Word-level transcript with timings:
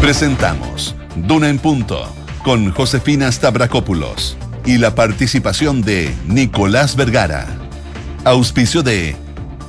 Presentamos 0.00 0.94
Duna 1.14 1.50
en 1.50 1.58
Punto 1.58 2.10
con 2.42 2.72
Josefina 2.72 3.30
Stavrakopoulos 3.30 4.34
y 4.64 4.78
la 4.78 4.94
participación 4.94 5.82
de 5.82 6.10
Nicolás 6.26 6.96
Vergara. 6.96 7.46
Auspicio 8.24 8.82
de 8.82 9.14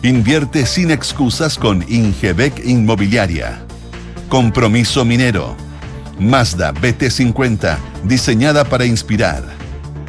Invierte 0.04 0.65
sin 0.65 0.89
excusas 0.89 1.57
con 1.57 1.86
Ingebec 1.88 2.65
Inmobiliaria. 2.65 3.62
Compromiso 4.29 5.04
Minero. 5.04 5.58
Mazda 6.17 6.74
BT50, 6.74 7.78
diseñada 8.06 8.63
para 8.63 8.86
inspirar. 8.86 9.44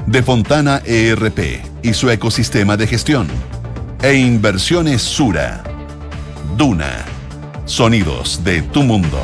De 0.06 0.22
Fontana 0.22 0.82
ERP 0.86 1.62
y 1.82 1.94
su 1.94 2.08
ecosistema 2.10 2.76
de 2.76 2.86
gestión. 2.86 3.26
E 4.00 4.14
Inversiones 4.14 5.02
Sura. 5.02 5.64
Duna. 6.56 7.04
Sonidos 7.64 8.42
de 8.44 8.62
tu 8.62 8.84
mundo. 8.84 9.18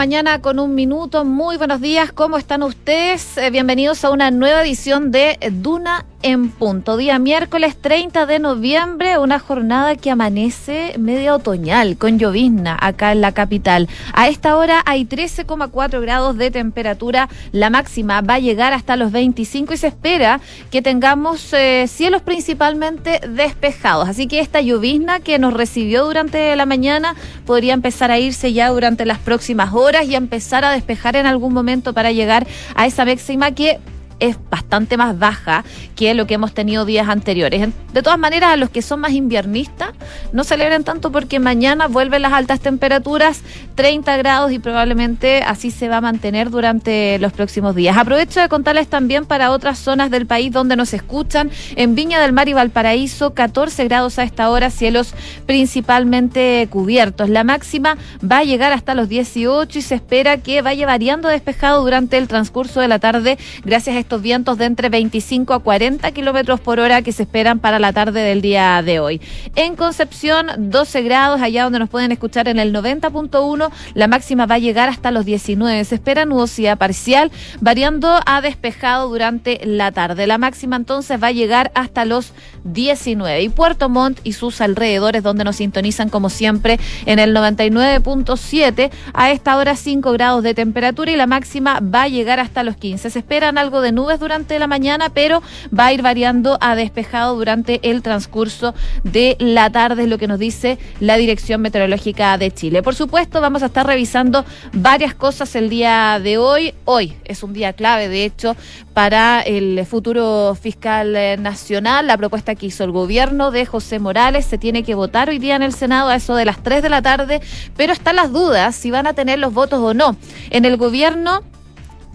Mañana 0.00 0.40
con 0.40 0.58
un 0.58 0.74
minuto. 0.74 1.26
Muy 1.26 1.58
buenos 1.58 1.82
días, 1.82 2.10
¿cómo 2.10 2.38
están 2.38 2.62
ustedes? 2.62 3.36
Eh, 3.36 3.50
bienvenidos 3.50 4.02
a 4.02 4.08
una 4.08 4.30
nueva 4.30 4.62
edición 4.62 5.10
de 5.10 5.38
Duna 5.52 6.06
en 6.22 6.50
punto. 6.50 6.96
Día 6.96 7.18
miércoles 7.18 7.76
30 7.80 8.26
de 8.26 8.38
noviembre, 8.38 9.18
una 9.18 9.38
jornada 9.38 9.96
que 9.96 10.10
amanece 10.10 10.94
media 10.98 11.34
otoñal, 11.34 11.96
con 11.96 12.18
llovizna 12.18 12.76
acá 12.80 13.12
en 13.12 13.20
la 13.20 13.32
capital. 13.32 13.88
A 14.12 14.28
esta 14.28 14.56
hora 14.56 14.82
hay 14.86 15.04
13,4 15.04 16.00
grados 16.00 16.36
de 16.36 16.50
temperatura, 16.50 17.28
la 17.52 17.70
máxima 17.70 18.20
va 18.20 18.34
a 18.34 18.38
llegar 18.38 18.72
hasta 18.72 18.96
los 18.96 19.12
25 19.12 19.74
y 19.74 19.76
se 19.76 19.86
espera 19.86 20.40
que 20.70 20.82
tengamos 20.82 21.52
eh, 21.52 21.86
cielos 21.88 22.22
principalmente 22.22 23.20
despejados. 23.28 24.08
Así 24.08 24.26
que 24.26 24.40
esta 24.40 24.60
llovizna 24.60 25.20
que 25.20 25.38
nos 25.38 25.54
recibió 25.54 26.04
durante 26.04 26.54
la 26.56 26.66
mañana 26.66 27.14
podría 27.46 27.74
empezar 27.74 28.10
a 28.10 28.18
irse 28.18 28.52
ya 28.52 28.68
durante 28.68 29.06
las 29.06 29.18
próximas 29.18 29.72
horas 29.72 30.06
y 30.06 30.14
empezar 30.14 30.64
a 30.64 30.72
despejar 30.72 31.16
en 31.16 31.26
algún 31.26 31.52
momento 31.52 31.92
para 31.92 32.12
llegar 32.12 32.46
a 32.74 32.86
esa 32.86 33.04
máxima 33.04 33.52
que 33.52 33.78
es 34.20 34.36
bastante 34.50 34.96
más 34.96 35.18
baja 35.18 35.64
que 35.96 36.14
lo 36.14 36.26
que 36.26 36.34
hemos 36.34 36.54
tenido 36.54 36.84
días 36.84 37.08
anteriores. 37.08 37.68
De 37.92 38.02
todas 38.02 38.18
maneras, 38.18 38.50
a 38.52 38.56
los 38.56 38.70
que 38.70 38.82
son 38.82 39.00
más 39.00 39.12
inviernistas, 39.12 39.90
no 40.32 40.44
celebren 40.44 40.84
tanto 40.84 41.10
porque 41.10 41.40
mañana 41.40 41.88
vuelven 41.88 42.22
las 42.22 42.32
altas 42.32 42.60
temperaturas, 42.60 43.42
30 43.80 44.14
grados 44.18 44.52
y 44.52 44.58
probablemente 44.58 45.42
así 45.42 45.70
se 45.70 45.88
va 45.88 45.96
a 45.96 46.00
mantener 46.02 46.50
durante 46.50 47.18
los 47.18 47.32
próximos 47.32 47.74
días. 47.74 47.96
Aprovecho 47.96 48.38
de 48.38 48.50
contarles 48.50 48.88
también 48.88 49.24
para 49.24 49.52
otras 49.52 49.78
zonas 49.78 50.10
del 50.10 50.26
país 50.26 50.52
donde 50.52 50.76
nos 50.76 50.92
escuchan. 50.92 51.50
En 51.76 51.94
Viña 51.94 52.20
del 52.20 52.34
Mar 52.34 52.46
y 52.50 52.52
Valparaíso, 52.52 53.32
14 53.32 53.84
grados 53.84 54.18
a 54.18 54.24
esta 54.24 54.50
hora, 54.50 54.68
cielos 54.68 55.14
principalmente 55.46 56.68
cubiertos. 56.68 57.30
La 57.30 57.42
máxima 57.42 57.96
va 58.22 58.40
a 58.40 58.44
llegar 58.44 58.70
hasta 58.74 58.94
los 58.94 59.08
18 59.08 59.78
y 59.78 59.80
se 59.80 59.94
espera 59.94 60.36
que 60.36 60.60
vaya 60.60 60.84
variando 60.84 61.30
despejado 61.30 61.82
durante 61.82 62.18
el 62.18 62.28
transcurso 62.28 62.82
de 62.82 62.88
la 62.88 62.98
tarde 62.98 63.38
gracias 63.64 63.96
a 63.96 63.98
estos 63.98 64.20
vientos 64.20 64.58
de 64.58 64.66
entre 64.66 64.90
25 64.90 65.54
a 65.54 65.60
40 65.60 66.12
kilómetros 66.12 66.60
por 66.60 66.80
hora 66.80 67.00
que 67.00 67.12
se 67.12 67.22
esperan 67.22 67.60
para 67.60 67.78
la 67.78 67.94
tarde 67.94 68.20
del 68.20 68.42
día 68.42 68.82
de 68.82 69.00
hoy. 69.00 69.22
En 69.54 69.74
Concepción, 69.74 70.48
12 70.58 71.00
grados, 71.00 71.40
allá 71.40 71.64
donde 71.64 71.78
nos 71.78 71.88
pueden 71.88 72.12
escuchar 72.12 72.46
en 72.46 72.58
el 72.58 72.74
90.1, 72.74 73.69
la 73.94 74.08
máxima 74.08 74.46
va 74.46 74.56
a 74.56 74.58
llegar 74.58 74.88
hasta 74.88 75.10
los 75.10 75.24
19. 75.24 75.84
Se 75.84 75.94
espera 75.94 76.24
nubosidad 76.24 76.78
parcial, 76.78 77.30
variando 77.60 78.20
a 78.26 78.40
despejado 78.40 79.08
durante 79.08 79.60
la 79.64 79.92
tarde. 79.92 80.26
La 80.26 80.38
máxima 80.38 80.76
entonces 80.76 81.22
va 81.22 81.28
a 81.28 81.32
llegar 81.32 81.70
hasta 81.74 82.04
los 82.04 82.32
19. 82.64 83.42
Y 83.42 83.48
Puerto 83.48 83.88
Montt 83.88 84.20
y 84.24 84.32
sus 84.32 84.60
alrededores, 84.60 85.22
donde 85.22 85.44
nos 85.44 85.56
sintonizan 85.56 86.08
como 86.08 86.30
siempre 86.30 86.78
en 87.06 87.18
el 87.18 87.34
99.7, 87.34 88.90
a 89.12 89.30
esta 89.30 89.56
hora 89.56 89.76
5 89.76 90.12
grados 90.12 90.42
de 90.42 90.54
temperatura 90.54 91.10
y 91.10 91.16
la 91.16 91.26
máxima 91.26 91.80
va 91.80 92.02
a 92.02 92.08
llegar 92.08 92.40
hasta 92.40 92.62
los 92.62 92.76
15. 92.76 93.10
Se 93.10 93.18
esperan 93.18 93.58
algo 93.58 93.80
de 93.80 93.92
nubes 93.92 94.20
durante 94.20 94.58
la 94.58 94.66
mañana, 94.66 95.10
pero 95.10 95.42
va 95.76 95.86
a 95.86 95.92
ir 95.92 96.02
variando 96.02 96.58
a 96.60 96.74
despejado 96.74 97.36
durante 97.36 97.80
el 97.90 98.02
transcurso 98.02 98.74
de 99.04 99.36
la 99.38 99.70
tarde, 99.70 100.02
es 100.02 100.08
lo 100.08 100.18
que 100.18 100.28
nos 100.28 100.38
dice 100.38 100.78
la 101.00 101.16
Dirección 101.16 101.60
Meteorológica 101.60 102.36
de 102.38 102.50
Chile. 102.50 102.82
Por 102.82 102.94
supuesto, 102.94 103.40
vamos 103.40 103.59
a 103.62 103.66
estar 103.66 103.86
revisando 103.86 104.44
varias 104.72 105.14
cosas 105.14 105.54
el 105.54 105.68
día 105.68 106.20
de 106.22 106.38
hoy. 106.38 106.74
Hoy 106.84 107.16
es 107.24 107.42
un 107.42 107.52
día 107.52 107.72
clave, 107.72 108.08
de 108.08 108.24
hecho, 108.24 108.56
para 108.94 109.40
el 109.40 109.84
futuro 109.86 110.56
fiscal 110.60 111.16
nacional. 111.42 112.06
La 112.06 112.16
propuesta 112.16 112.54
que 112.54 112.66
hizo 112.66 112.84
el 112.84 112.90
gobierno 112.90 113.50
de 113.50 113.66
José 113.66 113.98
Morales 113.98 114.46
se 114.46 114.58
tiene 114.58 114.82
que 114.82 114.94
votar 114.94 115.28
hoy 115.28 115.38
día 115.38 115.56
en 115.56 115.62
el 115.62 115.74
Senado 115.74 116.08
a 116.08 116.16
eso 116.16 116.34
de 116.34 116.44
las 116.44 116.62
3 116.62 116.82
de 116.82 116.88
la 116.88 117.02
tarde, 117.02 117.40
pero 117.76 117.92
están 117.92 118.16
las 118.16 118.32
dudas 118.32 118.74
si 118.74 118.90
van 118.90 119.06
a 119.06 119.14
tener 119.14 119.38
los 119.38 119.52
votos 119.52 119.80
o 119.80 119.94
no. 119.94 120.16
En 120.50 120.64
el 120.64 120.76
gobierno 120.76 121.42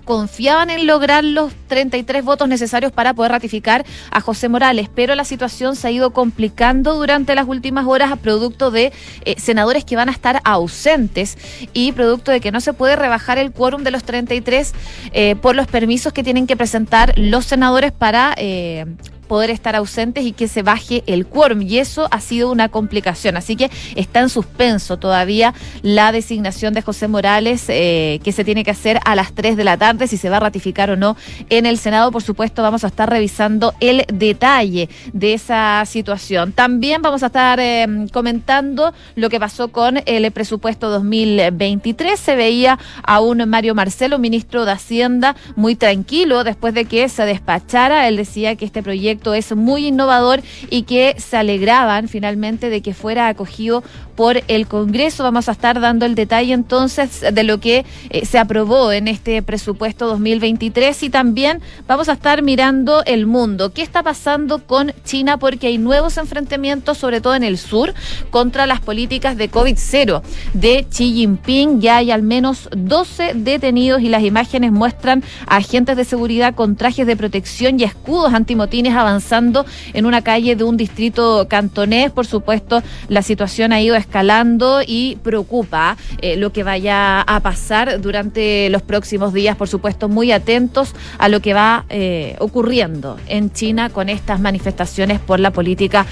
confiaban 0.06 0.70
en 0.70 0.88
lograr 0.88 1.24
los 1.24 1.52
33 1.68 2.24
votos 2.24 2.48
necesarios 2.48 2.92
para 2.92 3.14
poder 3.14 3.32
ratificar 3.34 3.86
a 4.12 4.22
José 4.22 4.48
Morales, 4.48 4.90
pero 4.94 5.16
la 5.16 5.26
situación 5.26 5.76
se 5.76 5.88
ha 5.88 5.92
ido 5.92 6.12
complicando 6.12 6.94
durante 6.94 7.36
las 7.36 7.48
últimas 7.48 7.86
horas 7.86 8.12
a 8.12 8.16
producto 8.16 8.72
de 8.72 8.94
eh, 9.26 9.36
senadores 9.38 9.84
que 9.84 9.96
van 9.96 10.10
a 10.10 10.12
estar 10.12 10.42
ausentes 10.46 11.38
y 11.74 11.92
producto 11.92 12.32
de 12.32 12.40
que 12.40 12.52
no 12.52 12.62
se 12.62 12.74
puede 12.74 12.96
rebajar 12.96 13.38
el 13.38 13.52
quórum 13.52 13.84
de 13.84 13.92
los 13.92 14.04
33 14.04 14.74
eh, 15.12 15.36
por 15.36 15.56
los 15.56 15.68
permisos 15.68 16.14
que 16.14 16.24
tienen 16.24 16.48
que 16.48 16.56
presentar 16.56 17.18
los 17.18 17.46
senadores 17.46 17.92
para 17.92 18.34
eh, 18.38 18.86
poder 19.25 19.50
estar 19.50 19.75
ausentes 19.75 20.25
y 20.25 20.31
que 20.31 20.47
se 20.47 20.62
baje 20.62 21.03
el 21.08 21.25
quórum. 21.25 21.62
Y 21.62 21.80
eso 21.80 22.08
ha 22.12 22.22
sido 22.22 22.52
una 22.52 22.69
complicación. 22.69 23.38
Así 23.38 23.56
que 23.56 23.69
está 23.96 24.19
en 24.19 24.30
suspenso 24.30 24.97
todavía 24.97 25.53
la 25.81 26.12
designación 26.12 26.74
de 26.74 26.81
José 26.81 27.08
Morales, 27.08 27.66
eh, 27.69 28.19
que 28.24 28.31
se 28.31 28.44
tiene 28.44 28.63
que 28.63 28.72
hacer 28.72 29.00
a 29.06 29.16
las 29.16 29.34
3 29.34 29.58
de 29.58 29.63
la 29.63 29.78
tarde, 29.78 30.08
si 30.08 30.18
se 30.18 30.30
va 30.30 30.38
a 30.38 30.41
ratificar 30.41 30.90
o 30.90 30.96
no 30.96 31.16
en 31.50 31.66
el 31.66 31.78
Senado. 31.78 32.12
Por 32.12 32.24
supuesto, 32.24 32.62
vamos 32.62 32.84
a 32.84 32.88
estar 32.88 33.09
revisando 33.09 33.74
el 33.80 34.03
detalle 34.13 34.90
de 35.13 35.34
esa 35.34 35.84
situación. 35.86 36.52
También 36.52 37.02
vamos 37.02 37.24
a 37.24 37.28
estar 37.28 37.59
eh, 37.59 38.07
comentando 38.12 38.94
lo 39.16 39.30
que 39.30 39.40
pasó 39.40 39.69
con 39.69 40.02
el 40.06 40.31
presupuesto 40.31 40.90
2023. 40.90 42.19
Se 42.19 42.36
veía 42.36 42.80
a 43.03 43.19
un 43.19 43.47
Mario 43.50 43.75
Marcelo, 43.75 44.19
ministro 44.19 44.66
de 44.66 44.72
Hacienda, 44.72 45.36
muy 45.56 45.75
tranquilo 45.75 46.44
después 46.44 46.74
de 46.74 46.86
que 46.86 47.09
se 47.09 47.25
despachara. 47.25 48.07
Él 48.07 48.18
decía 48.18 48.56
que 48.56 48.66
este 48.66 48.84
proyecto 48.84 49.15
es 49.34 49.56
muy 49.56 49.88
innovador 49.88 50.42
y 50.70 50.84
que 50.84 51.16
se 51.18 51.38
alegraban 51.38 52.08
finalmente 52.08 52.70
de 52.70 52.81
que 52.81 52.94
fuera 52.94 53.28
acogido 53.28 53.84
por 54.16 54.42
el 54.48 54.68
Congreso. 54.68 55.24
Vamos 55.24 55.50
a 55.50 55.52
estar 55.52 55.80
dando 55.80 56.06
el 56.06 56.16
detalle 56.16 56.53
entonces 56.53 57.24
de 57.31 57.44
lo 57.44 57.59
que 57.59 57.86
eh, 58.09 58.25
se 58.25 58.40
aprobó 58.40 58.92
en 58.92 59.08
este 59.08 59.42
presupuesto 59.42 60.08
2023 60.08 61.04
y 61.04 61.09
también 61.09 61.62
vamos 61.88 62.09
a 62.09 62.14
estar 62.14 62.42
mirando 62.42 63.04
el 63.06 63.25
mundo. 63.25 63.74
¿Qué 63.74 63.81
está 63.81 64.04
pasando 64.04 64.59
con 64.59 64.94
China? 65.04 65.38
Porque 65.38 65.68
hay 65.68 65.78
nuevos 65.78 66.18
enfrentamientos, 66.18 66.98
sobre 66.98 67.22
todo 67.22 67.36
en 67.36 67.44
el 67.44 67.58
sur, 67.58 67.94
contra 68.30 68.66
las 68.68 68.80
políticas 68.80 69.38
de 69.38 69.52
COVID-0 69.52 70.22
de 70.54 70.86
Xi 70.90 71.14
Jinping. 71.14 71.81
Ya 71.81 71.98
hay 71.98 72.12
al 72.12 72.24
menos 72.24 72.70
12 72.75 73.34
detenidos 73.36 74.02
y 74.02 74.09
las 74.09 74.24
imágenes 74.24 74.72
muestran 74.72 75.24
a 75.48 75.58
agentes 75.58 75.98
de 75.98 76.06
seguridad 76.06 76.56
con 76.56 76.75
trajes 76.75 77.08
de 77.08 77.16
protección 77.16 77.80
y 77.80 77.84
escudos 77.84 78.34
antimotines 78.34 78.94
avanzando 79.06 79.66
en 79.94 80.06
una 80.06 80.22
calle 80.22 80.56
de 80.56 80.64
un 80.64 80.78
distrito 80.78 81.48
cantonés. 81.48 82.12
Por 82.12 82.26
supuesto, 82.26 82.82
la 83.08 83.22
situación 83.22 83.72
ha 83.74 83.82
ido 83.82 83.96
escalando 83.96 84.82
y 84.86 85.18
preocupa 85.24 85.98
eh, 86.22 86.38
lo 86.38 86.52
que 86.52 86.63
vaya 86.63 87.22
a 87.22 87.40
pasar 87.40 88.02
durante 88.02 88.69
los 88.69 88.81
próximos 88.81 89.34
días. 89.34 89.56
Por 89.56 89.68
supuesto, 89.68 90.10
muy 90.10 90.31
atentos 90.31 90.96
a 91.18 91.30
lo 91.30 91.40
que 91.40 91.54
va 91.54 91.86
eh, 91.90 92.36
ocurriendo 92.40 93.18
en 93.28 93.52
China 93.52 93.90
con 93.90 94.10
estas 94.10 94.40
manifestaciones 94.40 95.19
por 95.19 95.40
la 95.40 95.51
política 95.51 96.06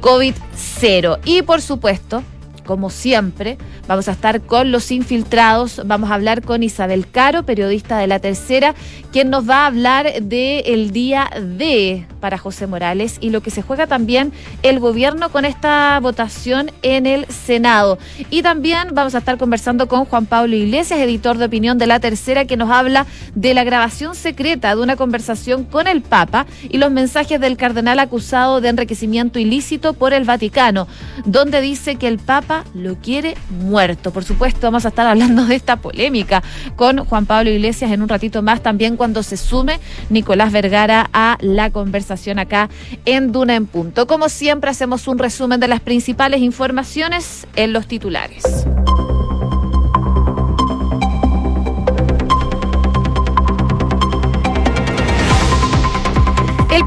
COVID-0. 0.00 1.18
Y 1.24 1.42
por 1.42 1.60
supuesto, 1.60 2.22
como 2.68 2.90
siempre, 2.90 3.56
vamos 3.86 4.08
a 4.08 4.12
estar 4.12 4.42
con 4.42 4.70
los 4.70 4.90
infiltrados. 4.90 5.80
Vamos 5.86 6.10
a 6.10 6.14
hablar 6.14 6.42
con 6.42 6.62
Isabel 6.62 7.08
Caro, 7.10 7.44
periodista 7.44 7.96
de 7.96 8.06
La 8.06 8.18
Tercera, 8.18 8.74
quien 9.10 9.30
nos 9.30 9.48
va 9.48 9.62
a 9.62 9.66
hablar 9.68 10.22
del 10.22 10.90
día 10.90 11.30
de 11.40 12.06
para 12.20 12.36
José 12.36 12.66
Morales 12.66 13.16
y 13.22 13.30
lo 13.30 13.40
que 13.40 13.50
se 13.50 13.62
juega 13.62 13.86
también 13.86 14.32
el 14.62 14.80
gobierno 14.80 15.30
con 15.30 15.46
esta 15.46 15.98
votación 16.02 16.70
en 16.82 17.06
el 17.06 17.24
Senado. 17.26 17.98
Y 18.28 18.42
también 18.42 18.88
vamos 18.92 19.14
a 19.14 19.18
estar 19.18 19.38
conversando 19.38 19.88
con 19.88 20.04
Juan 20.04 20.26
Pablo 20.26 20.54
Iglesias, 20.54 21.00
editor 21.00 21.38
de 21.38 21.46
opinión 21.46 21.78
de 21.78 21.86
La 21.86 22.00
Tercera, 22.00 22.44
que 22.44 22.58
nos 22.58 22.70
habla 22.70 23.06
de 23.34 23.54
la 23.54 23.64
grabación 23.64 24.14
secreta 24.14 24.76
de 24.76 24.82
una 24.82 24.96
conversación 24.96 25.64
con 25.64 25.86
el 25.86 26.02
Papa 26.02 26.44
y 26.68 26.76
los 26.76 26.90
mensajes 26.90 27.40
del 27.40 27.56
cardenal 27.56 27.98
acusado 27.98 28.60
de 28.60 28.68
enriquecimiento 28.68 29.38
ilícito 29.38 29.94
por 29.94 30.12
el 30.12 30.24
Vaticano, 30.24 30.86
donde 31.24 31.62
dice 31.62 31.96
que 31.96 32.08
el 32.08 32.18
Papa 32.18 32.57
lo 32.74 32.96
quiere 32.96 33.36
muerto. 33.50 34.12
Por 34.12 34.24
supuesto, 34.24 34.60
vamos 34.62 34.84
a 34.84 34.88
estar 34.88 35.06
hablando 35.06 35.46
de 35.46 35.54
esta 35.54 35.76
polémica 35.76 36.42
con 36.76 37.04
Juan 37.04 37.26
Pablo 37.26 37.50
Iglesias 37.50 37.90
en 37.90 38.02
un 38.02 38.08
ratito 38.08 38.42
más, 38.42 38.62
también 38.62 38.96
cuando 38.96 39.22
se 39.22 39.36
sume 39.36 39.80
Nicolás 40.10 40.52
Vergara 40.52 41.08
a 41.12 41.38
la 41.40 41.70
conversación 41.70 42.38
acá 42.38 42.68
en 43.04 43.32
Duna 43.32 43.56
en 43.56 43.66
Punto. 43.66 44.06
Como 44.06 44.28
siempre, 44.28 44.70
hacemos 44.70 45.08
un 45.08 45.18
resumen 45.18 45.60
de 45.60 45.68
las 45.68 45.80
principales 45.80 46.40
informaciones 46.40 47.46
en 47.56 47.72
los 47.72 47.86
titulares. 47.86 48.66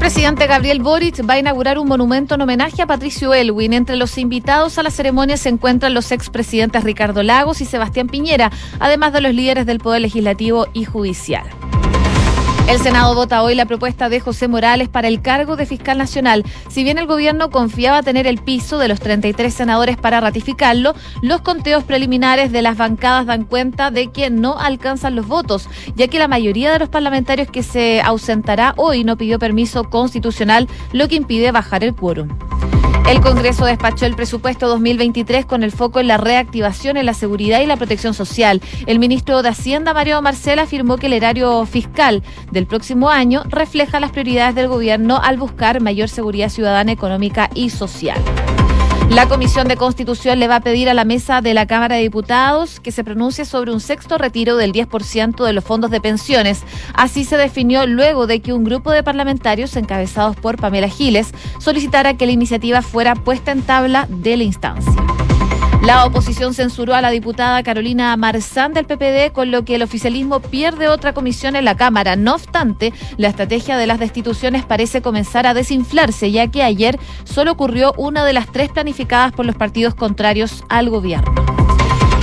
Presidente 0.02 0.48
Gabriel 0.48 0.82
Boric 0.82 1.24
va 1.30 1.34
a 1.34 1.38
inaugurar 1.38 1.78
un 1.78 1.86
monumento 1.86 2.34
en 2.34 2.40
homenaje 2.40 2.82
a 2.82 2.88
Patricio 2.88 3.32
Elwin. 3.34 3.72
Entre 3.72 3.94
los 3.94 4.18
invitados 4.18 4.76
a 4.76 4.82
la 4.82 4.90
ceremonia 4.90 5.36
se 5.36 5.48
encuentran 5.48 5.94
los 5.94 6.10
expresidentes 6.10 6.82
Ricardo 6.82 7.22
Lagos 7.22 7.60
y 7.60 7.66
Sebastián 7.66 8.08
Piñera, 8.08 8.50
además 8.80 9.12
de 9.12 9.20
los 9.20 9.32
líderes 9.32 9.64
del 9.64 9.78
Poder 9.78 10.00
Legislativo 10.00 10.66
y 10.72 10.86
Judicial. 10.86 11.44
El 12.68 12.78
Senado 12.78 13.14
vota 13.14 13.42
hoy 13.42 13.54
la 13.54 13.66
propuesta 13.66 14.08
de 14.08 14.20
José 14.20 14.48
Morales 14.48 14.88
para 14.88 15.08
el 15.08 15.20
cargo 15.20 15.56
de 15.56 15.66
fiscal 15.66 15.98
nacional. 15.98 16.44
Si 16.68 16.84
bien 16.84 16.96
el 16.96 17.06
gobierno 17.06 17.50
confiaba 17.50 18.02
tener 18.02 18.26
el 18.26 18.38
piso 18.38 18.78
de 18.78 18.88
los 18.88 19.00
33 19.00 19.52
senadores 19.52 19.96
para 19.96 20.20
ratificarlo, 20.20 20.94
los 21.22 21.42
conteos 21.42 21.84
preliminares 21.84 22.52
de 22.52 22.62
las 22.62 22.76
bancadas 22.76 23.26
dan 23.26 23.44
cuenta 23.44 23.90
de 23.90 24.10
que 24.10 24.30
no 24.30 24.58
alcanzan 24.58 25.16
los 25.16 25.26
votos, 25.26 25.68
ya 25.96 26.08
que 26.08 26.18
la 26.18 26.28
mayoría 26.28 26.72
de 26.72 26.78
los 26.78 26.88
parlamentarios 26.88 27.50
que 27.50 27.62
se 27.62 28.00
ausentará 28.00 28.74
hoy 28.76 29.04
no 29.04 29.16
pidió 29.16 29.38
permiso 29.38 29.84
constitucional, 29.84 30.68
lo 30.92 31.08
que 31.08 31.16
impide 31.16 31.50
bajar 31.50 31.84
el 31.84 31.94
quórum. 31.94 32.28
El 33.08 33.20
Congreso 33.20 33.64
despachó 33.64 34.06
el 34.06 34.14
presupuesto 34.14 34.68
2023 34.68 35.44
con 35.44 35.62
el 35.62 35.72
foco 35.72 36.00
en 36.00 36.06
la 36.06 36.16
reactivación 36.16 36.96
en 36.96 37.06
la 37.06 37.14
seguridad 37.14 37.60
y 37.60 37.66
la 37.66 37.76
protección 37.76 38.14
social. 38.14 38.62
El 38.86 38.98
ministro 38.98 39.42
de 39.42 39.50
Hacienda, 39.50 39.92
Mario 39.92 40.22
Marcela, 40.22 40.62
afirmó 40.62 40.96
que 40.96 41.06
el 41.06 41.12
erario 41.12 41.66
fiscal 41.66 42.22
del 42.52 42.66
próximo 42.66 43.10
año 43.10 43.42
refleja 43.48 44.00
las 44.00 44.12
prioridades 44.12 44.54
del 44.54 44.68
gobierno 44.68 45.20
al 45.22 45.36
buscar 45.36 45.80
mayor 45.80 46.08
seguridad 46.08 46.48
ciudadana, 46.48 46.92
económica 46.92 47.50
y 47.54 47.70
social. 47.70 48.20
La 49.14 49.28
Comisión 49.28 49.68
de 49.68 49.76
Constitución 49.76 50.40
le 50.40 50.48
va 50.48 50.56
a 50.56 50.60
pedir 50.60 50.88
a 50.88 50.94
la 50.94 51.04
mesa 51.04 51.42
de 51.42 51.52
la 51.52 51.66
Cámara 51.66 51.96
de 51.96 52.02
Diputados 52.02 52.80
que 52.80 52.92
se 52.92 53.04
pronuncie 53.04 53.44
sobre 53.44 53.70
un 53.70 53.78
sexto 53.78 54.16
retiro 54.16 54.56
del 54.56 54.72
10% 54.72 55.44
de 55.44 55.52
los 55.52 55.62
fondos 55.62 55.90
de 55.90 56.00
pensiones. 56.00 56.62
Así 56.94 57.24
se 57.24 57.36
definió 57.36 57.86
luego 57.86 58.26
de 58.26 58.40
que 58.40 58.54
un 58.54 58.64
grupo 58.64 58.90
de 58.90 59.02
parlamentarios 59.02 59.76
encabezados 59.76 60.34
por 60.36 60.56
Pamela 60.56 60.88
Giles 60.88 61.34
solicitara 61.58 62.16
que 62.16 62.24
la 62.24 62.32
iniciativa 62.32 62.80
fuera 62.80 63.14
puesta 63.14 63.52
en 63.52 63.60
tabla 63.60 64.06
de 64.08 64.38
la 64.38 64.44
instancia. 64.44 64.94
La 65.82 66.06
oposición 66.06 66.54
censuró 66.54 66.94
a 66.94 67.00
la 67.00 67.10
diputada 67.10 67.64
Carolina 67.64 68.16
Marzán 68.16 68.72
del 68.72 68.86
PPD, 68.86 69.32
con 69.32 69.50
lo 69.50 69.64
que 69.64 69.74
el 69.74 69.82
oficialismo 69.82 70.38
pierde 70.38 70.88
otra 70.88 71.12
comisión 71.12 71.56
en 71.56 71.64
la 71.64 71.76
Cámara. 71.76 72.14
No 72.14 72.34
obstante, 72.34 72.92
la 73.16 73.28
estrategia 73.28 73.76
de 73.76 73.88
las 73.88 73.98
destituciones 73.98 74.64
parece 74.64 75.02
comenzar 75.02 75.44
a 75.44 75.54
desinflarse, 75.54 76.30
ya 76.30 76.46
que 76.46 76.62
ayer 76.62 77.00
solo 77.24 77.50
ocurrió 77.50 77.94
una 77.96 78.24
de 78.24 78.32
las 78.32 78.50
tres 78.52 78.70
planificadas 78.70 79.32
por 79.32 79.44
los 79.44 79.56
partidos 79.56 79.96
contrarios 79.96 80.64
al 80.68 80.88
gobierno. 80.88 81.61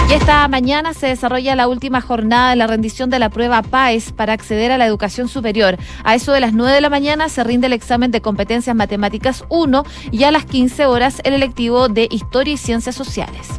Y 0.10 0.14
esta 0.14 0.48
mañana 0.48 0.96
se 0.96 1.06
desarrolla 1.06 1.56
la 1.56 1.68
última 1.68 2.02
jornada 2.02 2.50
de 2.50 2.56
la 2.56 2.66
rendición 2.66 3.12
de 3.12 3.20
la 3.20 3.30
prueba 3.30 3.62
PAES 3.62 4.12
para 4.12 4.34
acceder 4.34 4.72
a 4.72 4.80
la 4.80 4.88
educación 4.88 5.28
superior. 5.28 5.78
A 6.04 6.16
eso 6.16 6.32
de 6.32 6.40
las 6.40 6.52
9 6.52 6.74
de 6.74 6.82
la 6.82 6.90
mañana 6.90 7.30
se 7.30 7.44
rinde 7.44 7.68
el 7.68 7.74
examen 7.74 8.10
de 8.10 8.20
competencias 8.20 8.76
matemáticas 8.76 9.46
1 9.50 9.84
y 10.12 10.24
a 10.24 10.32
las 10.32 10.46
15 10.46 10.88
horas 10.88 11.22
el 11.24 11.34
electivo 11.34 11.90
de 11.90 12.08
Historia 12.10 12.56
y 12.56 12.58
Ciencias 12.58 12.96
Sociales. 12.96 13.50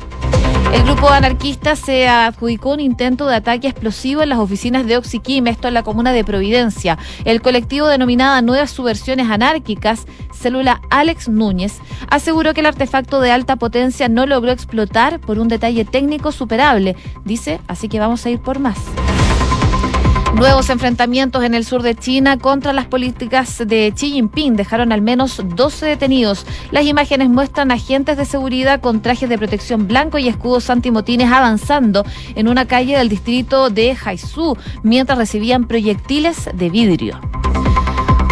El 0.72 0.84
grupo 0.84 1.10
anarquista 1.10 1.74
se 1.74 2.06
adjudicó 2.06 2.72
un 2.72 2.80
intento 2.80 3.26
de 3.26 3.34
ataque 3.34 3.66
explosivo 3.66 4.22
en 4.22 4.28
las 4.28 4.38
oficinas 4.38 4.86
de 4.86 4.96
Oxiquim, 4.96 5.48
esto 5.48 5.66
en 5.66 5.74
la 5.74 5.82
comuna 5.82 6.12
de 6.12 6.24
Providencia. 6.24 6.96
El 7.24 7.42
colectivo 7.42 7.88
denominada 7.88 8.40
Nuevas 8.40 8.70
Subversiones 8.70 9.28
Anárquicas, 9.28 10.06
célula 10.32 10.80
Alex 10.90 11.28
Núñez, 11.28 11.78
aseguró 12.08 12.54
que 12.54 12.60
el 12.60 12.66
artefacto 12.66 13.20
de 13.20 13.32
alta 13.32 13.56
potencia 13.56 14.08
no 14.08 14.26
logró 14.26 14.52
explotar 14.52 15.20
por 15.20 15.40
un 15.40 15.48
detalle 15.48 15.84
técnico 15.84 16.30
superable. 16.30 16.94
Dice, 17.24 17.60
así 17.66 17.88
que 17.88 17.98
vamos 17.98 18.24
a 18.24 18.30
ir 18.30 18.40
por 18.40 18.60
más. 18.60 18.78
Nuevos 20.34 20.70
enfrentamientos 20.70 21.44
en 21.44 21.54
el 21.54 21.64
sur 21.64 21.82
de 21.82 21.94
China 21.94 22.38
contra 22.38 22.72
las 22.72 22.86
políticas 22.86 23.62
de 23.66 23.92
Xi 23.94 24.12
Jinping 24.12 24.56
dejaron 24.56 24.92
al 24.92 25.02
menos 25.02 25.42
12 25.56 25.86
detenidos. 25.86 26.46
Las 26.70 26.86
imágenes 26.86 27.28
muestran 27.28 27.70
agentes 27.70 28.16
de 28.16 28.24
seguridad 28.24 28.80
con 28.80 29.02
trajes 29.02 29.28
de 29.28 29.36
protección 29.36 29.86
blanco 29.86 30.18
y 30.18 30.28
escudos 30.28 30.70
antimotines 30.70 31.30
avanzando 31.30 32.04
en 32.36 32.48
una 32.48 32.66
calle 32.66 32.96
del 32.96 33.08
distrito 33.08 33.70
de 33.70 33.96
Haizu 34.02 34.56
mientras 34.82 35.18
recibían 35.18 35.66
proyectiles 35.66 36.48
de 36.54 36.70
vidrio. 36.70 37.20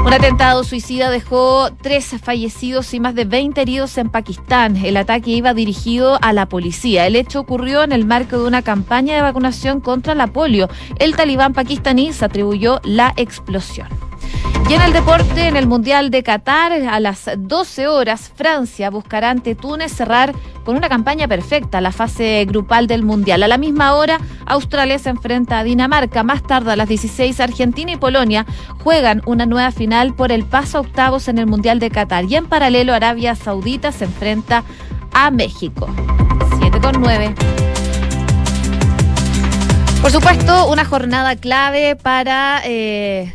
Un 0.08 0.14
atentado 0.14 0.64
suicida 0.64 1.10
dejó 1.10 1.68
tres 1.82 2.14
fallecidos 2.22 2.94
y 2.94 2.98
más 2.98 3.14
de 3.14 3.26
20 3.26 3.60
heridos 3.60 3.98
en 3.98 4.08
Pakistán. 4.08 4.74
El 4.78 4.96
ataque 4.96 5.32
iba 5.32 5.52
dirigido 5.52 6.18
a 6.22 6.32
la 6.32 6.48
policía. 6.48 7.06
El 7.06 7.14
hecho 7.14 7.40
ocurrió 7.40 7.82
en 7.82 7.92
el 7.92 8.06
marco 8.06 8.38
de 8.38 8.46
una 8.46 8.62
campaña 8.62 9.16
de 9.16 9.20
vacunación 9.20 9.82
contra 9.82 10.14
la 10.14 10.28
polio. 10.28 10.70
El 10.98 11.14
talibán 11.14 11.52
pakistaní 11.52 12.14
se 12.14 12.24
atribuyó 12.24 12.80
la 12.84 13.12
explosión. 13.18 14.07
Y 14.68 14.74
en 14.74 14.82
el 14.82 14.92
deporte, 14.92 15.48
en 15.48 15.56
el 15.56 15.66
Mundial 15.66 16.10
de 16.10 16.22
Qatar, 16.22 16.72
a 16.72 17.00
las 17.00 17.30
12 17.36 17.88
horas, 17.88 18.32
Francia 18.34 18.90
buscará 18.90 19.30
ante 19.30 19.54
Túnez 19.54 19.92
cerrar 19.92 20.34
con 20.64 20.76
una 20.76 20.90
campaña 20.90 21.26
perfecta 21.26 21.80
la 21.80 21.92
fase 21.92 22.44
grupal 22.46 22.86
del 22.86 23.02
Mundial. 23.02 23.42
A 23.42 23.48
la 23.48 23.56
misma 23.56 23.94
hora, 23.94 24.18
Australia 24.44 24.98
se 24.98 25.08
enfrenta 25.08 25.58
a 25.58 25.64
Dinamarca. 25.64 26.22
Más 26.22 26.42
tarde, 26.42 26.72
a 26.72 26.76
las 26.76 26.88
16, 26.88 27.40
Argentina 27.40 27.92
y 27.92 27.96
Polonia 27.96 28.44
juegan 28.82 29.22
una 29.24 29.46
nueva 29.46 29.70
final 29.70 30.14
por 30.14 30.32
el 30.32 30.44
paso 30.44 30.78
a 30.78 30.80
octavos 30.82 31.28
en 31.28 31.38
el 31.38 31.46
Mundial 31.46 31.78
de 31.78 31.90
Qatar. 31.90 32.26
Y 32.26 32.36
en 32.36 32.46
paralelo, 32.46 32.92
Arabia 32.92 33.34
Saudita 33.34 33.92
se 33.92 34.04
enfrenta 34.04 34.64
a 35.14 35.30
México. 35.30 35.88
7 36.60 36.78
con 36.80 37.00
9. 37.00 37.34
Por 40.02 40.10
supuesto, 40.10 40.68
una 40.68 40.84
jornada 40.84 41.36
clave 41.36 41.96
para... 41.96 42.60
Eh, 42.64 43.32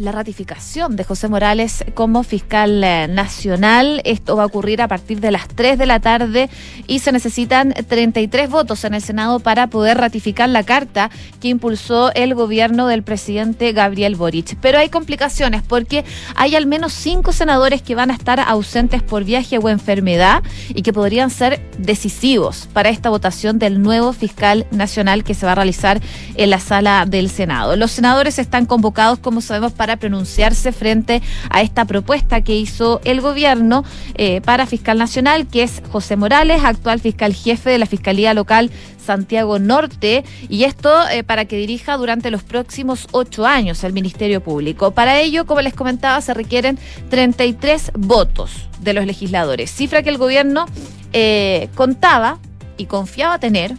la 0.00 0.12
ratificación 0.12 0.96
de 0.96 1.04
José 1.04 1.28
Morales 1.28 1.84
como 1.92 2.22
fiscal 2.22 2.82
eh, 2.82 3.06
nacional. 3.06 4.00
Esto 4.04 4.34
va 4.34 4.44
a 4.44 4.46
ocurrir 4.46 4.80
a 4.80 4.88
partir 4.88 5.20
de 5.20 5.30
las 5.30 5.46
3 5.48 5.76
de 5.76 5.84
la 5.84 6.00
tarde 6.00 6.48
y 6.86 7.00
se 7.00 7.12
necesitan 7.12 7.74
33 7.74 8.48
votos 8.48 8.84
en 8.84 8.94
el 8.94 9.02
Senado 9.02 9.40
para 9.40 9.66
poder 9.66 9.98
ratificar 9.98 10.48
la 10.48 10.62
carta 10.62 11.10
que 11.40 11.48
impulsó 11.48 12.12
el 12.14 12.34
gobierno 12.34 12.86
del 12.86 13.02
presidente 13.02 13.72
Gabriel 13.72 14.16
Boric. 14.16 14.56
Pero 14.62 14.78
hay 14.78 14.88
complicaciones 14.88 15.62
porque 15.62 16.04
hay 16.34 16.56
al 16.56 16.66
menos 16.66 16.94
cinco 16.94 17.32
senadores 17.32 17.82
que 17.82 17.94
van 17.94 18.10
a 18.10 18.14
estar 18.14 18.40
ausentes 18.40 19.02
por 19.02 19.24
viaje 19.24 19.58
o 19.58 19.68
enfermedad 19.68 20.42
y 20.70 20.80
que 20.80 20.94
podrían 20.94 21.28
ser 21.28 21.60
decisivos 21.76 22.70
para 22.72 22.88
esta 22.88 23.10
votación 23.10 23.58
del 23.58 23.82
nuevo 23.82 24.14
fiscal 24.14 24.66
nacional 24.70 25.24
que 25.24 25.34
se 25.34 25.44
va 25.44 25.52
a 25.52 25.56
realizar 25.56 26.00
en 26.36 26.48
la 26.48 26.58
sala 26.58 27.04
del 27.06 27.28
Senado. 27.28 27.76
Los 27.76 27.90
senadores 27.90 28.38
están 28.38 28.64
convocados, 28.64 29.18
como 29.18 29.42
sabemos, 29.42 29.72
para 29.72 29.89
pronunciarse 29.96 30.72
frente 30.72 31.22
a 31.50 31.62
esta 31.62 31.84
propuesta 31.84 32.42
que 32.42 32.56
hizo 32.56 33.00
el 33.04 33.20
gobierno 33.20 33.84
eh, 34.14 34.40
para 34.40 34.66
fiscal 34.66 34.98
nacional, 34.98 35.46
que 35.46 35.62
es 35.62 35.82
José 35.90 36.16
Morales, 36.16 36.62
actual 36.64 37.00
fiscal 37.00 37.34
jefe 37.34 37.70
de 37.70 37.78
la 37.78 37.86
Fiscalía 37.86 38.34
Local 38.34 38.70
Santiago 39.04 39.58
Norte, 39.58 40.24
y 40.48 40.64
esto 40.64 40.90
eh, 41.08 41.24
para 41.24 41.44
que 41.44 41.56
dirija 41.56 41.96
durante 41.96 42.30
los 42.30 42.42
próximos 42.42 43.08
ocho 43.12 43.46
años 43.46 43.82
el 43.84 43.92
Ministerio 43.92 44.40
Público. 44.40 44.92
Para 44.92 45.20
ello, 45.20 45.46
como 45.46 45.60
les 45.62 45.74
comentaba, 45.74 46.20
se 46.20 46.34
requieren 46.34 46.78
33 47.08 47.92
votos 47.94 48.68
de 48.80 48.92
los 48.94 49.06
legisladores, 49.06 49.70
cifra 49.70 50.02
que 50.02 50.10
el 50.10 50.18
gobierno 50.18 50.66
eh, 51.12 51.68
contaba 51.74 52.38
y 52.76 52.86
confiaba 52.86 53.38
tener, 53.38 53.74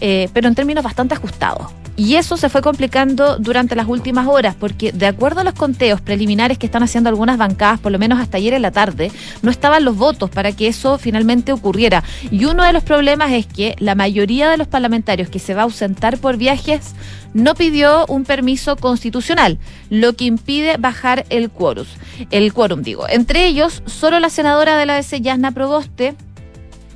pero 0.00 0.48
en 0.48 0.54
términos 0.54 0.84
bastante 0.84 1.14
ajustados 1.14 1.68
Y 1.96 2.16
eso 2.16 2.36
se 2.36 2.48
fue 2.48 2.60
complicando 2.60 3.38
durante 3.38 3.76
las 3.76 3.86
últimas 3.86 4.26
horas, 4.26 4.56
porque 4.58 4.90
de 4.90 5.06
acuerdo 5.06 5.40
a 5.40 5.44
los 5.44 5.54
conteos 5.54 6.00
preliminares 6.00 6.58
que 6.58 6.66
están 6.66 6.82
haciendo 6.82 7.08
algunas 7.08 7.38
bancadas, 7.38 7.78
por 7.78 7.92
lo 7.92 8.00
menos 8.00 8.18
hasta 8.18 8.36
ayer 8.36 8.52
en 8.54 8.62
la 8.62 8.72
tarde, 8.72 9.12
no 9.42 9.50
estaban 9.50 9.84
los 9.84 9.96
votos 9.96 10.28
para 10.28 10.50
que 10.52 10.66
eso 10.66 10.98
finalmente 10.98 11.52
ocurriera. 11.52 12.02
Y 12.32 12.46
uno 12.46 12.64
de 12.64 12.72
los 12.72 12.82
problemas 12.82 13.30
es 13.32 13.46
que 13.46 13.76
la 13.78 13.94
mayoría 13.94 14.50
de 14.50 14.56
los 14.56 14.66
parlamentarios 14.66 15.28
que 15.28 15.38
se 15.38 15.54
va 15.54 15.62
a 15.62 15.64
ausentar 15.64 16.18
por 16.18 16.36
viajes 16.36 16.94
no 17.32 17.54
pidió 17.54 18.06
un 18.06 18.24
permiso 18.24 18.76
constitucional, 18.76 19.58
lo 19.88 20.14
que 20.14 20.24
impide 20.24 20.76
bajar 20.78 21.26
el 21.30 21.50
quórum. 21.50 21.86
El 22.30 22.52
quórum, 22.52 22.82
digo. 22.82 23.08
Entre 23.08 23.46
ellos, 23.46 23.82
solo 23.86 24.18
la 24.18 24.30
senadora 24.30 24.76
de 24.76 24.86
la 24.86 24.94
DC, 24.94 25.20
Yasna 25.20 25.52
Proboste, 25.52 26.14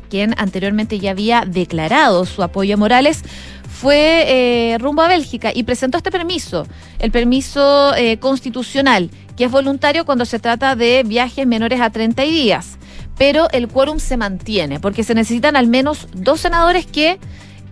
quien 0.09 0.35
anteriormente 0.38 0.99
ya 0.99 1.11
había 1.12 1.45
declarado 1.47 2.25
su 2.25 2.43
apoyo 2.43 2.75
a 2.75 2.78
Morales, 2.78 3.23
fue 3.79 4.25
eh, 4.73 4.79
rumbo 4.79 5.03
a 5.03 5.09
Bélgica 5.09 5.53
y 5.55 5.63
presentó 5.63 5.99
este 5.99 6.11
permiso, 6.11 6.67
el 6.99 7.13
permiso 7.13 7.95
eh, 7.95 8.19
constitucional, 8.19 9.09
que 9.37 9.45
es 9.45 9.53
voluntario 9.53 10.05
cuando 10.05 10.25
se 10.25 10.41
trata 10.41 10.75
de 10.75 11.05
viajes 11.07 11.47
menores 11.47 11.81
a 11.81 11.91
30 11.91 12.23
días. 12.23 12.77
Pero 13.17 13.49
el 13.53 13.69
quórum 13.69 14.01
se 14.01 14.17
mantiene, 14.17 14.81
porque 14.81 15.05
se 15.05 15.15
necesitan 15.15 15.55
al 15.55 15.69
menos 15.69 16.09
dos 16.13 16.41
senadores 16.41 16.87
que 16.87 17.21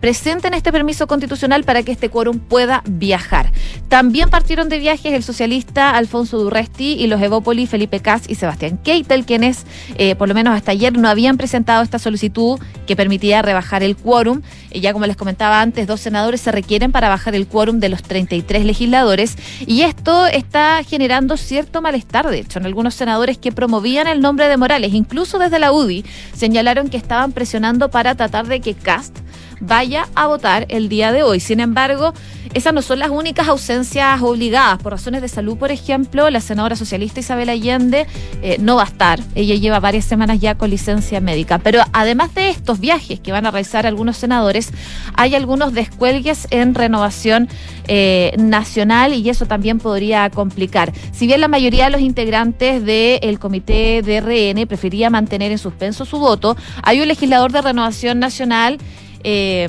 presenten 0.01 0.55
este 0.55 0.73
permiso 0.73 1.07
constitucional 1.07 1.65
para 1.65 1.83
que 1.83 1.93
este 1.93 2.09
quórum 2.09 2.39
pueda 2.39 2.83
viajar. 2.87 3.53
También 3.89 4.31
partieron 4.31 4.69
de 4.69 4.79
viajes 4.79 5.13
el 5.13 5.23
socialista 5.23 5.91
Alfonso 5.91 6.39
Durresti 6.39 6.95
y 6.95 7.07
los 7.07 7.21
Evópoli 7.21 7.67
Felipe 7.67 8.01
Cas 8.01 8.29
y 8.29 8.35
Sebastián 8.35 8.79
Keitel, 8.83 9.25
quienes 9.25 9.65
eh, 9.97 10.15
por 10.17 10.29
lo 10.29 10.35
menos 10.35 10.55
hasta 10.55 10.73
ayer 10.73 10.97
no 10.97 11.09
habían 11.09 11.37
presentado 11.37 11.83
esta 11.83 11.99
solicitud 11.99 12.59
que 12.87 12.97
permitía 12.97 13.43
rebajar 13.43 13.83
el 13.83 13.97
quórum. 13.97 14.43
Y 14.73 14.81
ya 14.81 14.93
como 14.93 15.07
les 15.07 15.17
comentaba 15.17 15.61
antes, 15.61 15.87
dos 15.87 16.01
senadores 16.01 16.41
se 16.41 16.53
requieren 16.53 16.93
para 16.93 17.09
bajar 17.09 17.35
el 17.35 17.47
quórum 17.47 17.81
de 17.81 17.89
los 17.89 18.03
33 18.03 18.65
legisladores 18.65 19.37
y 19.67 19.83
esto 19.83 20.27
está 20.27 20.83
generando 20.85 21.37
cierto 21.37 21.83
malestar, 21.83 22.29
de 22.29 22.39
hecho, 22.39 22.59
en 22.59 22.67
algunos 22.67 22.95
senadores 22.95 23.39
que 23.39 23.53
promovían 23.53 24.07
el 24.07 24.21
nombre 24.21 24.49
de 24.49 24.57
Morales, 24.57 24.95
incluso 24.95 25.39
desde 25.39 25.59
la 25.59 25.73
UDI, 25.73 26.05
señalaron 26.35 26.89
que 26.89 26.97
estaban 26.97 27.33
presionando 27.33 27.91
para 27.91 28.15
tratar 28.15 28.47
de 28.47 28.61
que 28.61 28.75
Cast 28.75 29.19
vaya 29.61 30.09
a 30.15 30.27
votar 30.27 30.67
el 30.69 30.89
día 30.89 31.13
de 31.13 31.23
hoy. 31.23 31.41
Sin 31.41 31.61
embargo, 31.61 32.13
esas 32.55 32.73
no 32.73 32.83
son 32.83 32.99
las 32.99 33.11
únicas 33.11 33.49
ausencias 33.49 34.21
obligadas. 34.23 34.79
Por 34.79 34.93
razones 34.93 35.23
de 35.23 35.29
salud, 35.29 35.59
por 35.59 35.71
ejemplo, 35.71 36.31
la 36.31 36.41
senadora 36.41 36.77
socialista 36.77 37.21
Isabel 37.21 37.49
Allende 37.49 38.07
eh, 38.43 38.57
no 38.61 38.77
va 38.77 38.83
a 38.83 38.87
estar. 38.87 39.21
Ella 39.35 39.55
lleva 39.57 39.81
varias 39.81 40.05
semanas 40.05 40.41
ya 40.41 40.55
con 40.55 40.71
licencia 40.71 41.21
médica. 41.21 41.59
Pero 41.59 41.81
además 41.93 42.35
de 42.35 42.49
estos 42.49 42.81
viajes 42.81 43.21
que 43.21 43.33
van 43.33 43.47
a 43.47 43.51
realizar 43.51 43.87
algunos 43.87 44.17
senadores, 44.17 44.71
hay 45.15 45.35
algunos 45.35 45.73
descuelgues 45.75 46.47
en 46.51 46.75
renovación 46.75 47.49
eh, 47.89 48.35
nacional 48.39 49.13
y 49.13 49.29
eso 49.29 49.47
también 49.47 49.79
podría 49.79 50.31
complicar. 50.31 50.93
Si 51.13 51.27
bien 51.27 51.41
la 51.41 51.49
mayoría 51.49 51.85
de 51.85 51.91
los 51.91 52.01
integrantes 52.01 52.85
del 52.85 53.39
comité 53.39 54.03
de 54.03 54.21
RN 54.21 54.67
prefería 54.67 55.11
mantener 55.11 55.53
en 55.53 55.59
suspenso 55.59 56.05
su 56.05 56.19
voto, 56.19 56.57
hay 56.83 57.01
un 57.01 57.09
legislador 57.09 57.53
de 57.53 57.63
renovación 57.63 58.19
nacional 58.19 58.79
eh, 59.23 59.69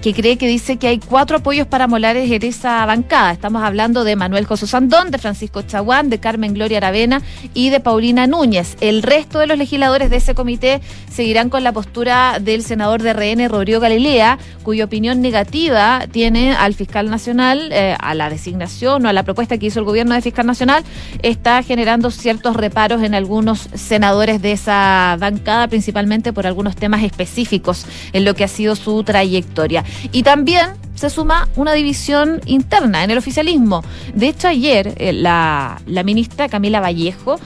que 0.00 0.14
cree 0.14 0.38
que 0.38 0.46
dice 0.46 0.76
que 0.76 0.88
hay 0.88 0.98
cuatro 0.98 1.38
apoyos 1.38 1.66
para 1.66 1.88
Molares 1.88 2.30
en 2.30 2.42
esa 2.44 2.86
bancada. 2.86 3.32
Estamos 3.32 3.62
hablando 3.62 4.04
de 4.04 4.16
Manuel 4.16 4.46
José 4.46 4.66
Sandón, 4.66 5.10
de 5.10 5.18
Francisco 5.18 5.62
Chaguán, 5.62 6.08
de 6.08 6.18
Carmen 6.18 6.54
Gloria 6.54 6.78
Aravena 6.78 7.22
y 7.54 7.70
de 7.70 7.80
Paulina 7.80 8.26
Núñez. 8.26 8.76
El 8.80 9.02
resto 9.02 9.40
de 9.40 9.46
los 9.46 9.58
legisladores 9.58 10.10
de 10.10 10.16
ese 10.16 10.34
comité 10.34 10.80
seguirán 11.10 11.50
con 11.50 11.64
la 11.64 11.72
postura 11.72 12.38
del 12.40 12.62
senador 12.62 13.02
de 13.02 13.12
RN, 13.12 13.48
Rodrigo 13.48 13.80
Galilea, 13.80 14.38
cuya 14.62 14.84
opinión 14.84 15.20
negativa 15.20 16.06
tiene 16.10 16.52
al 16.52 16.74
fiscal 16.74 17.10
nacional, 17.10 17.70
eh, 17.72 17.96
a 17.98 18.14
la 18.14 18.30
designación 18.30 19.04
o 19.04 19.08
a 19.08 19.12
la 19.12 19.24
propuesta 19.24 19.58
que 19.58 19.66
hizo 19.66 19.80
el 19.80 19.84
gobierno 19.84 20.14
de 20.14 20.22
fiscal 20.22 20.46
nacional, 20.46 20.84
está 21.22 21.62
generando 21.62 22.10
ciertos 22.10 22.54
reparos 22.54 23.02
en 23.02 23.14
algunos 23.14 23.68
senadores 23.74 24.40
de 24.42 24.52
esa 24.52 25.16
bancada, 25.18 25.68
principalmente 25.68 26.32
por 26.32 26.46
algunos 26.46 26.76
temas 26.76 27.02
específicos 27.02 27.86
en 28.12 28.24
lo 28.24 28.34
que 28.34 28.44
ha 28.44 28.48
sido 28.48 28.76
su 28.76 29.02
trayectoria. 29.02 29.84
Y 30.12 30.22
también 30.22 30.70
se 30.98 31.10
suma 31.10 31.48
una 31.54 31.72
división 31.74 32.40
interna 32.46 33.04
en 33.04 33.10
el 33.10 33.18
oficialismo. 33.18 33.84
De 34.14 34.28
hecho, 34.28 34.48
ayer 34.48 34.94
eh, 34.96 35.12
la, 35.12 35.80
ministra 36.04 36.48
Camila 36.48 36.80
Vallejo 36.80 37.38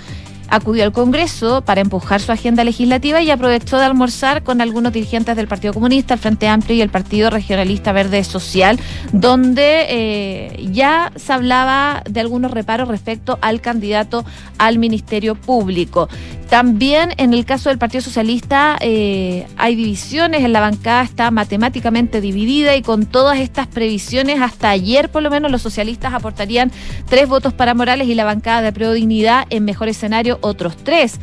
acudió 0.48 0.84
al 0.84 0.92
Congreso 0.92 1.62
para 1.62 1.80
empujar 1.80 2.20
su 2.20 2.32
agenda 2.32 2.64
legislativa 2.64 3.22
y 3.22 3.30
aprovechó 3.30 3.78
de 3.78 3.84
almorzar 3.84 4.42
con 4.42 4.60
algunos 4.60 4.92
dirigentes 4.92 5.36
del 5.36 5.48
Partido 5.48 5.72
Comunista, 5.74 6.14
el 6.14 6.20
Frente 6.20 6.48
Amplio 6.48 6.76
y 6.76 6.82
el 6.82 6.90
Partido 6.90 7.30
Regionalista 7.30 7.92
Verde 7.92 8.22
Social, 8.24 8.78
donde 9.12 9.86
eh, 9.88 10.68
ya 10.70 11.12
se 11.16 11.32
hablaba 11.32 12.02
de 12.08 12.20
algunos 12.20 12.50
reparos 12.50 12.88
respecto 12.88 13.38
al 13.40 13.60
candidato 13.60 14.24
al 14.58 14.78
Ministerio 14.78 15.34
Público. 15.34 16.08
También 16.52 17.14
en 17.16 17.32
el 17.32 17.46
caso 17.46 17.70
del 17.70 17.78
Partido 17.78 18.02
Socialista 18.02 18.76
eh, 18.82 19.46
hay 19.56 19.74
divisiones, 19.74 20.44
en 20.44 20.52
la 20.52 20.60
bancada 20.60 21.02
está 21.02 21.30
matemáticamente 21.30 22.20
dividida 22.20 22.76
y 22.76 22.82
con 22.82 23.06
todas 23.06 23.38
estas 23.38 23.68
previsiones, 23.68 24.38
hasta 24.42 24.68
ayer 24.68 25.08
por 25.08 25.22
lo 25.22 25.30
menos 25.30 25.50
los 25.50 25.62
socialistas 25.62 26.12
aportarían 26.12 26.70
tres 27.08 27.26
votos 27.26 27.54
para 27.54 27.72
Morales 27.72 28.06
y 28.06 28.14
la 28.14 28.26
bancada 28.26 28.60
de 28.60 28.70
Pro 28.70 28.92
Dignidad 28.92 29.46
en 29.48 29.64
mejor 29.64 29.88
escenario 29.88 30.36
otros 30.42 30.76
tres. 30.76 31.18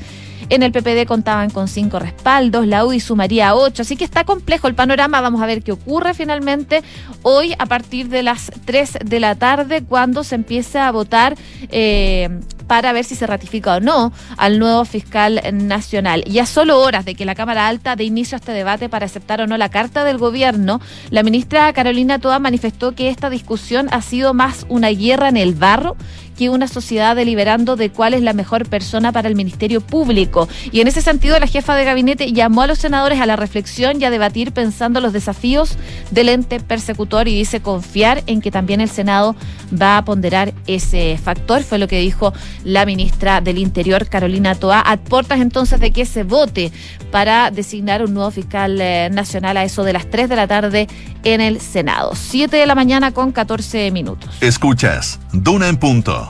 En 0.50 0.63
el 0.63 0.71
PPD 0.71 1.05
contaban 1.05 1.51
con 1.51 1.67
cinco 1.67 2.00
respaldos, 2.00 2.65
la 2.65 2.83
UDI 2.83 3.00
sumaría 3.00 3.53
ocho, 3.53 3.83
así 3.83 3.95
que 3.98 4.05
está 4.05 4.24
complejo 4.24 4.67
el 4.67 4.74
panorama. 4.74 5.21
Vamos 5.21 5.43
a 5.43 5.45
ver 5.45 5.62
qué 5.62 5.71
ocurre 5.71 6.15
finalmente 6.15 6.81
hoy 7.21 7.53
a 7.59 7.67
partir 7.67 8.09
de 8.09 8.24
las 8.24 8.51
tres 8.65 8.98
de 9.05 9.19
la 9.19 9.36
tarde, 9.36 9.83
cuando 9.83 10.24
se 10.24 10.33
empieza 10.33 10.88
a 10.88 10.91
votar. 10.91 11.38
Eh, 11.69 12.29
para 12.69 12.93
ver 12.93 13.03
si 13.03 13.15
se 13.15 13.25
ratifica 13.25 13.77
o 13.77 13.79
no 13.79 14.13
al 14.38 14.59
nuevo 14.59 14.85
fiscal 14.85 15.41
nacional. 15.51 16.23
Ya 16.25 16.45
solo 16.45 16.79
horas 16.79 17.03
de 17.03 17.15
que 17.15 17.25
la 17.25 17.33
Cámara 17.33 17.67
Alta 17.67 17.95
dé 17.95 18.03
inicio 18.03 18.35
a 18.35 18.39
este 18.39 18.51
debate 18.51 18.89
para 18.89 19.07
aceptar 19.07 19.41
o 19.41 19.47
no 19.47 19.57
la 19.57 19.69
carta 19.69 20.03
del 20.03 20.19
gobierno, 20.19 20.79
la 21.09 21.23
ministra 21.23 21.73
Carolina 21.73 22.19
Toa 22.19 22.38
manifestó 22.38 22.93
que 22.93 23.09
esta 23.09 23.31
discusión 23.31 23.88
ha 23.91 24.03
sido 24.03 24.35
más 24.35 24.67
una 24.69 24.89
guerra 24.89 25.29
en 25.29 25.38
el 25.38 25.55
barro 25.55 25.97
que 26.39 26.50
una 26.50 26.69
sociedad 26.69 27.17
deliberando 27.17 27.75
de 27.75 27.89
cuál 27.89 28.13
es 28.13 28.22
la 28.22 28.31
mejor 28.31 28.69
persona 28.69 29.12
para 29.12 29.27
el 29.27 29.36
Ministerio 29.36 29.81
Público. 29.81 30.48
Y 30.72 30.79
en 30.79 30.88
ese 30.88 31.01
sentido, 31.01 31.38
la 31.38 31.48
jefa 31.48 31.75
de 31.75 31.84
gabinete 31.84 32.31
llamó 32.31 32.62
a 32.62 32.67
los 32.67 32.79
senadores 32.79 33.19
a 33.19 33.25
la 33.25 33.36
reflexión 33.36 34.01
y 34.01 34.05
a 34.05 34.10
debatir 34.10 34.53
pensando 34.53 35.01
los 35.01 35.12
desafíos 35.12 35.75
del 36.12 36.29
ente 36.29 36.62
persecutor 36.62 37.27
y 37.27 37.36
dice 37.36 37.60
confiar 37.60 38.24
en 38.25 38.39
que 38.39 38.51
también 38.51 38.79
el 38.79 38.89
Senado 38.89 39.36
va 39.69 39.98
a 39.98 40.05
ponderar 40.05 40.53
ese 40.65 41.19
factor. 41.22 41.62
Fue 41.62 41.77
lo 41.77 41.89
que 41.89 42.00
dijo 42.00 42.31
la 42.63 42.86
ministra 42.86 43.41
del 43.41 43.58
Interior, 43.58 44.08
Carolina 44.08 44.55
Toa, 44.55 44.79
a 44.79 44.96
puertas 44.96 45.41
entonces 45.41 45.81
de 45.81 45.91
que 45.91 46.05
se 46.05 46.24
vote 46.24 46.72
para 47.12 47.51
designar 47.51 48.01
un 48.01 48.13
nuevo 48.13 48.31
fiscal 48.31 48.79
eh, 48.79 49.10
nacional 49.12 49.58
a 49.58 49.65
eso 49.65 49.84
de 49.84 49.91
las 49.91 50.10
3 50.10 50.29
de 50.29 50.36
la 50.38 50.48
tarde 50.48 50.88
en 51.25 51.41
el 51.41 51.60
Senado. 51.60 52.13
7 52.15 52.55
de 52.55 52.65
la 52.65 52.75
mañana 52.75 53.12
con 53.12 53.34
14 53.34 53.91
minutos. 53.91 54.38
Escuchas, 54.39 55.19
Duna 55.34 55.67
en 55.67 55.75
punto. 55.75 56.28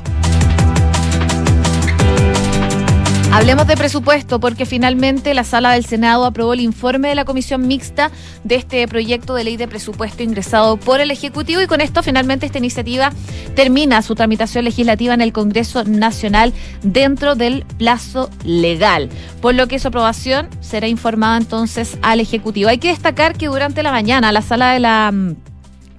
Hablemos 3.32 3.68
de 3.68 3.78
presupuesto 3.78 4.40
porque 4.40 4.66
finalmente 4.66 5.34
la 5.34 5.44
sala 5.44 5.72
del 5.72 5.86
Senado 5.86 6.26
aprobó 6.26 6.54
el 6.54 6.60
informe 6.60 7.10
de 7.10 7.16
la 7.16 7.26
comisión 7.26 7.68
mixta 7.68 8.12
de 8.44 8.56
este 8.56 8.86
proyecto 8.88 9.36
de 9.36 9.44
ley 9.44 9.56
de 9.56 9.68
presupuesto 9.68 10.24
ingresado 10.24 10.78
por 10.78 11.00
el 11.00 11.10
Ejecutivo 11.10 11.62
y 11.62 11.68
con 11.68 11.80
esto 11.80 12.04
finalmente 12.04 12.48
esta 12.48 12.58
iniciativa 12.58 13.14
termina 13.56 14.02
su 14.02 14.16
tramitación 14.16 14.66
legislativa 14.66 15.14
en 15.14 15.22
el 15.22 15.32
Congreso 15.32 15.84
Nacional 15.84 16.54
dentro 16.82 17.36
del 17.36 17.66
plazo 17.78 18.30
legal, 18.44 19.10
por 19.42 19.54
lo 19.54 19.68
que 19.68 19.80
su 19.80 19.88
aprobación 19.88 20.50
será 20.60 20.88
informada 20.88 21.38
entonces 21.38 21.98
al 22.02 22.20
Ejecutivo. 22.20 22.70
Hay 22.70 22.80
que 22.80 22.90
destacar 22.90 23.38
que 23.38 23.46
durante 23.46 23.84
la 23.84 23.92
mañana 23.92 24.32
la 24.32 24.42
sala 24.42 24.74
de 24.74 24.80
la 24.80 25.12
mm, 25.14 25.49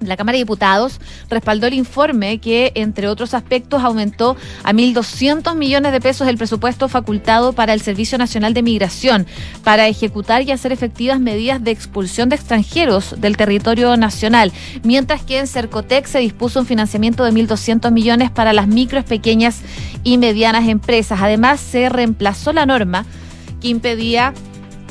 la 0.01 0.17
Cámara 0.17 0.35
de 0.35 0.43
Diputados 0.43 0.99
respaldó 1.29 1.67
el 1.67 1.73
informe 1.73 2.39
que, 2.39 2.71
entre 2.75 3.07
otros 3.07 3.33
aspectos, 3.33 3.83
aumentó 3.83 4.35
a 4.63 4.73
1.200 4.73 5.55
millones 5.55 5.91
de 5.91 6.01
pesos 6.01 6.27
el 6.27 6.37
presupuesto 6.37 6.89
facultado 6.89 7.53
para 7.53 7.73
el 7.73 7.81
Servicio 7.81 8.17
Nacional 8.17 8.53
de 8.53 8.63
Migración 8.63 9.27
para 9.63 9.87
ejecutar 9.87 10.41
y 10.41 10.51
hacer 10.51 10.71
efectivas 10.71 11.19
medidas 11.19 11.63
de 11.63 11.71
expulsión 11.71 12.29
de 12.29 12.35
extranjeros 12.35 13.15
del 13.19 13.37
territorio 13.37 13.95
nacional, 13.97 14.51
mientras 14.83 15.23
que 15.23 15.39
en 15.39 15.47
Cercotec 15.47 16.05
se 16.07 16.19
dispuso 16.19 16.59
un 16.59 16.65
financiamiento 16.65 17.23
de 17.23 17.31
1.200 17.31 17.91
millones 17.91 18.31
para 18.31 18.53
las 18.53 18.67
micros, 18.67 19.05
pequeñas 19.05 19.61
y 20.03 20.17
medianas 20.17 20.67
empresas. 20.67 21.19
Además, 21.21 21.59
se 21.59 21.89
reemplazó 21.89 22.53
la 22.53 22.65
norma 22.65 23.05
que 23.61 23.67
impedía 23.67 24.33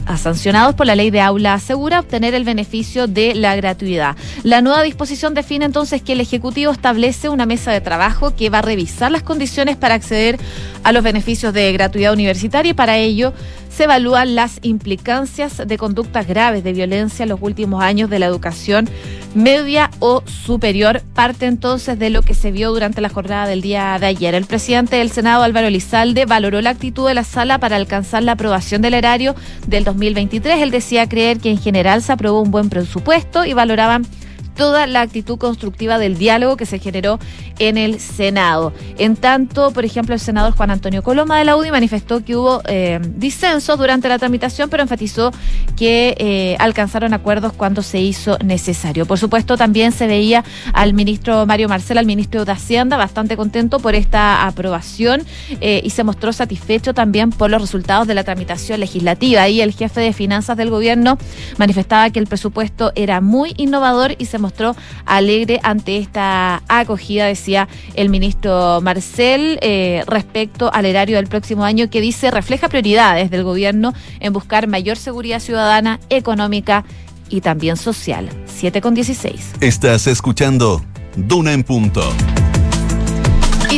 a 0.06 0.16
sancionados 0.16 0.74
por 0.74 0.86
la 0.86 0.94
ley 0.94 1.10
de 1.10 1.20
aula 1.20 1.58
segura 1.58 2.00
obtener 2.00 2.34
el 2.34 2.44
beneficio 2.44 3.06
de 3.06 3.34
la 3.34 3.56
gratuidad. 3.56 4.16
La 4.42 4.60
nueva 4.60 4.82
disposición 4.82 5.34
define 5.34 5.64
entonces 5.64 6.02
que 6.02 6.12
el 6.12 6.20
Ejecutivo 6.20 6.72
establece 6.72 7.28
una 7.28 7.46
mesa 7.46 7.72
de 7.72 7.80
trabajo 7.80 8.34
que 8.34 8.50
va 8.50 8.58
a 8.58 8.62
revisar 8.62 9.10
las 9.10 9.22
condiciones 9.22 9.76
para 9.76 9.94
acceder 9.94 10.38
a 10.82 10.92
los 10.92 11.02
beneficios 11.02 11.52
de 11.52 11.72
gratuidad 11.72 12.12
universitaria 12.12 12.70
y 12.70 12.74
para 12.74 12.98
ello 12.98 13.32
se 13.70 13.84
evalúan 13.84 14.34
las 14.34 14.58
implicancias 14.62 15.62
de 15.66 15.78
conductas 15.78 16.26
graves 16.26 16.62
de 16.64 16.72
violencia 16.72 17.22
en 17.22 17.30
los 17.30 17.40
últimos 17.40 17.82
años 17.82 18.10
de 18.10 18.18
la 18.18 18.26
educación 18.26 18.88
media 19.34 19.90
o 20.00 20.22
superior, 20.26 21.02
parte 21.14 21.46
entonces 21.46 21.98
de 21.98 22.10
lo 22.10 22.22
que 22.22 22.34
se 22.34 22.50
vio 22.50 22.72
durante 22.72 23.00
la 23.00 23.08
jornada 23.08 23.46
del 23.46 23.60
día 23.62 23.96
de 24.00 24.06
ayer. 24.06 24.34
El 24.34 24.46
presidente 24.46 24.96
del 24.96 25.10
Senado, 25.10 25.42
Álvaro 25.42 25.68
Elizalde, 25.68 26.26
valoró 26.26 26.60
la 26.60 26.70
actitud 26.70 27.06
de 27.06 27.14
la 27.14 27.24
sala 27.24 27.58
para 27.58 27.76
alcanzar 27.76 28.22
la 28.22 28.32
aprobación 28.32 28.82
del 28.82 28.94
erario 28.94 29.34
del 29.66 29.84
2023. 29.84 30.62
Él 30.62 30.70
decía 30.70 31.08
creer 31.08 31.38
que 31.38 31.50
en 31.50 31.58
general 31.58 32.02
se 32.02 32.12
aprobó 32.12 32.40
un 32.40 32.50
buen 32.50 32.70
presupuesto 32.70 33.44
y 33.44 33.52
valoraban 33.52 34.04
toda 34.54 34.86
la 34.86 35.00
actitud 35.00 35.38
constructiva 35.38 35.98
del 35.98 36.18
diálogo 36.18 36.56
que 36.56 36.66
se 36.66 36.78
generó 36.78 37.18
en 37.58 37.76
el 37.76 38.00
Senado. 38.00 38.72
En 38.98 39.16
tanto, 39.16 39.70
por 39.70 39.84
ejemplo, 39.84 40.14
el 40.14 40.20
senador 40.20 40.54
Juan 40.54 40.70
Antonio 40.70 41.02
Coloma 41.02 41.38
de 41.38 41.44
la 41.44 41.56
UDI 41.56 41.70
manifestó 41.70 42.24
que 42.24 42.36
hubo 42.36 42.62
eh, 42.66 43.00
disensos 43.16 43.78
durante 43.78 44.08
la 44.08 44.18
tramitación, 44.18 44.70
pero 44.70 44.82
enfatizó 44.82 45.30
que 45.76 46.14
eh, 46.18 46.56
alcanzaron 46.58 47.14
acuerdos 47.14 47.52
cuando 47.52 47.82
se 47.82 48.00
hizo 48.00 48.38
necesario. 48.44 49.06
Por 49.06 49.18
supuesto, 49.18 49.56
también 49.56 49.92
se 49.92 50.06
veía 50.06 50.44
al 50.72 50.94
ministro 50.94 51.46
Mario 51.46 51.68
Marcel, 51.68 51.98
al 51.98 52.06
ministro 52.06 52.44
de 52.44 52.52
Hacienda, 52.52 52.96
bastante 52.96 53.36
contento 53.36 53.78
por 53.78 53.94
esta 53.94 54.46
aprobación 54.46 55.22
eh, 55.60 55.80
y 55.84 55.90
se 55.90 56.04
mostró 56.04 56.32
satisfecho 56.32 56.94
también 56.94 57.30
por 57.30 57.50
los 57.50 57.60
resultados 57.60 58.06
de 58.06 58.14
la 58.14 58.24
tramitación 58.24 58.80
legislativa. 58.80 59.48
Y 59.48 59.60
el 59.60 59.72
jefe 59.72 60.00
de 60.00 60.12
finanzas 60.12 60.56
del 60.56 60.70
gobierno 60.70 61.18
manifestaba 61.58 62.10
que 62.10 62.18
el 62.18 62.26
presupuesto 62.26 62.92
era 62.94 63.20
muy 63.20 63.54
innovador 63.56 64.14
y 64.18 64.26
se 64.26 64.38
mostró 64.40 64.74
alegre 65.06 65.60
ante 65.62 65.98
esta 65.98 66.62
acogida, 66.68 67.26
decía 67.26 67.68
el 67.94 68.08
ministro 68.08 68.80
Marcel, 68.80 69.58
eh, 69.62 70.02
respecto 70.06 70.72
al 70.72 70.86
erario 70.86 71.16
del 71.16 71.26
próximo 71.26 71.64
año 71.64 71.90
que 71.90 72.00
dice 72.00 72.30
refleja 72.30 72.68
prioridades 72.68 73.30
del 73.30 73.44
gobierno 73.44 73.94
en 74.20 74.32
buscar 74.32 74.66
mayor 74.66 74.96
seguridad 74.96 75.40
ciudadana, 75.40 76.00
económica 76.08 76.84
y 77.28 77.40
también 77.40 77.76
social. 77.76 78.28
7 78.46 78.80
con 78.80 78.94
16. 78.94 79.52
Estás 79.60 80.06
escuchando 80.06 80.84
Duna 81.16 81.52
en 81.52 81.64
Punto. 81.64 82.02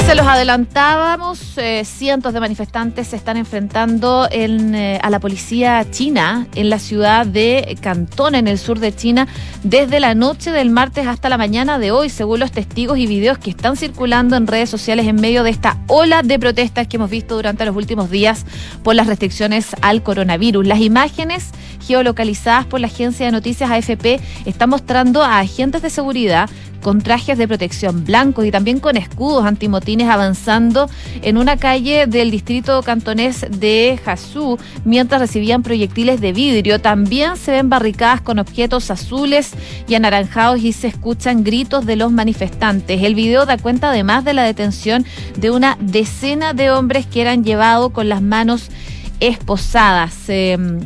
Se 0.06 0.16
los 0.16 0.26
adelantábamos, 0.26 1.56
eh, 1.56 1.84
cientos 1.84 2.34
de 2.34 2.40
manifestantes 2.40 3.08
se 3.08 3.16
están 3.16 3.36
enfrentando 3.36 4.28
en, 4.30 4.74
eh, 4.74 4.98
a 5.00 5.08
la 5.10 5.20
policía 5.20 5.86
china 5.90 6.48
en 6.54 6.70
la 6.70 6.78
ciudad 6.78 7.24
de 7.24 7.78
Cantón, 7.80 8.34
en 8.34 8.46
el 8.46 8.58
sur 8.58 8.78
de 8.78 8.94
China, 8.94 9.28
desde 9.62 10.00
la 10.00 10.14
noche 10.14 10.50
del 10.50 10.70
martes 10.70 11.06
hasta 11.06 11.28
la 11.28 11.38
mañana 11.38 11.78
de 11.78 11.92
hoy, 11.92 12.10
según 12.10 12.40
los 12.40 12.52
testigos 12.52 12.98
y 12.98 13.06
videos 13.06 13.38
que 13.38 13.50
están 13.50 13.76
circulando 13.76 14.36
en 14.36 14.48
redes 14.48 14.68
sociales 14.68 15.06
en 15.06 15.16
medio 15.16 15.44
de 15.44 15.50
esta 15.50 15.78
ola 15.86 16.22
de 16.22 16.38
protestas 16.38 16.88
que 16.88 16.96
hemos 16.96 17.08
visto 17.08 17.36
durante 17.36 17.64
los 17.64 17.74
últimos 17.74 18.10
días 18.10 18.44
por 18.82 18.94
las 18.94 19.06
restricciones 19.06 19.68
al 19.80 20.02
coronavirus. 20.02 20.66
Las 20.66 20.80
imágenes 20.80 21.52
geolocalizadas 21.86 22.66
por 22.66 22.80
la 22.80 22.88
agencia 22.88 23.26
de 23.26 23.32
noticias 23.32 23.70
AFP 23.70 24.20
están 24.46 24.70
mostrando 24.70 25.22
a 25.22 25.38
agentes 25.38 25.80
de 25.80 25.90
seguridad 25.90 26.50
con 26.82 27.00
trajes 27.00 27.38
de 27.38 27.48
protección 27.48 28.04
blancos 28.04 28.44
y 28.44 28.50
también 28.50 28.80
con 28.80 28.96
escudos 28.96 29.44
antimotines 29.44 30.08
avanzando 30.08 30.90
en 31.22 31.38
una 31.38 31.56
calle 31.56 32.06
del 32.06 32.30
distrito 32.30 32.82
cantonés 32.82 33.46
de 33.48 33.98
Jasú 34.04 34.58
mientras 34.84 35.20
recibían 35.20 35.62
proyectiles 35.62 36.20
de 36.20 36.32
vidrio. 36.32 36.80
También 36.80 37.36
se 37.36 37.52
ven 37.52 37.70
barricadas 37.70 38.20
con 38.20 38.38
objetos 38.38 38.90
azules 38.90 39.52
y 39.88 39.94
anaranjados 39.94 40.60
y 40.60 40.72
se 40.72 40.88
escuchan 40.88 41.44
gritos 41.44 41.86
de 41.86 41.96
los 41.96 42.12
manifestantes. 42.12 43.02
El 43.02 43.14
video 43.14 43.46
da 43.46 43.56
cuenta 43.56 43.90
además 43.90 44.24
de 44.24 44.34
la 44.34 44.42
detención 44.42 45.06
de 45.38 45.50
una 45.50 45.78
decena 45.80 46.52
de 46.52 46.70
hombres 46.70 47.06
que 47.06 47.22
eran 47.22 47.44
llevados 47.44 47.92
con 47.92 48.08
las 48.08 48.22
manos 48.22 48.68
esposadas. 49.20 50.28
Em, 50.28 50.80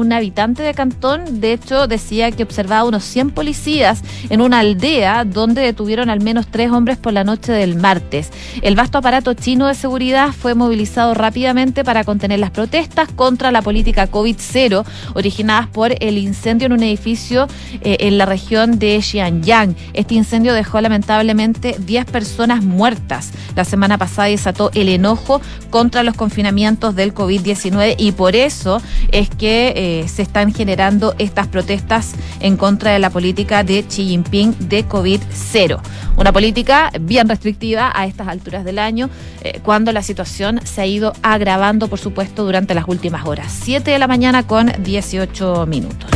un 0.00 0.12
habitante 0.12 0.62
de 0.62 0.74
Cantón, 0.74 1.40
de 1.40 1.52
hecho, 1.52 1.86
decía 1.86 2.30
que 2.30 2.42
observaba 2.42 2.84
unos 2.84 3.04
100 3.04 3.30
policías 3.30 4.02
en 4.28 4.40
una 4.40 4.60
aldea 4.60 5.24
donde 5.24 5.60
detuvieron 5.62 6.10
al 6.10 6.20
menos 6.20 6.46
tres 6.48 6.70
hombres 6.70 6.96
por 6.96 7.12
la 7.12 7.24
noche 7.24 7.52
del 7.52 7.76
martes. 7.76 8.30
El 8.62 8.74
vasto 8.74 8.98
aparato 8.98 9.34
chino 9.34 9.66
de 9.66 9.74
seguridad 9.74 10.32
fue 10.32 10.54
movilizado 10.54 11.14
rápidamente 11.14 11.84
para 11.84 12.04
contener 12.04 12.38
las 12.38 12.50
protestas 12.50 13.08
contra 13.14 13.52
la 13.52 13.62
política 13.62 14.10
COVID-0 14.10 14.84
originadas 15.14 15.68
por 15.68 15.92
el 16.00 16.18
incendio 16.18 16.66
en 16.66 16.72
un 16.72 16.82
edificio 16.82 17.46
eh, 17.82 17.98
en 18.00 18.18
la 18.18 18.26
región 18.26 18.78
de 18.78 19.00
Xianyang. 19.00 19.76
Este 19.92 20.14
incendio 20.14 20.54
dejó 20.54 20.80
lamentablemente 20.80 21.76
10 21.78 22.06
personas 22.06 22.64
muertas. 22.64 23.32
La 23.54 23.64
semana 23.64 23.98
pasada 23.98 24.28
desató 24.28 24.70
el 24.74 24.88
enojo 24.88 25.40
contra 25.70 26.02
los 26.02 26.14
confinamientos 26.14 26.94
del 26.94 27.14
COVID-19 27.14 27.96
y 27.98 28.12
por 28.12 28.36
eso 28.36 28.80
es 29.12 29.28
que 29.28 29.72
eh, 29.76 29.89
se 30.06 30.22
están 30.22 30.52
generando 30.52 31.14
estas 31.18 31.46
protestas 31.46 32.12
en 32.40 32.56
contra 32.56 32.92
de 32.92 32.98
la 32.98 33.10
política 33.10 33.64
de 33.64 33.84
Xi 33.84 34.08
Jinping 34.08 34.54
de 34.68 34.86
COVID-0. 34.86 35.80
Una 36.16 36.32
política 36.32 36.90
bien 37.00 37.28
restrictiva 37.28 37.92
a 37.94 38.06
estas 38.06 38.28
alturas 38.28 38.64
del 38.64 38.78
año, 38.78 39.08
eh, 39.42 39.60
cuando 39.62 39.92
la 39.92 40.02
situación 40.02 40.60
se 40.64 40.80
ha 40.80 40.86
ido 40.86 41.12
agravando, 41.22 41.88
por 41.88 41.98
supuesto, 41.98 42.44
durante 42.44 42.74
las 42.74 42.88
últimas 42.88 43.26
horas. 43.26 43.52
7 43.62 43.90
de 43.90 43.98
la 43.98 44.06
mañana 44.06 44.46
con 44.46 44.72
18 44.82 45.66
minutos. 45.66 46.10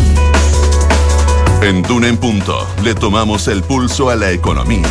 En 1.63 1.83
Duna 1.83 2.09
en 2.09 2.19
Punto 2.19 2.67
le 2.83 2.95
tomamos 2.95 3.49
el 3.49 3.63
pulso 3.63 4.11
a 4.11 4.17
la 4.17 4.31
economía. 4.31 4.87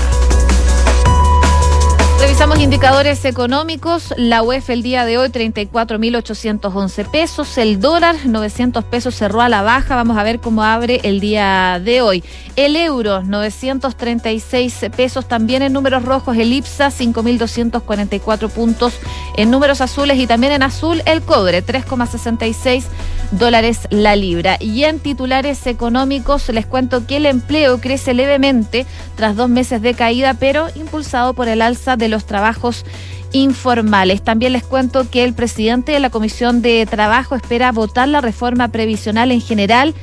Revisamos 2.24 2.58
indicadores 2.60 3.26
económicos. 3.26 4.14
La 4.16 4.44
UEF 4.44 4.70
el 4.70 4.82
día 4.82 5.04
de 5.04 5.18
hoy 5.18 5.28
34.811 5.28 7.12
pesos. 7.12 7.58
El 7.58 7.82
dólar 7.82 8.16
900 8.24 8.86
pesos 8.86 9.14
cerró 9.14 9.42
a 9.42 9.50
la 9.50 9.62
baja. 9.62 9.98
Vamos 9.98 10.18
a 10.18 10.24
ver 10.24 10.40
cómo 10.40 10.64
abre 10.64 11.02
el 11.04 11.20
día 11.20 11.82
de 11.84 12.02
hoy. 12.02 12.24
El 12.56 12.78
euro 12.78 13.24
936 13.24 14.86
pesos 14.96 15.28
también 15.28 15.64
en 15.64 15.74
números 15.74 16.06
rojos. 16.06 16.38
El 16.38 16.54
IPSA 16.54 16.92
5.244 16.92 18.50
puntos 18.50 18.94
en 19.36 19.52
números 19.52 19.82
azules 19.82 20.18
y 20.18 20.26
también 20.26 20.54
en 20.54 20.64
azul 20.64 21.02
el 21.06 21.24
cobre 21.24 21.62
3,66 21.62 22.86
dólares 23.32 23.82
la 23.90 24.16
libra. 24.16 24.56
Y 24.62 24.86
en 24.86 25.00
titulares 25.00 25.68
económicos 25.68 26.48
les 26.50 26.66
cuento 26.66 27.06
que 27.06 27.18
el 27.18 27.26
empleo 27.26 27.82
crece 27.82 28.14
levemente 28.14 28.86
tras 29.18 29.36
dos 29.36 29.50
meses 29.50 29.82
de 29.82 29.94
caída, 29.94 30.36
pero 30.36 30.68
impulsado 30.76 31.34
por 31.34 31.50
el 31.50 31.62
alza 31.62 31.98
de 31.98 32.13
los 32.14 32.26
trabajos 32.26 32.86
informales. 33.34 34.22
También 34.22 34.54
les 34.54 34.64
cuento 34.64 35.10
que 35.10 35.24
el 35.24 35.34
presidente 35.34 35.92
de 35.92 36.00
la 36.00 36.10
Comisión 36.10 36.62
de 36.62 36.86
Trabajo 36.86 37.36
espera 37.36 37.72
votar 37.72 38.08
la 38.08 38.22
reforma 38.22 38.70
previsional 38.70 39.32
en 39.32 39.42
general 39.42 39.94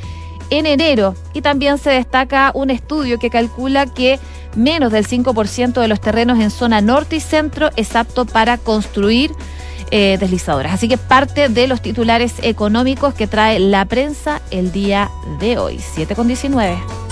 en 0.51 0.67
enero. 0.67 1.15
Y 1.33 1.41
también 1.41 1.79
se 1.79 1.91
destaca 1.91 2.51
un 2.55 2.71
estudio 2.71 3.19
que 3.19 3.31
calcula 3.31 3.87
que 3.87 4.19
menos 4.57 4.93
del 4.93 5.07
5% 5.07 5.81
de 5.81 5.89
los 5.89 6.01
terrenos 6.01 6.39
en 6.41 6.51
zona 6.51 6.81
norte 6.81 7.17
y 7.17 7.21
centro 7.21 7.71
es 7.77 7.95
apto 7.97 8.27
para 8.27 8.59
construir 8.59 9.31
eh, 9.93 10.19
deslizadoras. 10.21 10.73
Así 10.73 10.89
que 10.89 10.99
parte 10.99 11.49
de 11.49 11.67
los 11.67 11.81
titulares 11.81 12.35
económicos 12.43 13.15
que 13.15 13.27
trae 13.27 13.59
la 13.59 13.85
prensa 13.85 14.41
el 14.51 14.73
día 14.73 15.11
de 15.41 15.59
hoy, 15.59 15.81
7 15.95 16.15
con 16.15 16.27
19. 16.27 17.10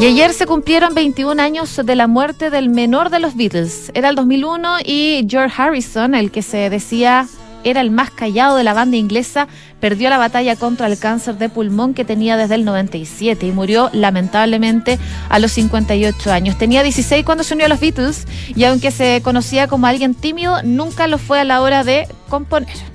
Y 0.00 0.06
ayer 0.06 0.32
se 0.32 0.46
cumplieron 0.46 0.94
21 0.94 1.42
años 1.42 1.78
de 1.84 1.94
la 1.94 2.06
muerte 2.06 2.48
del 2.48 2.70
menor 2.70 3.10
de 3.10 3.20
los 3.20 3.36
Beatles. 3.36 3.92
Era 3.92 4.08
el 4.08 4.16
2001 4.16 4.78
y 4.82 5.26
George 5.28 5.60
Harrison, 5.60 6.14
el 6.14 6.30
que 6.30 6.40
se 6.40 6.70
decía 6.70 7.28
era 7.64 7.82
el 7.82 7.90
más 7.90 8.10
callado 8.10 8.56
de 8.56 8.64
la 8.64 8.72
banda 8.72 8.96
inglesa, 8.96 9.46
perdió 9.78 10.08
la 10.08 10.16
batalla 10.16 10.56
contra 10.56 10.86
el 10.86 10.98
cáncer 10.98 11.36
de 11.36 11.50
pulmón 11.50 11.92
que 11.92 12.06
tenía 12.06 12.38
desde 12.38 12.54
el 12.54 12.64
97 12.64 13.46
y 13.46 13.52
murió 13.52 13.90
lamentablemente 13.92 14.98
a 15.28 15.38
los 15.38 15.52
58 15.52 16.32
años. 16.32 16.56
Tenía 16.56 16.82
16 16.82 17.22
cuando 17.22 17.44
se 17.44 17.52
unió 17.52 17.66
a 17.66 17.68
los 17.68 17.80
Beatles 17.80 18.26
y 18.56 18.64
aunque 18.64 18.92
se 18.92 19.20
conocía 19.22 19.68
como 19.68 19.86
alguien 19.86 20.14
tímido, 20.14 20.62
nunca 20.62 21.08
lo 21.08 21.18
fue 21.18 21.40
a 21.40 21.44
la 21.44 21.60
hora 21.60 21.84
de 21.84 22.08
componer. 22.30 22.89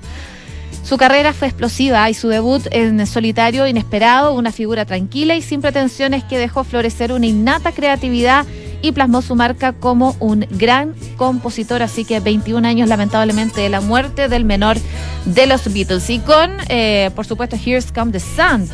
Su 0.86 0.98
carrera 0.98 1.34
fue 1.34 1.48
explosiva 1.48 2.08
y 2.12 2.13
su 2.13 2.28
debut 2.28 2.62
en 2.69 3.08
solitario 3.08 3.65
inesperado, 3.65 4.34
una 4.34 4.52
figura 4.52 4.86
tranquila 4.86 5.36
y 5.36 5.41
sin 5.41 5.60
pretensiones 5.60 6.24
que 6.24 6.38
dejó 6.38 6.63
florecer 6.63 7.12
una 7.12 7.26
innata 7.26 7.71
creatividad 7.71 8.45
y 8.84 8.91
plasmó 8.91 9.24
su 9.24 9.36
marca 9.36 9.74
como 9.74 10.15
un 10.19 10.45
gran 10.52 10.93
compositor. 11.17 11.82
Así 11.82 12.06
que 12.06 12.19
21 12.19 12.67
años 12.67 12.88
lamentablemente 12.88 13.62
de 13.62 13.69
la 13.69 13.82
muerte 13.82 14.30
del 14.30 14.45
menor 14.45 14.78
de 15.26 15.48
los 15.48 15.74
Beatles. 15.74 16.08
Y 16.12 16.19
con, 16.19 16.52
eh, 16.69 17.10
por 17.15 17.26
supuesto, 17.26 17.56
Here's 17.56 17.91
Come 17.91 18.12
the 18.12 18.19
Sun. 18.19 18.69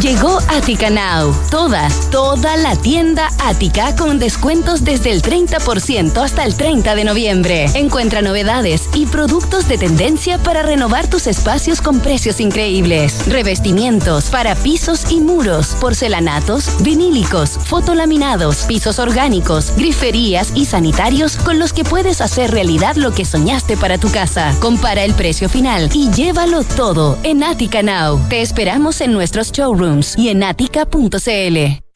Llegó 0.00 0.38
Attica 0.48 0.90
Now. 0.90 1.34
Toda, 1.50 1.88
toda 2.10 2.58
la 2.58 2.76
tienda 2.76 3.30
Ática 3.38 3.96
con 3.96 4.18
descuentos 4.18 4.84
desde 4.84 5.10
el 5.10 5.22
30% 5.22 6.22
hasta 6.22 6.44
el 6.44 6.54
30 6.54 6.94
de 6.94 7.04
noviembre. 7.04 7.66
Encuentra 7.72 8.20
novedades 8.20 8.90
y 8.92 9.06
productos 9.06 9.68
de 9.68 9.78
tendencia 9.78 10.36
para 10.36 10.62
renovar 10.62 11.08
tus 11.08 11.26
espacios 11.26 11.80
con 11.80 12.00
precios 12.00 12.40
increíbles. 12.40 13.26
Revestimientos 13.26 14.26
para 14.26 14.54
pisos 14.54 15.10
y 15.10 15.20
muros, 15.20 15.68
porcelanatos, 15.80 16.68
vinílicos, 16.82 17.58
fotolaminados, 17.64 18.64
pisos 18.64 18.98
orgánicos, 18.98 19.72
griferías 19.76 20.52
y 20.54 20.66
sanitarios 20.66 21.36
con 21.38 21.58
los 21.58 21.72
que 21.72 21.84
puedes 21.84 22.20
hacer 22.20 22.50
realidad 22.50 22.96
lo 22.96 23.12
que 23.12 23.24
soñaste 23.24 23.78
para 23.78 23.96
tu 23.96 24.10
casa. 24.10 24.54
Compara 24.60 25.04
el 25.04 25.14
precio 25.14 25.48
final 25.48 25.88
y 25.94 26.10
llévalo 26.10 26.64
todo 26.64 27.18
en 27.22 27.42
Attica 27.42 27.82
Now. 27.82 28.20
Te 28.28 28.42
esperamos 28.42 29.00
en 29.00 29.14
nuestros 29.14 29.52
showrooms 29.52 29.85
y 30.16 30.28
en 30.28 30.42
atica.cl. 30.42 31.85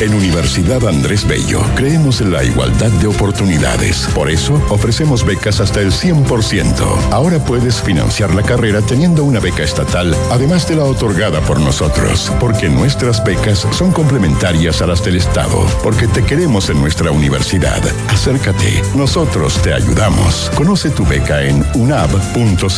En 0.00 0.14
Universidad 0.14 0.88
Andrés 0.88 1.28
Bello 1.28 1.60
creemos 1.76 2.22
en 2.22 2.32
la 2.32 2.42
igualdad 2.42 2.88
de 2.88 3.06
oportunidades. 3.06 4.08
Por 4.14 4.30
eso 4.30 4.54
ofrecemos 4.70 5.26
becas 5.26 5.60
hasta 5.60 5.80
el 5.80 5.92
100%. 5.92 7.10
Ahora 7.10 7.38
puedes 7.38 7.82
financiar 7.82 8.34
la 8.34 8.42
carrera 8.42 8.80
teniendo 8.80 9.24
una 9.24 9.40
beca 9.40 9.62
estatal, 9.62 10.16
además 10.30 10.66
de 10.66 10.76
la 10.76 10.84
otorgada 10.84 11.42
por 11.42 11.60
nosotros, 11.60 12.32
porque 12.40 12.70
nuestras 12.70 13.22
becas 13.22 13.66
son 13.72 13.92
complementarias 13.92 14.80
a 14.80 14.86
las 14.86 15.04
del 15.04 15.16
Estado, 15.16 15.66
porque 15.82 16.08
te 16.08 16.24
queremos 16.24 16.70
en 16.70 16.80
nuestra 16.80 17.10
universidad. 17.10 17.82
Acércate, 18.08 18.82
nosotros 18.94 19.60
te 19.60 19.74
ayudamos. 19.74 20.50
Conoce 20.54 20.88
tu 20.88 21.04
beca 21.04 21.42
en 21.42 21.62
unab.cl. 21.74 22.70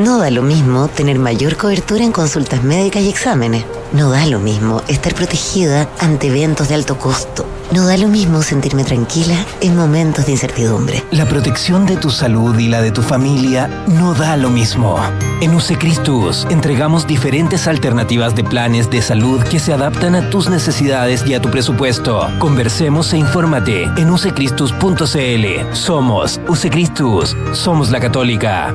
No 0.00 0.18
da 0.18 0.30
lo 0.30 0.42
mismo 0.42 0.88
tener 0.88 1.20
mayor 1.20 1.56
cobertura 1.56 2.02
en 2.02 2.10
consultas 2.10 2.64
médicas 2.64 3.02
y 3.02 3.08
exámenes. 3.08 3.64
No 3.92 4.10
da 4.10 4.24
lo 4.24 4.38
mismo 4.38 4.80
estar 4.88 5.14
protegida 5.14 5.86
ante 6.00 6.28
eventos 6.28 6.68
de 6.68 6.74
alto 6.74 6.96
costo. 6.96 7.44
No 7.72 7.86
da 7.86 7.98
lo 7.98 8.08
mismo 8.08 8.40
sentirme 8.40 8.84
tranquila 8.84 9.36
en 9.60 9.76
momentos 9.76 10.24
de 10.24 10.32
incertidumbre. 10.32 11.02
La 11.10 11.26
protección 11.26 11.84
de 11.84 11.96
tu 11.96 12.10
salud 12.10 12.58
y 12.58 12.68
la 12.68 12.80
de 12.80 12.90
tu 12.90 13.02
familia 13.02 13.84
no 13.88 14.14
da 14.14 14.38
lo 14.38 14.48
mismo. 14.48 14.98
En 15.42 15.54
Usecristus 15.54 16.46
entregamos 16.48 17.06
diferentes 17.06 17.68
alternativas 17.68 18.34
de 18.34 18.44
planes 18.44 18.88
de 18.88 19.02
salud 19.02 19.42
que 19.42 19.60
se 19.60 19.74
adaptan 19.74 20.14
a 20.14 20.30
tus 20.30 20.48
necesidades 20.48 21.26
y 21.26 21.34
a 21.34 21.42
tu 21.42 21.50
presupuesto. 21.50 22.30
Conversemos 22.38 23.12
e 23.12 23.18
infórmate 23.18 23.84
en 23.98 24.10
usecristus.cl. 24.10 25.74
Somos 25.74 26.40
Usecristus. 26.48 27.36
Somos 27.52 27.90
la 27.90 28.00
Católica. 28.00 28.74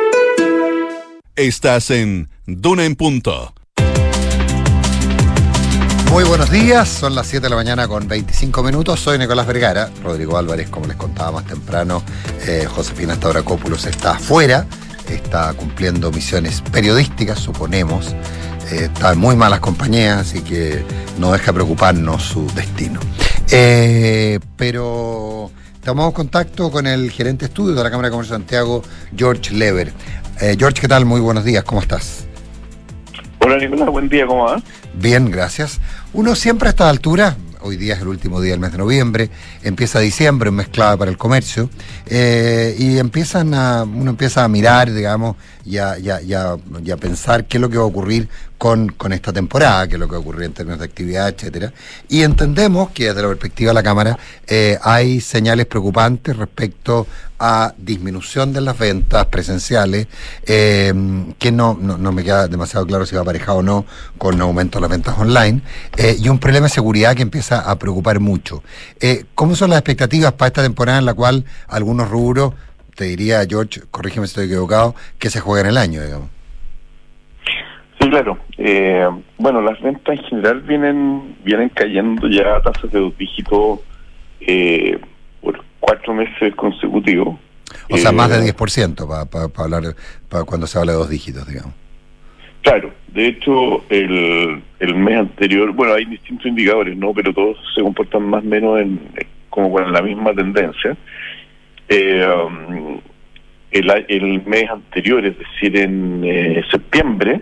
Estás 1.47 1.89
en 1.89 2.29
Duna 2.45 2.85
en 2.85 2.95
Punto. 2.95 3.55
Muy 6.11 6.23
buenos 6.23 6.51
días, 6.51 6.87
son 6.87 7.15
las 7.15 7.25
7 7.25 7.45
de 7.45 7.49
la 7.49 7.55
mañana 7.55 7.87
con 7.87 8.07
25 8.07 8.61
minutos. 8.61 8.99
Soy 8.99 9.17
Nicolás 9.17 9.47
Vergara, 9.47 9.89
Rodrigo 10.03 10.37
Álvarez, 10.37 10.69
como 10.69 10.85
les 10.85 10.97
contaba 10.97 11.31
más 11.31 11.47
temprano, 11.47 12.03
eh, 12.45 12.67
Josefina 12.69 13.15
Stavracopoulos 13.15 13.87
está 13.87 14.11
afuera, 14.11 14.67
está 15.09 15.51
cumpliendo 15.55 16.11
misiones 16.11 16.61
periodísticas, 16.61 17.39
suponemos. 17.39 18.09
Eh, 18.69 18.89
está 18.93 19.13
en 19.13 19.17
muy 19.17 19.35
malas 19.35 19.61
compañías, 19.61 20.19
así 20.19 20.41
que 20.41 20.85
no 21.17 21.31
deja 21.31 21.51
preocuparnos 21.51 22.21
su 22.21 22.45
destino. 22.53 22.99
Eh, 23.49 24.39
pero 24.57 25.49
en 25.83 26.11
contacto 26.11 26.71
con 26.71 26.85
el 26.85 27.11
gerente 27.11 27.45
estudio 27.45 27.73
de 27.73 27.83
la 27.83 27.89
Cámara 27.89 28.09
de 28.09 28.11
Comercio 28.11 28.35
de 28.35 28.39
Santiago, 28.43 28.83
George 29.15 29.53
Lever. 29.53 29.91
Eh, 30.39 30.55
George, 30.57 30.79
¿qué 30.79 30.87
tal? 30.87 31.05
Muy 31.05 31.19
buenos 31.19 31.43
días, 31.43 31.63
¿cómo 31.63 31.81
estás? 31.81 32.25
Hola 33.39 33.57
Nicolás, 33.57 33.89
buen 33.89 34.07
día, 34.07 34.27
¿cómo 34.27 34.45
va? 34.45 34.61
Bien, 34.93 35.31
gracias. 35.31 35.79
Uno 36.13 36.35
siempre 36.35 36.67
a 36.67 36.71
esta 36.71 36.87
altura, 36.87 37.35
hoy 37.61 37.77
día 37.77 37.95
es 37.95 38.01
el 38.01 38.09
último 38.09 38.39
día 38.39 38.51
del 38.51 38.59
mes 38.59 38.71
de 38.71 38.77
noviembre, 38.77 39.29
empieza 39.63 39.99
diciembre, 39.99 40.49
un 40.49 40.57
mes 40.57 40.67
clave 40.67 40.97
para 40.97 41.09
el 41.09 41.17
comercio, 41.17 41.69
eh, 42.05 42.75
y 42.77 42.99
empiezan 42.99 43.53
a, 43.55 43.83
uno 43.83 44.11
empieza 44.11 44.43
a 44.43 44.47
mirar, 44.47 44.91
digamos, 44.93 45.35
y 45.65 45.77
a, 45.77 45.97
y, 45.97 46.09
a, 46.11 46.21
y, 46.21 46.33
a, 46.33 46.57
y 46.83 46.91
a, 46.91 46.97
pensar 46.97 47.45
qué 47.45 47.57
es 47.57 47.61
lo 47.61 47.69
que 47.69 47.77
va 47.77 47.83
a 47.83 47.87
ocurrir 47.87 48.29
con, 48.61 48.89
con 48.89 49.11
esta 49.11 49.33
temporada, 49.33 49.87
qué 49.87 49.95
es 49.95 49.99
lo 49.99 50.07
que 50.07 50.17
ocurrir 50.17 50.43
en 50.43 50.53
términos 50.53 50.77
de 50.77 50.85
actividad, 50.85 51.29
etcétera. 51.29 51.73
Y 52.07 52.21
entendemos 52.21 52.91
que 52.91 53.05
desde 53.05 53.23
la 53.23 53.29
perspectiva 53.29 53.71
de 53.71 53.73
la 53.73 53.81
Cámara 53.81 54.19
eh, 54.45 54.77
hay 54.83 55.19
señales 55.19 55.65
preocupantes 55.65 56.37
respecto 56.37 57.07
a 57.39 57.73
disminución 57.75 58.53
de 58.53 58.61
las 58.61 58.77
ventas 58.77 59.25
presenciales, 59.25 60.05
eh, 60.45 60.93
que 61.39 61.51
no, 61.51 61.75
no, 61.81 61.97
no, 61.97 62.11
me 62.11 62.23
queda 62.23 62.47
demasiado 62.47 62.85
claro 62.85 63.03
si 63.07 63.15
va 63.15 63.23
aparejado 63.23 63.57
o 63.57 63.63
no 63.63 63.83
con 64.19 64.39
aumento 64.39 64.77
de 64.77 64.81
las 64.81 64.91
ventas 64.91 65.17
online, 65.17 65.63
eh, 65.97 66.15
y 66.19 66.29
un 66.29 66.37
problema 66.37 66.67
de 66.67 66.73
seguridad 66.73 67.15
que 67.15 67.23
empieza 67.23 67.61
a 67.61 67.79
preocupar 67.79 68.19
mucho. 68.19 68.61
Eh, 68.99 69.25
¿Cómo 69.33 69.55
son 69.55 69.71
las 69.71 69.79
expectativas 69.79 70.33
para 70.33 70.49
esta 70.49 70.61
temporada 70.61 70.99
en 70.99 71.05
la 71.05 71.15
cual 71.15 71.45
algunos 71.67 72.11
rubros, 72.11 72.53
te 72.95 73.05
diría 73.05 73.43
George, 73.49 73.81
corrígeme 73.89 74.27
si 74.27 74.33
estoy 74.33 74.45
equivocado, 74.45 74.93
que 75.17 75.31
se 75.31 75.39
juegan 75.39 75.65
el 75.65 75.79
año, 75.79 76.03
digamos? 76.03 76.40
Sí, 78.01 78.09
claro. 78.09 78.37
Eh, 78.57 79.07
bueno, 79.37 79.61
las 79.61 79.79
ventas 79.79 80.17
en 80.17 80.23
general 80.25 80.61
vienen 80.61 81.35
vienen 81.43 81.69
cayendo 81.69 82.27
ya 82.27 82.55
a 82.55 82.61
tasas 82.61 82.91
de 82.91 82.99
dos 82.99 83.15
dígitos 83.17 83.79
eh, 84.41 84.99
por 85.41 85.63
cuatro 85.79 86.13
meses 86.13 86.55
consecutivos. 86.55 87.37
O 87.89 87.97
sea, 87.97 88.11
más 88.11 88.29
de 88.29 88.53
10% 88.53 89.07
para 89.07 89.25
pa, 89.25 89.47
pa 89.47 89.63
hablar 89.63 89.95
para 90.27 90.43
cuando 90.45 90.67
se 90.67 90.79
habla 90.79 90.93
de 90.93 90.97
dos 90.97 91.09
dígitos, 91.09 91.47
digamos. 91.47 91.73
Claro, 92.61 92.91
de 93.07 93.27
hecho, 93.27 93.83
el, 93.89 94.61
el 94.79 94.95
mes 94.95 95.17
anterior, 95.17 95.71
bueno, 95.71 95.93
hay 95.93 96.05
distintos 96.05 96.45
indicadores, 96.45 96.95
¿no? 96.95 97.13
Pero 97.13 97.33
todos 97.33 97.57
se 97.73 97.81
comportan 97.81 98.23
más 98.23 98.43
o 98.43 98.47
menos 98.47 98.79
en, 98.79 98.99
como 99.49 99.71
con 99.71 99.91
la 99.91 100.01
misma 100.01 100.33
tendencia. 100.33 100.95
Eh, 101.89 102.25
um, 102.25 102.99
el, 103.71 104.05
el 104.07 104.45
mes 104.45 104.69
anterior, 104.69 105.25
es 105.25 105.37
decir, 105.37 105.75
en 105.77 106.23
eh, 106.23 106.63
septiembre, 106.69 107.41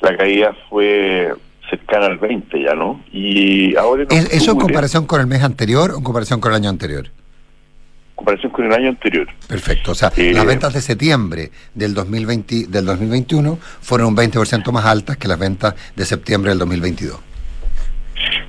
la 0.00 0.16
caída 0.16 0.56
fue 0.68 1.32
cercana 1.68 2.06
al 2.06 2.18
20 2.18 2.62
ya, 2.62 2.74
¿no? 2.74 3.00
Y 3.12 3.76
ahora 3.76 4.02
en 4.02 4.08
octubre, 4.08 4.36
¿Eso 4.36 4.52
en 4.52 4.58
comparación 4.58 5.06
con 5.06 5.20
el 5.20 5.26
mes 5.26 5.42
anterior 5.42 5.90
o 5.92 5.98
en 5.98 6.04
comparación 6.04 6.40
con 6.40 6.52
el 6.52 6.56
año 6.56 6.70
anterior? 6.70 7.08
comparación 8.18 8.50
con 8.50 8.66
el 8.66 8.72
año 8.72 8.88
anterior. 8.88 9.28
Perfecto, 9.48 9.92
o 9.92 9.94
sea, 9.94 10.10
eh, 10.16 10.32
las 10.34 10.44
ventas 10.44 10.74
de 10.74 10.80
septiembre 10.80 11.50
del 11.72 11.94
2020 11.94 12.66
del 12.68 12.84
2021 12.84 13.56
fueron 13.80 14.08
un 14.08 14.16
20% 14.16 14.72
más 14.72 14.84
altas 14.86 15.16
que 15.16 15.28
las 15.28 15.38
ventas 15.38 15.74
de 15.94 16.04
septiembre 16.04 16.50
del 16.50 16.58
2022. 16.58 17.20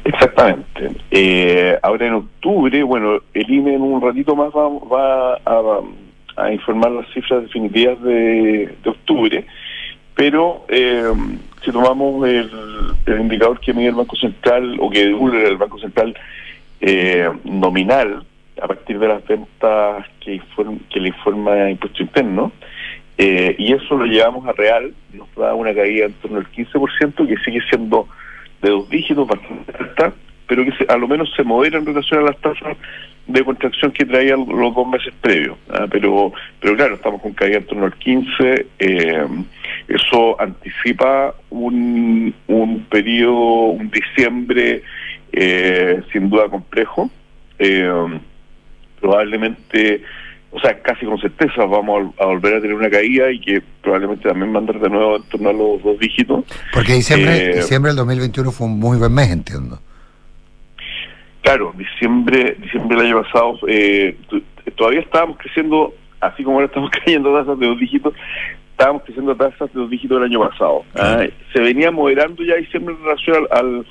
Exactamente. 0.06 0.92
Eh, 1.12 1.78
ahora 1.84 2.08
en 2.08 2.14
octubre, 2.14 2.82
bueno, 2.82 3.20
el 3.34 3.50
INE 3.50 3.76
en 3.76 3.82
un 3.82 4.02
ratito 4.02 4.36
más 4.36 4.50
va, 4.50 4.68
va 4.68 5.34
a, 5.46 5.82
a, 6.38 6.52
informar 6.52 6.92
las 6.92 7.08
cifras 7.14 7.44
definitivas 7.44 8.02
de, 8.02 8.76
de 8.84 8.90
octubre, 8.90 9.46
pero 10.20 10.66
eh, 10.68 11.14
si 11.64 11.72
tomamos 11.72 12.28
el, 12.28 12.52
el, 13.06 13.22
indicador 13.22 13.58
que 13.62 13.74
mide 13.74 13.88
el 13.88 13.96
Banco 13.96 14.18
Central 14.18 14.76
o 14.82 14.90
que 14.90 15.06
divulga 15.06 15.48
el 15.48 15.56
Banco 15.56 15.80
Central 15.80 16.14
eh, 16.82 17.30
nominal 17.46 18.26
a 18.62 18.68
partir 18.68 19.00
de 19.00 19.08
las 19.08 19.26
ventas 19.26 20.06
que, 20.20 20.34
informa, 20.34 20.78
que 20.90 21.00
le 21.00 21.08
informa 21.08 21.70
Impuesto 21.70 22.04
Interno, 22.04 22.52
eh, 23.18 23.56
y 23.58 23.72
eso 23.72 23.96
lo 23.96 24.04
llevamos 24.04 24.46
a 24.46 24.52
real, 24.52 24.94
nos 25.14 25.34
da 25.36 25.54
una 25.54 25.74
caída 25.74 26.08
en 26.08 26.14
torno 26.16 26.40
al 26.40 26.52
15%, 26.52 27.26
que 27.26 27.38
sigue 27.38 27.62
siendo 27.70 28.10
de 28.62 28.72
dos 28.72 28.90
dígitos, 28.90 29.26
bastante 29.26 29.72
alta, 29.80 30.14
pero 30.48 30.66
que 30.66 30.74
se, 30.74 30.86
a 30.90 30.98
lo 30.98 31.08
menos 31.08 31.32
se 31.34 31.44
modera 31.44 31.78
en 31.78 31.86
relación 31.86 32.20
a 32.20 32.24
las 32.24 32.38
tasas 32.40 32.76
de 33.26 33.46
contracción 33.46 33.94
que 33.94 34.06
traían 34.06 34.46
los 34.50 34.76
dos 34.76 34.86
meses 34.86 35.14
previos. 35.22 35.58
¿ah? 35.70 35.86
Pero, 35.90 36.34
pero 36.60 36.76
claro, 36.76 36.96
estamos 36.96 37.22
con 37.22 37.32
caída 37.32 37.60
en 37.60 37.66
torno 37.68 37.86
al 37.86 37.98
15%, 37.98 38.66
eh, 38.80 39.26
eso 39.90 40.40
anticipa 40.40 41.34
un, 41.50 42.34
un 42.48 42.86
periodo, 42.86 43.72
un 43.72 43.90
diciembre 43.90 44.84
eh, 45.32 46.02
sin 46.12 46.30
duda 46.30 46.48
complejo. 46.50 47.10
Eh, 47.58 48.20
probablemente, 49.00 50.04
o 50.52 50.60
sea, 50.60 50.80
casi 50.82 51.06
con 51.06 51.20
certeza 51.20 51.66
vamos 51.66 52.14
a, 52.20 52.26
volver 52.26 52.56
a 52.56 52.62
tener 52.62 52.76
una 52.76 52.90
caída 52.90 53.32
y 53.32 53.40
que 53.40 53.62
probablemente 53.82 54.28
también 54.28 54.54
va 54.54 54.58
a 54.58 54.60
andar 54.60 54.80
de 54.80 54.90
nuevo 54.90 55.16
en 55.18 55.24
torno 55.24 55.50
a 55.50 55.54
los 55.54 55.84
dos 55.84 56.00
dígitos. 56.00 56.46
Porque 56.74 56.94
diciembre, 56.94 57.52
eh, 57.52 57.56
diciembre 57.58 57.90
del 57.90 57.98
2021 57.98 58.52
fue 58.52 58.68
un 58.68 58.80
muy 58.80 58.98
buen 58.98 59.14
mes, 59.14 59.32
entiendo. 59.32 59.80
Claro, 61.42 61.74
diciembre, 61.78 62.58
diciembre 62.60 62.98
del 62.98 63.08
año 63.08 63.24
pasado, 63.24 63.60
eh, 63.68 64.16
todavía 64.76 65.00
estábamos 65.00 65.38
creciendo, 65.38 65.94
así 66.20 66.44
como 66.44 66.58
ahora 66.58 66.68
estamos 66.68 66.92
cayendo 67.06 67.34
tasas 67.34 67.58
de 67.60 67.68
dos 67.68 67.80
dígitos, 67.80 68.14
estábamos 68.80 69.04
creciendo 69.04 69.36
tasas 69.36 69.74
de 69.74 69.80
dos 69.80 69.90
dígitos 69.90 70.18
el 70.18 70.24
año 70.24 70.40
pasado. 70.40 70.86
¿ah? 70.96 71.26
Se 71.52 71.60
venía 71.60 71.92
moderando 71.92 72.42
ya 72.44 72.56
diciembre 72.56 72.96
en 72.96 73.04
relación 73.04 73.46
al, 73.52 73.58
al 73.58 73.86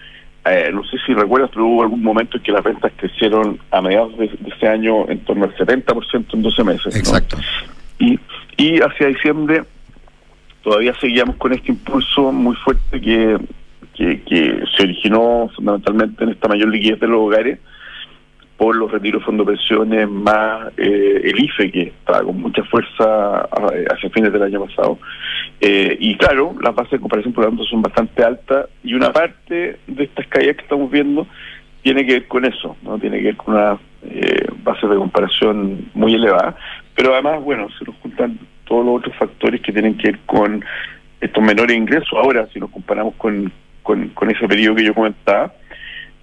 eh, 0.51 0.70
no 0.72 0.83
sé 0.85 0.96
si 1.05 1.12
recuerdas, 1.12 1.51
pero 1.53 1.66
hubo 1.66 1.83
algún 1.83 2.03
momento 2.03 2.38
en 2.38 2.42
que 2.42 2.53
las 2.53 2.64
ventas 2.64 2.90
crecieron 2.96 3.59
a 3.70 3.83
mediados 3.83 4.16
de, 4.16 4.29
de 4.29 4.48
ese 4.48 4.66
año 4.66 5.07
en 5.11 5.18
torno 5.24 5.44
al 5.44 5.55
70% 5.57 6.27
en 6.33 6.42
12 6.42 6.64
meses. 6.64 6.96
Exacto. 6.96 7.37
¿no? 7.37 8.07
Y, 8.07 8.18
y 8.57 8.81
hacia 8.81 9.09
diciembre 9.09 9.64
todavía 10.62 10.94
seguíamos 10.98 11.37
con 11.37 11.53
este 11.53 11.70
impulso 11.70 12.33
muy 12.33 12.57
fuerte 12.57 12.98
que, 12.98 13.37
que, 13.94 14.22
que 14.22 14.62
se 14.74 14.85
originó 14.85 15.51
fundamentalmente 15.55 16.24
en 16.24 16.31
esta 16.31 16.48
mayor 16.48 16.68
liquidez 16.70 16.98
de 16.98 17.09
los 17.09 17.20
hogares 17.20 17.59
por 18.59 18.75
los 18.75 18.90
retiros 18.90 19.23
de 19.25 19.44
pensiones 19.44 20.11
más 20.11 20.73
eh, 20.77 21.21
el 21.25 21.44
IFE 21.44 21.71
que 21.71 21.83
estaba 21.83 22.25
con 22.25 22.40
mucha 22.40 22.64
fuerza 22.64 23.42
hacia 23.42 24.11
fines 24.11 24.33
del 24.33 24.42
año 24.42 24.66
pasado. 24.66 24.99
Eh, 25.61 25.97
y 26.01 26.16
claro, 26.16 26.57
las 26.61 26.75
bases 26.75 26.92
de 26.92 27.01
comparación 27.01 27.33
por 27.33 27.44
lo 27.44 27.51
tanto 27.51 27.64
son 27.64 27.83
bastante 27.83 28.23
altas 28.23 28.66
y 28.83 28.94
una 28.94 29.12
parte 29.12 29.79
de 29.87 30.05
estas 30.05 30.27
caídas 30.27 30.57
que 30.57 30.62
estamos 30.62 30.90
viendo 30.90 31.27
tiene 31.83 32.05
que 32.05 32.14
ver 32.14 32.27
con 32.27 32.44
eso, 32.44 32.77
no 32.83 32.99
tiene 32.99 33.18
que 33.18 33.27
ver 33.27 33.37
con 33.37 33.55
una 33.55 33.79
eh, 34.03 34.47
base 34.64 34.88
de 34.88 34.97
comparación 34.97 35.90
muy 35.94 36.14
elevada, 36.14 36.57
pero 36.97 37.12
además, 37.12 37.40
bueno, 37.42 37.68
se 37.79 37.85
nos 37.85 37.94
juntan 38.03 38.40
todos 38.64 38.85
los 38.85 38.97
otros 38.97 39.14
factores 39.16 39.61
que 39.61 39.73
tienen 39.73 39.97
que 39.97 40.11
ver 40.11 40.18
con 40.27 40.64
estos 41.21 41.42
menores 41.42 41.77
ingresos. 41.77 42.12
Ahora, 42.12 42.49
si 42.53 42.59
nos 42.59 42.71
comparamos 42.71 43.14
con, 43.14 43.53
con, 43.85 44.09
con 44.09 44.31
ese 44.31 44.49
periodo 44.49 44.75
que 44.75 44.85
yo 44.85 44.94
comentaba, 44.94 45.53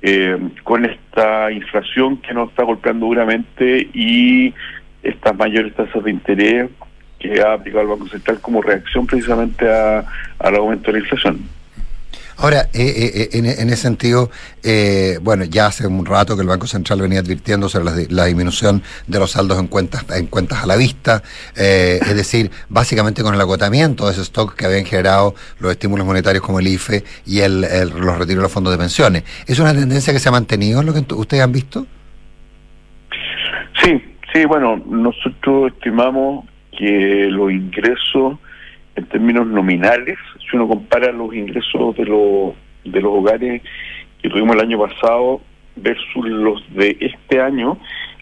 eh, 0.08 0.38
con 0.64 0.86
esta 0.86 1.52
inflación 1.52 2.18
que 2.18 2.32
nos 2.32 2.50
está 2.50 2.64
golpeando 2.64 3.08
duramente 3.08 3.90
y 3.92 4.54
estas 5.02 5.36
mayores 5.36 5.74
tasas 5.74 6.04
de 6.04 6.12
interés 6.12 6.70
que 7.18 7.42
ha 7.42 7.54
aplicado 7.54 7.82
el 7.82 7.88
Banco 7.88 8.08
Central 8.10 8.40
como 8.40 8.62
reacción 8.62 9.08
precisamente 9.08 9.68
a, 9.68 10.06
al 10.38 10.56
aumento 10.58 10.92
de 10.92 11.00
la 11.00 11.04
inflación. 11.04 11.40
Ahora, 12.38 12.64
eh, 12.74 12.84
eh, 12.84 13.30
eh, 13.34 13.56
en, 13.60 13.70
ese 13.70 13.78
sentido, 13.84 14.30
eh, 14.62 15.20
bueno, 15.22 15.46
ya 15.46 15.68
hace 15.68 15.88
un 15.88 16.06
rato 16.06 16.36
que 16.36 16.42
el 16.42 16.48
Banco 16.48 16.68
Central 16.68 17.02
venía 17.02 17.20
advirtiendo 17.20 17.70
sobre 17.70 17.86
la, 17.86 17.94
di- 17.96 18.08
la 18.10 18.26
disminución 18.26 18.84
de 19.08 19.20
los 19.20 19.32
saldos 19.32 19.58
en 19.58 19.68
cuentas, 19.68 20.06
en 20.14 20.28
cuentas 20.28 20.62
a 20.64 20.66
la 20.66 20.76
vista, 20.76 21.24
eh, 21.56 22.00
es 22.02 22.16
decir, 22.16 22.52
básicamente 22.68 23.24
con 23.24 23.34
el 23.34 23.40
agotamiento 23.42 24.06
de 24.06 24.12
ese 24.12 24.22
stock 24.24 24.54
que 24.56 24.66
habían 24.66 24.86
generado 24.86 25.34
los 25.60 25.72
estímulos 25.72 26.06
monetarios 26.06 26.44
como 26.44 26.60
el 26.60 26.68
IFE 26.68 27.04
y 27.26 27.40
el, 27.40 27.64
el- 27.64 27.90
los 27.90 28.18
retiros 28.18 28.28
de 28.28 28.42
los 28.44 28.52
fondos 28.52 28.74
de 28.74 28.78
pensiones. 28.80 29.24
¿Es 29.48 29.58
una 29.60 29.74
tendencia 29.74 30.12
que 30.12 30.20
se 30.20 30.28
ha 30.28 30.32
mantenido 30.34 30.82
en 30.82 30.86
lo 30.88 30.94
que 30.94 31.06
ustedes 31.14 31.42
han 31.44 31.52
visto? 31.54 31.88
Sí, 33.82 34.04
sí, 34.34 34.46
bueno, 34.46 34.78
nosotros 34.90 35.72
estimamos 35.74 36.46
que 36.78 37.28
los 37.30 37.52
ingresos 37.52 38.40
en 38.96 39.06
términos 39.06 39.48
nominales, 39.48 40.18
si 40.40 40.56
uno 40.56 40.68
compara 40.68 41.12
los 41.12 41.34
ingresos 41.34 41.96
de 41.96 42.06
los 42.06 42.54
de 42.86 43.02
los 43.02 43.14
hogares 43.14 43.62
que 44.22 44.30
tuvimos 44.30 44.56
el 44.56 44.62
año 44.62 44.80
pasado 44.80 45.42
versus 45.76 46.26
los 46.26 46.64
de 46.74 46.96
este 47.00 47.42
año, 47.42 47.78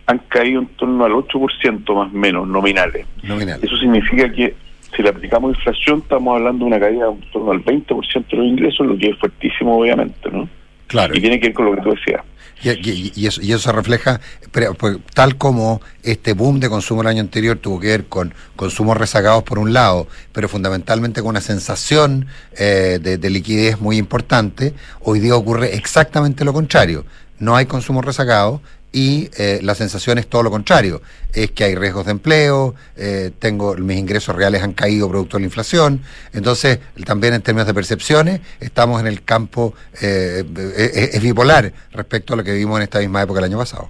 han 0.06 0.20
caído 0.30 0.62
en 0.62 0.68
torno 0.68 1.06
al 1.06 1.12
8% 1.12 1.96
más 1.96 2.14
o 2.14 2.18
menos 2.18 2.48
nominales. 2.48 3.06
Nominal. 3.22 3.60
Eso 3.62 3.78
significa 3.78 4.32
que 4.32 4.56
si 4.96 5.02
le 5.02 5.10
aplicamos 5.10 5.56
inflación, 5.56 6.00
estamos 6.00 6.38
hablando 6.38 6.66
de 6.66 6.72
una 6.72 6.80
caída 6.80 7.10
en 7.10 7.22
torno 7.32 7.52
al 7.52 7.64
20% 7.64 8.28
de 8.28 8.38
los 8.38 8.46
ingresos, 8.46 8.86
lo 8.86 8.98
que 8.98 9.10
es 9.10 9.18
fuertísimo, 9.18 9.78
obviamente, 9.78 10.30
¿no? 10.32 10.48
Claro. 10.88 11.16
Y 11.16 11.22
tiene 11.22 11.40
que 11.40 11.48
ver 11.48 11.54
con 11.54 11.66
lo 11.66 11.76
que 11.76 11.82
tú 11.82 11.90
decías. 11.92 12.24
Y, 12.63 13.28
eso, 13.28 13.41
y 13.41 13.52
eso 13.52 13.60
se 13.60 13.71
refleja, 13.71 14.21
pues, 14.52 14.97
tal 15.13 15.38
como 15.38 15.82
este 16.02 16.34
boom 16.34 16.60
de 16.62 16.69
consumo 16.69 17.02
el 17.02 17.08
año 17.08 17.21
anterior 17.21 17.58
tuvo 17.58 17.80
que 17.80 17.88
ver 17.88 18.06
con 18.06 18.34
consumos 18.56 18.95
rezagados 18.95 19.43
por 19.43 19.60
un 19.60 19.73
lado, 19.73 20.08
pero 20.32 20.47
fundamentalmente 20.47 21.21
con 21.21 21.32
una 21.32 21.41
sensación 21.41 22.28
eh, 22.58 22.99
de, 23.02 23.17
de 23.17 23.30
liquidez 23.30 23.82
muy 23.82 23.97
importante, 23.97 24.73
hoy 25.02 25.19
día 25.19 25.36
ocurre 25.36 25.76
exactamente 25.76 26.45
lo 26.45 26.54
contrario. 26.54 27.06
No 27.39 27.56
hay 27.58 27.65
consumo 27.65 28.02
rezagado 28.02 28.62
y 28.93 29.29
eh, 29.38 29.60
la 29.63 29.73
sensación 29.75 30.19
es 30.19 30.27
todo 30.27 30.43
lo 30.43 30.51
contrario. 30.51 31.01
Es 31.34 31.51
que 31.51 31.63
hay 31.63 31.75
riesgos 31.75 32.06
de 32.06 32.12
empleo, 32.12 32.75
eh, 32.95 33.32
tengo 33.39 33.75
mis 33.75 33.97
ingresos 33.97 34.36
reales 34.36 34.62
han 34.62 34.73
caído 34.73 35.10
producto 35.10 35.38
de 35.38 35.41
la 35.41 35.47
inflación. 35.47 36.01
Entonces, 36.32 36.79
también 37.03 37.34
en 37.34 37.41
términos 37.41 37.67
de 37.67 37.73
percepciones, 37.73 38.41
estamos 38.60 39.01
en 39.01 39.08
el 39.08 39.23
campo, 39.23 39.73
eh, 40.01 40.43
eh, 40.56 41.10
es 41.13 41.21
bipolar 41.21 41.73
respecto 41.91 42.36
a 42.36 42.38
lo 42.38 42.43
que 42.43 42.53
vimos 42.53 42.77
en 42.77 42.84
esta 42.84 42.99
misma 42.99 43.23
época 43.23 43.39
el 43.39 43.45
año 43.45 43.58
pasado. 43.58 43.89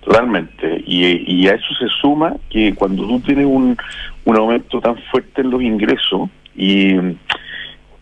Totalmente. 0.00 0.82
Y, 0.84 1.42
y 1.42 1.48
a 1.48 1.54
eso 1.54 1.74
se 1.78 1.86
suma 2.00 2.36
que 2.50 2.74
cuando 2.74 3.06
tú 3.06 3.20
tienes 3.20 3.46
un, 3.46 3.76
un 4.24 4.36
aumento 4.36 4.80
tan 4.80 4.96
fuerte 5.10 5.42
en 5.42 5.50
los 5.50 5.62
ingresos 5.62 6.28
y, 6.56 6.96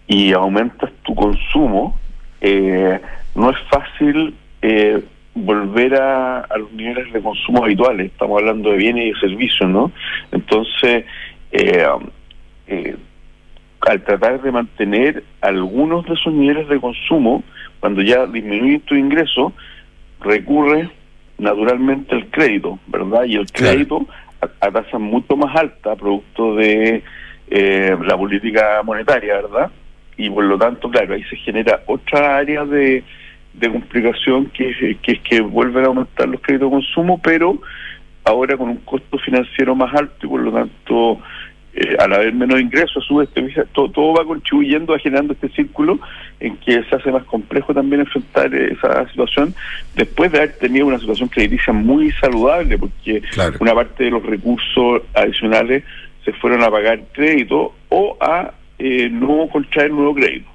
y 0.07 0.33
aumentas 0.33 0.91
tu 1.03 1.15
consumo, 1.15 1.99
eh, 2.41 3.01
no 3.35 3.51
es 3.51 3.57
fácil 3.71 4.35
eh, 4.61 5.03
volver 5.35 5.95
a, 6.01 6.41
a 6.41 6.59
los 6.59 6.73
niveles 6.73 7.13
de 7.13 7.21
consumo 7.21 7.65
habituales. 7.65 8.13
Estamos 8.13 8.41
hablando 8.41 8.71
de 8.71 8.77
bienes 8.77 9.17
y 9.17 9.21
servicios, 9.21 9.69
¿no? 9.69 9.91
Entonces, 10.31 11.05
eh, 11.53 11.87
eh, 12.67 12.97
al 13.81 14.03
tratar 14.03 14.41
de 14.41 14.53
mantener 14.53 15.25
algunos 15.41 16.07
de 16.07 16.15
esos 16.15 16.33
niveles 16.33 16.69
de 16.69 16.81
consumo, 16.81 17.43
cuando 17.81 18.01
ya 18.03 18.27
disminuye 18.27 18.79
tu 18.81 18.95
ingreso, 18.95 19.53
recurre 20.21 20.89
naturalmente 21.37 22.15
al 22.15 22.27
crédito, 22.31 22.79
¿verdad? 22.87 23.25
Y 23.25 23.37
el 23.37 23.47
crédito 23.51 24.07
a, 24.41 24.67
a 24.67 24.71
tasas 24.71 25.01
mucho 25.01 25.37
más 25.37 25.55
altas, 25.57 25.99
producto 25.99 26.55
de 26.55 27.03
eh, 27.51 27.97
la 28.07 28.17
política 28.17 28.81
monetaria, 28.85 29.35
¿verdad? 29.35 29.71
Y 30.17 30.31
por 30.31 30.45
lo 30.45 30.57
tanto, 30.57 30.89
claro, 30.89 31.15
ahí 31.15 31.25
se 31.25 31.37
genera 31.37 31.83
otra 31.87 32.39
área 32.39 32.65
de, 32.65 33.03
de 33.55 33.71
complicación 33.71 34.47
que, 34.47 34.71
es- 34.71 34.99
que 35.01 35.13
es 35.13 35.21
que 35.21 35.41
vuelven 35.41 35.85
a 35.85 35.89
aumentar 35.89 36.29
los 36.29 36.41
créditos 36.41 36.69
de 36.71 36.77
consumo, 36.77 37.21
pero 37.23 37.59
ahora 38.25 38.57
con 38.57 38.71
un 38.71 38.77
costo 38.79 39.19
financiero 39.19 39.75
más 39.75 39.95
alto 39.95 40.27
y 40.27 40.29
por 40.29 40.41
lo 40.41 40.53
tanto 40.53 41.21
eh, 41.77 41.97
al 41.99 42.13
haber 42.15 42.33
menos 42.33 42.61
ingresos, 42.61 43.03
a 43.03 43.07
su 43.07 43.17
vez, 43.17 43.29
todo, 43.73 43.91
todo 43.91 44.15
va 44.15 44.25
contribuyendo 44.25 44.95
a 44.95 44.99
generando 44.99 45.33
este 45.33 45.49
círculo 45.49 45.99
en 46.39 46.57
que 46.59 46.85
se 46.85 46.95
hace 46.95 47.11
más 47.11 47.25
complejo 47.25 47.75
también 47.75 48.03
enfrentar 48.03 48.55
esa 48.55 49.09
situación 49.11 49.53
después 49.97 50.31
de 50.31 50.39
haber 50.39 50.53
tenido 50.59 50.87
una 50.87 51.01
situación 51.01 51.29
crediticia 51.29 51.73
muy 51.73 52.13
saludable, 52.13 52.79
porque 52.79 53.23
una 53.61 53.75
parte 53.75 54.05
de 54.05 54.11
los 54.11 54.23
recursos 54.25 55.03
adicionales 55.15 55.83
se 56.25 56.33
fueron 56.35 56.63
a 56.63 56.71
pagar 56.71 57.01
crédito 57.13 57.75
o 57.89 58.17
a 58.21 58.53
eh, 58.79 59.09
no 59.11 59.49
contraer 59.49 59.91
nuevo 59.91 60.15
crédito. 60.15 60.49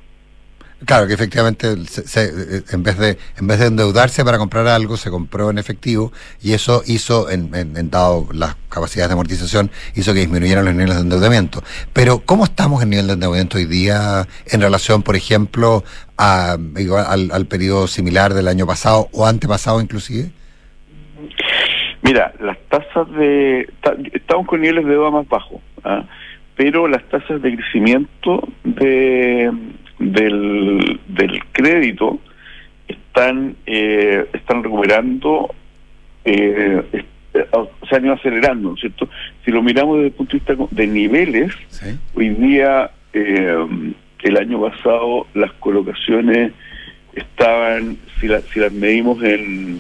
Claro, 0.86 1.08
que 1.08 1.14
efectivamente 1.14 1.76
se- 1.88 2.08
se- 2.08 2.58
eh, 2.58 2.64
en 2.72 2.84
vez 2.84 2.98
de 2.98 3.18
en 3.38 3.48
vez 3.48 3.60
de 3.60 3.66
endeudarse 3.68 4.24
para 4.24 4.38
comprar 4.38 4.66
algo, 4.68 4.96
se 4.96 5.10
compró 5.10 5.50
en 5.50 5.58
efectivo 5.58 6.14
y 6.42 6.54
eso 6.54 6.84
hizo, 6.88 7.30
en, 7.30 7.52
dado 7.92 8.28
las 8.34 8.56
capacidades 8.70 9.10
de 9.10 9.14
amortización, 9.14 9.72
hizo 9.96 10.14
que 10.14 10.22
disminuyeran 10.22 10.64
los 10.64 10.74
niveles 10.74 10.96
de 10.96 11.02
endeudamiento. 11.02 11.62
Pero, 11.92 12.20
¿cómo 12.20 12.46
estamos 12.46 12.82
en 12.82 12.92
nivel 12.92 13.08
de 13.08 13.14
endeudamiento 13.14 13.58
hoy 13.58 13.66
día 13.66 14.26
en 14.48 14.62
relación, 14.62 15.04
por 15.04 15.18
ejemplo, 15.18 15.84
a, 16.18 16.54
al, 16.54 17.30
al 17.34 17.46
periodo 17.48 17.88
similar 17.88 18.34
del 18.34 18.48
año 18.48 18.66
pasado 18.66 19.10
o 19.12 19.26
antepasado 19.28 19.82
inclusive? 19.82 20.32
Mira, 22.02 22.34
las 22.40 22.58
tasas 22.70 23.10
de... 23.18 23.68
ta- 23.84 23.96
Estamos 24.14 24.48
con 24.48 24.62
niveles 24.62 24.86
de 24.86 24.92
deuda 24.92 25.12
más 25.12 25.28
bajos, 25.28 25.60
¿ah? 25.84 26.06
pero 26.56 26.88
las 26.88 27.04
tasas 27.10 27.42
de 27.42 27.56
crecimiento 27.56 28.48
de, 28.64 29.52
del, 30.00 31.00
del 31.08 31.40
crédito 31.52 32.20
están 32.88 33.56
eh, 33.66 34.26
están 34.34 34.64
recuperando, 34.64 35.54
eh, 36.26 36.82
eh, 36.94 37.06
se 37.88 37.96
han 37.96 38.06
ido 38.06 38.14
acelerando, 38.14 38.70
¿no 38.70 38.76
es 38.76 38.82
cierto? 38.82 39.08
Si 39.46 39.52
lo 39.52 39.62
miramos 39.62 39.98
desde 39.98 40.08
el 40.08 40.14
punto 40.14 40.32
de 40.38 40.40
vista 40.40 40.76
de 40.76 40.88
niveles, 40.88 41.54
hoy 42.16 42.30
día, 42.30 42.90
eh, 43.14 43.56
el 44.24 44.38
año 44.38 44.62
pasado, 44.62 45.28
las 45.34 45.52
colocaciones 45.54 46.52
estaban, 47.14 47.98
si, 48.20 48.28
la- 48.28 48.42
si 48.42 48.60
las 48.60 48.72
medimos 48.74 49.22
en, 49.24 49.80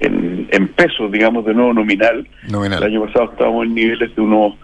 en, 0.00 0.48
en 0.50 0.68
pesos, 0.68 1.10
digamos, 1.12 1.44
de 1.44 1.54
nuevo 1.54 1.72
nominal, 1.74 2.26
Nominal. 2.48 2.82
el 2.82 2.90
año 2.90 3.04
pasado 3.06 3.30
estábamos 3.32 3.66
en 3.66 3.74
niveles 3.74 4.14
de 4.14 4.22
unos 4.22 4.54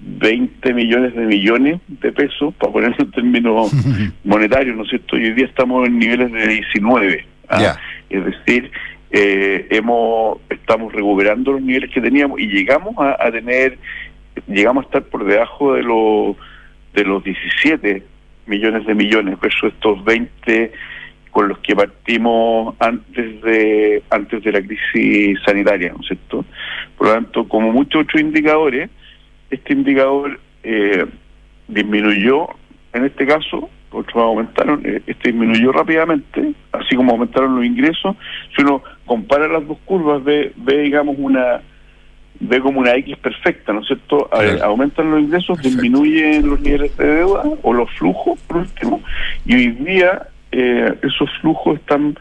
20 0.00 0.74
millones 0.74 1.14
de 1.14 1.26
millones 1.26 1.80
de 1.88 2.12
pesos, 2.12 2.54
para 2.54 2.72
ponerlo 2.72 2.96
en 2.98 3.10
términos 3.10 3.72
monetarios, 4.24 4.76
¿no 4.76 4.84
es 4.84 4.90
cierto? 4.90 5.18
Y 5.18 5.24
hoy 5.24 5.32
día 5.32 5.46
estamos 5.46 5.86
en 5.86 5.98
niveles 5.98 6.32
de 6.32 6.46
19. 6.46 7.26
¿ah? 7.48 7.76
Es 8.08 8.24
decir, 8.24 8.70
eh, 9.10 9.66
hemos 9.70 10.38
estamos 10.50 10.92
recuperando 10.92 11.52
los 11.52 11.62
niveles 11.62 11.90
que 11.90 12.00
teníamos 12.00 12.38
y 12.40 12.46
llegamos 12.46 12.94
a, 12.98 13.16
a 13.18 13.32
tener, 13.32 13.78
llegamos 14.46 14.84
a 14.84 14.86
estar 14.86 15.02
por 15.04 15.24
debajo 15.24 15.74
de 15.74 15.82
los 15.82 16.36
de 16.94 17.04
los 17.04 17.24
17 17.24 18.02
millones 18.46 18.86
de 18.86 18.94
millones 18.94 19.38
versus 19.40 19.72
estos 19.72 20.04
20 20.04 20.72
con 21.30 21.48
los 21.48 21.58
que 21.58 21.76
partimos 21.76 22.74
antes 22.80 23.42
de 23.42 24.02
antes 24.10 24.42
de 24.42 24.52
la 24.52 24.62
crisis 24.62 25.38
sanitaria, 25.44 25.92
¿no 25.92 26.00
es 26.00 26.08
cierto? 26.08 26.44
Por 26.96 27.06
lo 27.06 27.14
tanto, 27.14 27.48
como 27.48 27.72
muchos 27.72 28.02
otros 28.02 28.20
indicadores, 28.20 28.90
este 29.50 29.72
indicador 29.72 30.38
eh, 30.62 31.06
disminuyó 31.68 32.48
en 32.92 33.04
este 33.04 33.26
caso, 33.26 33.68
otros 33.90 34.16
aumentaron, 34.16 34.82
eh, 34.84 35.02
este 35.06 35.30
disminuyó 35.30 35.72
rápidamente, 35.72 36.52
así 36.72 36.96
como 36.96 37.12
aumentaron 37.12 37.56
los 37.56 37.64
ingresos. 37.64 38.16
Si 38.54 38.62
uno 38.62 38.82
compara 39.06 39.48
las 39.48 39.66
dos 39.66 39.78
curvas, 39.84 40.22
ve, 40.24 40.52
ve 40.56 40.82
digamos, 40.82 41.16
una 41.18 41.60
ve 42.40 42.60
como 42.60 42.78
una 42.78 42.94
X 42.94 43.16
perfecta, 43.18 43.72
¿no 43.72 43.80
es 43.80 43.88
cierto? 43.88 44.30
Aumentan 44.62 45.10
los 45.10 45.20
ingresos, 45.20 45.60
disminuyen 45.60 46.48
los 46.48 46.60
niveles 46.60 46.96
de 46.96 47.04
deuda 47.04 47.42
o 47.62 47.72
los 47.72 47.90
flujos, 47.98 48.38
por 48.42 48.58
último, 48.58 49.02
y 49.44 49.54
hoy 49.54 49.70
día 49.72 50.28
eh, 50.52 50.94
esos 51.02 51.28
flujos 51.40 51.78
están 51.80 52.16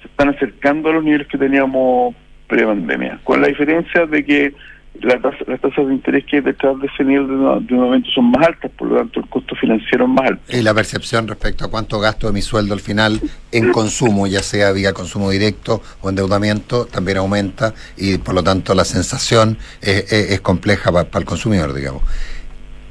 se 0.00 0.08
están 0.08 0.30
acercando 0.30 0.88
a 0.88 0.94
los 0.94 1.04
niveles 1.04 1.26
que 1.26 1.36
teníamos 1.36 2.14
pre-pandemia, 2.46 3.20
con 3.22 3.42
la 3.42 3.48
diferencia 3.48 4.06
de 4.06 4.24
que 4.24 4.54
la 5.02 5.18
tasa- 5.20 5.44
las 5.46 5.60
tasas 5.60 5.86
de 5.86 5.94
interés 5.94 6.24
que 6.26 6.36
hay 6.36 6.42
detrás 6.42 6.78
de 6.80 6.86
ese 6.88 7.04
de, 7.04 7.14
de 7.14 7.74
momento 7.74 8.10
son 8.10 8.30
más 8.30 8.46
altas, 8.46 8.70
por 8.76 8.88
lo 8.88 8.96
tanto 8.98 9.20
el 9.20 9.26
costo 9.28 9.54
financiero 9.56 10.04
es 10.04 10.10
más 10.10 10.30
alto. 10.30 10.42
Y 10.56 10.62
la 10.62 10.74
percepción 10.74 11.26
respecto 11.28 11.64
a 11.64 11.70
cuánto 11.70 11.98
gasto 12.00 12.26
de 12.26 12.32
mi 12.32 12.42
sueldo 12.42 12.74
al 12.74 12.80
final 12.80 13.20
en 13.52 13.72
consumo, 13.72 14.26
ya 14.26 14.42
sea 14.42 14.72
vía 14.72 14.92
consumo 14.92 15.30
directo 15.30 15.80
o 16.02 16.10
endeudamiento, 16.10 16.86
también 16.86 17.18
aumenta 17.18 17.72
y 17.96 18.18
por 18.18 18.34
lo 18.34 18.42
tanto 18.42 18.74
la 18.74 18.84
sensación 18.84 19.56
es, 19.80 20.12
es- 20.12 20.30
es 20.32 20.40
compleja 20.40 20.90
para 20.92 21.08
el 21.18 21.24
consumidor, 21.24 21.72
digamos. 21.72 22.02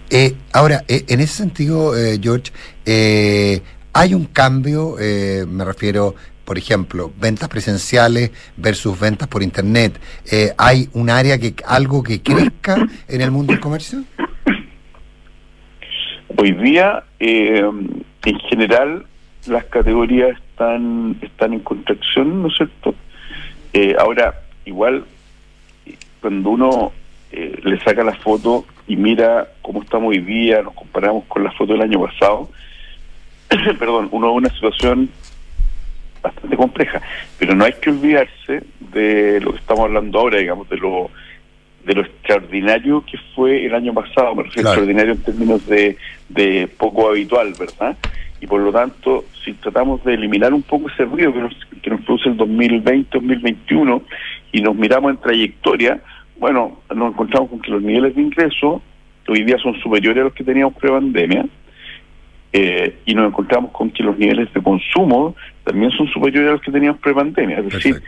Eh, 0.10 0.34
ahora, 0.54 0.84
eh, 0.88 1.04
en 1.08 1.20
ese 1.20 1.34
sentido, 1.36 1.96
eh, 1.96 2.20
George, 2.22 2.52
eh, 2.86 3.62
hay 3.94 4.16
un 4.16 4.26
cambio, 4.26 4.96
eh, 5.00 5.46
me 5.48 5.64
refiero, 5.64 6.16
por 6.50 6.58
ejemplo, 6.58 7.12
ventas 7.22 7.48
presenciales 7.48 8.32
versus 8.58 9.00
ventas 9.00 9.28
por 9.28 9.44
Internet. 9.44 10.02
Eh, 10.32 10.52
¿Hay 10.58 10.90
un 10.94 11.12
área 11.12 11.38
que, 11.38 11.54
algo 11.64 12.02
que 12.02 12.24
crezca 12.24 12.88
en 13.08 13.22
el 13.22 13.30
mundo 13.30 13.54
del 13.54 13.60
comercio? 13.60 14.00
Hoy 16.36 16.54
día, 16.54 17.04
eh, 17.20 17.64
en 18.26 18.40
general 18.50 19.06
las 19.46 19.66
categorías 19.66 20.40
están, 20.40 21.18
están 21.22 21.54
en 21.54 21.60
contracción, 21.60 22.42
¿no 22.42 22.48
es 22.48 22.58
cierto? 22.58 22.96
Eh, 23.74 23.96
ahora, 24.00 24.42
igual, 24.66 25.06
cuando 26.20 26.50
uno 26.50 26.92
eh, 27.32 27.60
le 27.64 27.80
saca 27.82 28.04
la 28.04 28.16
foto 28.16 28.66
y 28.88 28.96
mira 28.96 29.50
cómo 29.62 29.84
estamos 29.84 30.10
hoy 30.10 30.22
día, 30.22 30.64
nos 30.64 30.74
comparamos 30.74 31.26
con 31.26 31.44
la 31.44 31.52
foto 31.52 31.74
del 31.74 31.84
año 31.84 32.02
pasado, 32.02 32.50
perdón, 33.78 34.10
uno 34.10 34.30
ve 34.30 34.34
una 34.34 34.50
situación 34.50 35.12
bastante 36.22 36.56
compleja, 36.56 37.02
pero 37.38 37.56
no 37.56 37.66
hay 37.66 37.74
que 37.74 37.90
olvidarse 37.90 38.64
de 38.92 39.40
lo 39.42 39.52
que 39.52 39.60
estamos 39.60 39.86
hablando 39.86 40.20
ahora, 40.20 40.40
digamos, 40.40 40.70
de 40.70 40.78
lo 40.78 41.10
de 41.86 41.94
lo 41.94 42.02
extraordinario 42.02 43.04
que 43.10 43.18
fue 43.34 43.66
el 43.66 43.74
año 43.74 43.94
pasado, 43.94 44.36
me 44.36 44.44
refiero 44.44 44.70
extraordinario 44.70 45.14
en 45.14 45.24
términos 45.24 45.66
de, 45.66 45.98
de 46.28 46.68
poco 46.78 47.10
habitual, 47.10 47.54
¿verdad? 47.58 47.98
Y 48.42 48.48
por 48.48 48.62
lo 48.62 48.72
tanto, 48.72 49.26
si 49.44 49.54
tratamos 49.54 50.04
de 50.04 50.14
eliminar 50.14 50.54
un 50.54 50.62
poco 50.62 50.90
ese 50.90 51.06
ruido 51.06 51.34
que 51.34 51.40
nos, 51.40 51.54
que 51.82 51.90
nos 51.90 52.02
produce 52.02 52.30
el 52.30 52.38
2020-2021 52.38 54.02
y 54.52 54.62
nos 54.62 54.76
miramos 54.76 55.12
en 55.12 55.18
trayectoria, 55.18 56.02
bueno, 56.38 56.80
nos 56.94 57.14
encontramos 57.14 57.50
con 57.50 57.62
que 57.62 57.72
los 57.72 57.82
niveles 57.82 58.14
de 58.14 58.22
ingreso 58.22 58.82
hoy 59.30 59.44
día 59.44 59.58
son 59.58 59.80
superiores 59.80 60.22
a 60.22 60.24
los 60.26 60.34
que 60.34 60.44
teníamos 60.44 60.74
pre-pandemia, 60.76 61.46
eh, 62.52 62.98
y 63.06 63.14
nos 63.14 63.28
encontramos 63.28 63.72
con 63.72 63.92
que 63.92 64.02
los 64.02 64.18
niveles 64.18 64.52
de 64.54 64.62
consumo 64.62 65.36
también 65.64 65.92
son 65.92 66.08
superiores 66.08 66.50
a 66.50 66.54
los 66.54 66.62
que 66.62 66.72
teníamos 66.72 67.00
pre-pandemia. 67.02 67.60
Es 67.60 67.70
decir, 67.70 68.02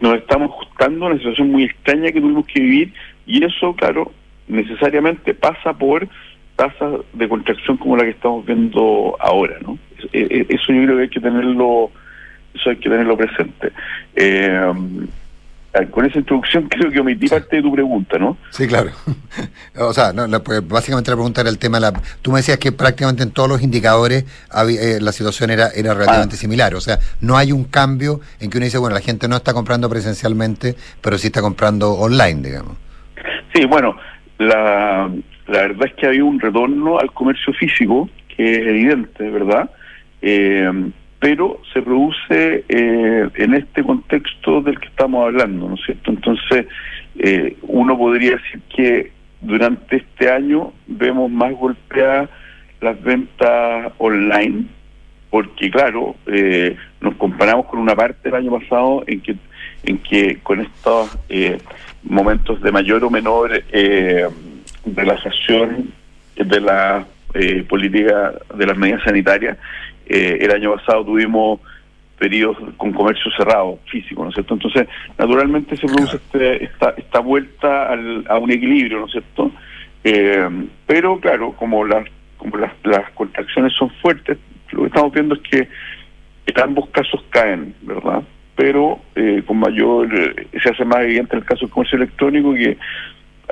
nos 0.00 0.16
estamos 0.16 0.50
ajustando 0.50 1.06
a 1.06 1.08
una 1.10 1.18
situación 1.18 1.50
muy 1.50 1.64
extraña 1.64 2.12
que 2.12 2.20
tuvimos 2.20 2.46
que 2.46 2.60
vivir 2.60 2.92
y 3.26 3.44
eso, 3.44 3.74
claro, 3.74 4.12
necesariamente 4.48 5.34
pasa 5.34 5.72
por 5.72 6.08
tasas 6.56 7.00
de 7.12 7.28
contracción 7.28 7.76
como 7.76 7.96
la 7.96 8.04
que 8.04 8.10
estamos 8.10 8.44
viendo 8.46 9.16
ahora, 9.20 9.56
¿no? 9.62 9.78
Eso 10.12 10.72
yo 10.72 10.82
creo 10.84 10.96
que 10.96 11.02
hay 11.02 11.08
que 11.08 11.20
tenerlo, 11.20 11.90
eso 12.54 12.70
hay 12.70 12.76
que 12.76 12.88
tenerlo 12.88 13.16
presente. 13.16 13.72
Eh, 14.14 14.72
con 15.90 16.04
esa 16.04 16.18
introducción 16.18 16.68
creo 16.70 16.90
que 16.90 17.00
omití 17.00 17.28
parte 17.28 17.56
de 17.56 17.62
tu 17.62 17.72
pregunta, 17.72 18.18
¿no? 18.18 18.36
Sí, 18.50 18.66
claro. 18.66 18.90
o 19.78 19.92
sea, 19.92 20.12
no, 20.12 20.28
pues, 20.42 20.66
básicamente 20.66 21.10
la 21.10 21.16
pregunta 21.16 21.40
era 21.42 21.50
el 21.50 21.58
tema, 21.58 21.80
la, 21.80 21.92
tú 22.22 22.32
me 22.32 22.38
decías 22.38 22.58
que 22.58 22.72
prácticamente 22.72 23.22
en 23.22 23.30
todos 23.30 23.48
los 23.48 23.62
indicadores 23.62 24.24
eh, 24.24 24.98
la 25.00 25.12
situación 25.12 25.50
era, 25.50 25.68
era 25.68 25.94
relativamente 25.94 26.36
ah. 26.36 26.38
similar, 26.38 26.74
o 26.74 26.80
sea, 26.80 26.98
no 27.20 27.36
hay 27.36 27.52
un 27.52 27.64
cambio 27.64 28.20
en 28.40 28.50
que 28.50 28.58
uno 28.58 28.64
dice, 28.64 28.78
bueno, 28.78 28.94
la 28.94 29.02
gente 29.02 29.28
no 29.28 29.36
está 29.36 29.52
comprando 29.52 29.88
presencialmente, 29.88 30.74
pero 31.00 31.18
sí 31.18 31.28
está 31.28 31.40
comprando 31.40 31.92
online, 31.92 32.42
digamos. 32.42 32.76
Sí, 33.54 33.64
bueno, 33.66 33.96
la, 34.38 35.10
la 35.46 35.60
verdad 35.60 35.86
es 35.86 35.94
que 35.94 36.06
hay 36.06 36.20
un 36.20 36.40
retorno 36.40 36.98
al 36.98 37.12
comercio 37.12 37.52
físico, 37.54 38.08
que 38.36 38.52
es 38.52 38.66
evidente, 38.66 39.30
¿verdad? 39.30 39.70
Eh, 40.22 40.70
pero 41.26 41.60
se 41.72 41.82
produce 41.82 42.64
eh, 42.68 43.28
en 43.34 43.54
este 43.54 43.82
contexto 43.82 44.60
del 44.60 44.78
que 44.78 44.86
estamos 44.86 45.24
hablando, 45.24 45.70
¿no 45.70 45.74
es 45.74 45.80
cierto? 45.84 46.12
Entonces, 46.12 46.66
eh, 47.18 47.56
uno 47.62 47.98
podría 47.98 48.36
decir 48.36 48.60
que 48.68 49.10
durante 49.40 49.96
este 49.96 50.30
año 50.30 50.72
vemos 50.86 51.28
más 51.28 51.52
golpeadas 51.54 52.30
las 52.80 53.02
ventas 53.02 53.92
online, 53.98 54.66
porque 55.28 55.68
claro, 55.68 56.14
eh, 56.28 56.76
nos 57.00 57.16
comparamos 57.16 57.66
con 57.66 57.80
una 57.80 57.96
parte 57.96 58.30
del 58.30 58.36
año 58.36 58.60
pasado 58.60 59.02
en 59.08 59.20
que 59.20 59.34
en 59.82 59.98
que 59.98 60.38
con 60.44 60.60
estos 60.60 61.18
momentos 62.04 62.62
de 62.62 62.70
mayor 62.70 63.02
o 63.02 63.10
menor 63.10 63.64
relajación 64.94 65.92
de 66.36 66.60
la 66.60 67.04
política 67.68 68.32
de 68.54 68.66
las 68.66 68.78
medidas 68.78 69.02
sanitarias, 69.02 69.58
eh, 70.06 70.38
el 70.40 70.50
año 70.50 70.74
pasado 70.74 71.04
tuvimos 71.04 71.60
periodos 72.18 72.56
con 72.76 72.92
comercio 72.92 73.30
cerrado, 73.36 73.78
físico, 73.90 74.22
¿no 74.22 74.30
es 74.30 74.34
cierto? 74.34 74.54
Entonces, 74.54 74.88
naturalmente 75.18 75.76
se 75.76 75.86
produce 75.86 76.16
este, 76.16 76.64
esta, 76.64 76.94
esta 76.96 77.20
vuelta 77.20 77.92
al, 77.92 78.24
a 78.28 78.38
un 78.38 78.50
equilibrio, 78.50 79.00
¿no 79.00 79.06
es 79.06 79.12
cierto? 79.12 79.50
Eh, 80.04 80.48
pero, 80.86 81.20
claro, 81.20 81.52
como, 81.52 81.84
las, 81.84 82.08
como 82.38 82.56
las, 82.56 82.72
las 82.84 83.10
contracciones 83.12 83.72
son 83.74 83.90
fuertes, 84.02 84.38
lo 84.72 84.82
que 84.82 84.86
estamos 84.86 85.12
viendo 85.12 85.34
es 85.34 85.42
que 85.42 85.68
en 86.46 86.60
ambos 86.60 86.88
casos 86.90 87.22
caen, 87.30 87.74
¿verdad? 87.82 88.22
Pero 88.54 89.00
eh, 89.14 89.42
con 89.46 89.58
mayor, 89.58 90.08
se 90.62 90.68
hace 90.70 90.84
más 90.84 91.00
evidente 91.00 91.36
el 91.36 91.44
caso 91.44 91.66
del 91.66 91.70
comercio 91.70 91.96
electrónico 91.96 92.54
que 92.54 92.78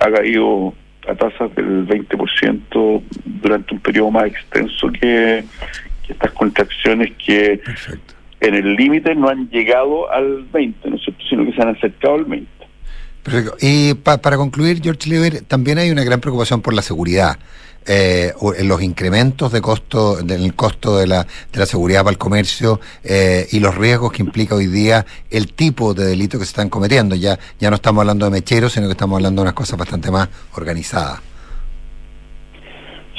ha 0.00 0.10
caído 0.10 0.72
a 1.06 1.14
tasas 1.14 1.54
del 1.54 1.86
20% 1.86 3.02
durante 3.24 3.74
un 3.74 3.80
periodo 3.80 4.10
más 4.10 4.26
extenso 4.26 4.88
que, 4.88 5.44
estas 6.08 6.32
contracciones 6.32 7.12
que 7.24 7.60
en 8.40 8.54
el 8.54 8.74
límite 8.74 9.14
no 9.14 9.28
han 9.28 9.48
llegado 9.48 10.10
al 10.10 10.44
20, 10.44 10.90
¿no 10.90 10.96
es 10.96 11.02
cierto? 11.02 11.24
sino 11.28 11.46
que 11.46 11.52
se 11.52 11.62
han 11.62 11.68
acercado 11.68 12.14
al 12.14 12.24
20. 12.24 12.48
Perfecto. 13.22 13.56
Y 13.60 13.94
para 13.94 14.36
concluir, 14.36 14.80
George 14.82 15.08
Lever, 15.08 15.40
también 15.42 15.78
hay 15.78 15.90
una 15.90 16.04
gran 16.04 16.20
preocupación 16.20 16.60
por 16.60 16.74
la 16.74 16.82
seguridad. 16.82 17.38
Eh, 17.86 18.32
los 18.62 18.82
incrementos 18.82 19.52
de 19.52 19.60
costo 19.60 20.16
del 20.16 20.54
costo 20.54 20.96
de 20.96 21.06
la, 21.06 21.26
de 21.52 21.58
la 21.58 21.66
seguridad 21.66 22.00
para 22.00 22.12
el 22.12 22.18
comercio 22.18 22.80
eh, 23.02 23.46
y 23.50 23.60
los 23.60 23.76
riesgos 23.76 24.10
que 24.10 24.22
implica 24.22 24.54
hoy 24.54 24.68
día 24.68 25.04
el 25.30 25.52
tipo 25.52 25.92
de 25.92 26.06
delito 26.06 26.38
que 26.38 26.46
se 26.46 26.50
están 26.50 26.70
cometiendo. 26.70 27.14
Ya, 27.14 27.38
ya 27.60 27.70
no 27.70 27.76
estamos 27.76 28.00
hablando 28.00 28.24
de 28.26 28.30
mecheros, 28.30 28.72
sino 28.72 28.86
que 28.86 28.92
estamos 28.92 29.16
hablando 29.16 29.40
de 29.40 29.44
unas 29.44 29.54
cosas 29.54 29.78
bastante 29.78 30.10
más 30.10 30.28
organizadas. 30.54 31.20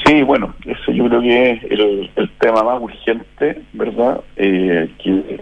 Sí, 0.06 0.22
bueno, 0.22 0.54
eso 0.64 0.92
yo 0.92 1.08
creo 1.08 1.20
que 1.20 1.50
es 1.50 1.64
el, 1.64 2.30
tema 2.38 2.62
más 2.62 2.80
urgente, 2.80 3.60
¿verdad? 3.72 4.22
Eh, 4.36 4.88
que, 5.02 5.40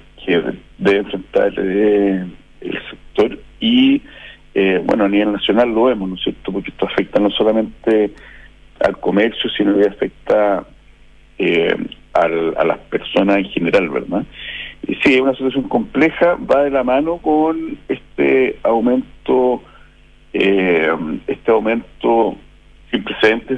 debe 0.78 0.98
enfrentar 1.00 1.52
eh, 1.58 2.24
el 2.62 2.78
sector 2.88 3.38
y, 3.60 4.00
eh, 4.54 4.80
bueno, 4.82 5.04
a 5.04 5.08
nivel 5.10 5.32
nacional 5.32 5.68
lo 5.68 5.84
vemos, 5.84 6.08
¿no 6.08 6.14
es 6.14 6.22
cierto? 6.22 6.50
Porque 6.50 6.70
esto 6.70 6.86
afecta 6.86 7.20
no 7.20 7.28
solamente 7.30 8.10
al 8.80 8.98
comercio, 9.00 9.50
sino 9.50 9.76
que 9.76 9.86
afecta 9.86 10.64
a 12.14 12.64
las 12.64 12.78
personas 12.88 13.36
en 13.36 13.50
general, 13.50 13.90
¿verdad? 13.90 14.24
Y 14.86 14.94
sí, 14.94 15.14
es 15.14 15.20
una 15.20 15.34
situación 15.34 15.68
compleja, 15.68 16.38
va 16.50 16.64
de 16.64 16.70
la 16.70 16.84
mano 16.84 17.18
con 17.18 17.76
este 17.86 18.58
aumento, 18.62 19.62
este 20.32 21.50
aumento 21.50 22.38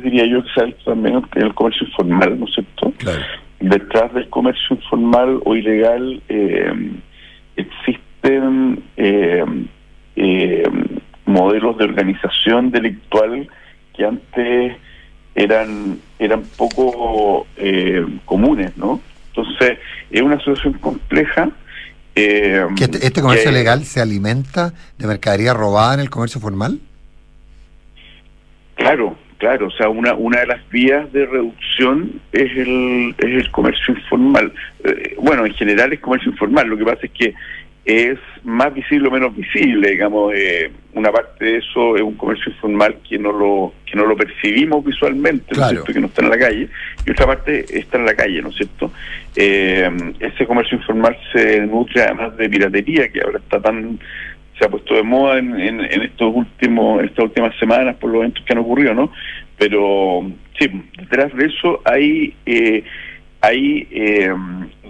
diría 0.03 0.27
yo, 0.27 0.43
que 0.43 0.65
visto 0.65 0.93
también 0.93 1.23
en 1.35 1.43
el 1.43 1.55
comercio 1.55 1.87
informal, 1.87 2.39
¿no 2.39 2.47
es 2.47 2.55
cierto? 2.55 2.93
Detrás 3.61 4.13
del 4.15 4.29
comercio 4.29 4.77
informal 4.77 5.41
o 5.45 5.55
ilegal 5.55 6.23
eh, 6.29 6.93
existen 7.57 8.83
eh, 8.97 9.45
eh, 10.17 10.63
modelos 11.25 11.79
de 11.79 11.85
organización 11.85 12.71
delictual 12.71 13.49
que 13.95 14.05
antes 14.05 14.77
eran 15.35 15.99
eran 16.19 16.43
poco 16.57 17.47
comunes, 18.25 18.77
¿no? 18.77 19.01
Entonces, 19.35 19.79
es 20.11 20.23
una 20.23 20.39
situación 20.39 20.75
compleja. 20.75 21.51
¿Que 22.15 22.65
este, 22.79 23.07
este 23.07 23.21
comercio 23.21 23.51
legal 23.51 23.85
se 23.85 24.01
alimenta 24.01 24.73
de 24.97 25.07
mercadería 25.07 25.53
robada 25.53 25.95
en 25.95 26.01
el 26.01 26.09
comercio 26.09 26.41
formal? 26.41 26.79
Claro, 28.77 29.17
Claro, 29.39 29.67
o 29.67 29.71
sea, 29.71 29.89
una, 29.89 30.15
una 30.15 30.41
de 30.41 30.47
las 30.47 30.69
vías 30.71 31.13
de 31.13 31.27
reducción 31.27 32.21
es 32.33 32.51
el, 32.57 33.15
es 33.19 33.45
el 33.45 33.51
comercio 33.51 33.95
informal. 33.95 34.53
Eh, 34.83 35.15
bueno, 35.19 35.45
en 35.45 35.53
general 35.53 35.93
es 35.93 36.01
comercio 36.01 36.31
informal, 36.31 36.69
lo 36.69 36.79
que 36.79 36.85
pasa 36.85 37.01
es 37.03 37.11
que 37.13 37.35
es 37.85 38.19
más 38.43 38.75
visible 38.75 39.07
o 39.07 39.11
menos 39.13 39.37
visible, 39.37 39.91
digamos, 39.91 40.33
eh, 40.35 40.73
una 40.95 41.13
parte 41.13 41.45
de 41.45 41.59
eso 41.59 41.97
es 41.97 42.03
un 42.03 42.17
comercio 42.17 42.51
informal 42.51 42.97
que 43.09 43.17
no 43.17 43.31
lo 43.31 43.75
que 43.85 43.97
no 43.97 44.07
lo 44.07 44.17
percibimos 44.17 44.85
visualmente, 44.85 45.55
¿no 45.55 45.63
es 45.63 45.69
cierto?, 45.69 45.93
que 45.93 46.01
no 46.01 46.07
está 46.07 46.25
en 46.25 46.31
la 46.31 46.39
calle, 46.39 46.69
y 47.07 47.11
otra 47.13 47.27
parte 47.27 47.65
está 47.79 47.99
en 47.99 48.07
la 48.07 48.15
calle, 48.17 48.43
¿no 48.43 48.49
es 48.49 48.57
cierto? 48.57 48.91
Eh, 49.37 49.89
ese 50.19 50.47
comercio 50.47 50.79
informal 50.79 51.17
se 51.33 51.61
nutre 51.61 52.03
además 52.03 52.37
de 52.37 52.49
piratería, 52.49 53.09
que 53.09 53.21
ahora 53.21 53.39
está 53.39 53.61
tan 53.61 54.01
se 54.59 54.65
ha 54.65 54.71
puesto 54.71 54.95
de 54.95 55.03
moda 55.03 55.39
en, 55.39 55.59
en, 55.61 55.81
estos 55.81 56.35
últimos 56.35 57.03
estas 57.05 57.25
últimas 57.25 57.57
semanas 57.59 57.97
por 57.97 58.11
los 58.11 58.21
eventos 58.21 58.45
que 58.45 58.53
han 58.53 58.61
ocurrido, 58.61 58.95
¿no? 58.95 59.13
Pero 59.59 60.31
sí, 60.59 60.67
detrás 60.99 61.35
de 61.35 61.47
eso 61.47 61.81
hay 61.85 62.35
eh, 62.47 62.83
hay 63.41 63.87
eh, 63.91 64.35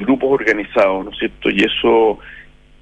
grupos 0.01 0.41
organizados, 0.41 1.05
¿no 1.05 1.11
es 1.11 1.19
cierto? 1.19 1.51
Y 1.51 1.65
eso 1.65 2.19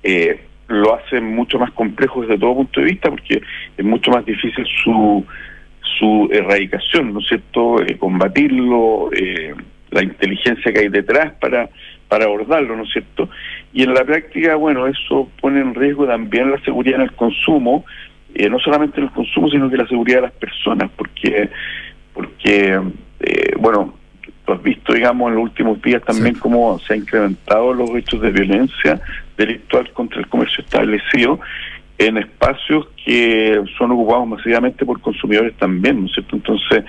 eh, 0.03 0.41
lo 0.69 0.95
hace 0.95 1.21
mucho 1.21 1.59
más 1.59 1.71
complejo 1.73 2.23
desde 2.23 2.39
todo 2.39 2.55
punto 2.55 2.81
de 2.81 2.87
vista 2.87 3.11
porque 3.11 3.43
es 3.77 3.85
mucho 3.85 4.11
más 4.11 4.25
difícil 4.25 4.67
su 4.83 5.25
su 5.99 6.29
erradicación, 6.33 7.15
¿no 7.15 7.21
es 7.21 7.29
cierto? 7.29 7.77
combatirlo, 7.99 9.11
la 9.91 10.03
inteligencia 10.03 10.73
que 10.73 10.81
hay 10.81 10.89
detrás 10.89 11.33
para 11.35 11.69
para 12.09 12.27
abordarlo, 12.27 12.77
¿no 12.77 12.85
es 12.85 12.93
cierto? 12.93 13.29
Y 13.75 13.83
en 13.83 13.93
la 13.93 14.05
práctica, 14.05 14.55
bueno, 14.55 14.87
eso 14.87 15.29
pone 15.41 15.61
en 15.61 15.75
riesgo 15.75 16.07
también 16.07 16.51
la 16.53 16.61
seguridad 16.61 17.01
en 17.01 17.07
el 17.07 17.13
consumo, 17.13 17.85
eh, 18.33 18.49
no 18.49 18.61
solamente 18.61 19.01
en 19.01 19.07
el 19.07 19.13
consumo, 19.13 19.51
sino 19.51 19.69
que 19.69 19.77
la 19.77 19.89
seguridad 19.89 20.19
de 20.19 20.23
las 20.29 20.33
personas, 20.33 20.91
porque, 20.97 21.51
porque 22.13 22.81
eh, 23.19 23.55
bueno, 23.59 23.95
tú 24.47 24.53
has 24.53 24.63
visto, 24.63 24.93
digamos, 24.93 25.29
en 25.29 25.35
los 25.35 25.45
últimos 25.45 25.83
días 25.83 26.03
también 26.03 26.37
cómo 26.37 26.79
se 26.79 26.95
han 26.95 27.01
incrementado 27.01 27.75
los 27.75 27.91
hechos 27.97 28.21
de 28.21 28.31
violencia 28.31 29.01
delictual 29.37 29.91
contra 29.93 30.21
el 30.21 30.29
comercio 30.29 30.63
establecido 30.63 31.41
en 31.99 32.19
espacios 32.19 32.87
que 33.05 33.61
son 33.77 33.91
ocupados 33.91 34.29
masivamente 34.29 34.85
por 34.87 35.01
consumidores 35.01 35.55
también, 35.57 36.01
¿no 36.01 36.07
es 36.07 36.13
cierto? 36.13 36.37
Entonces, 36.37 36.85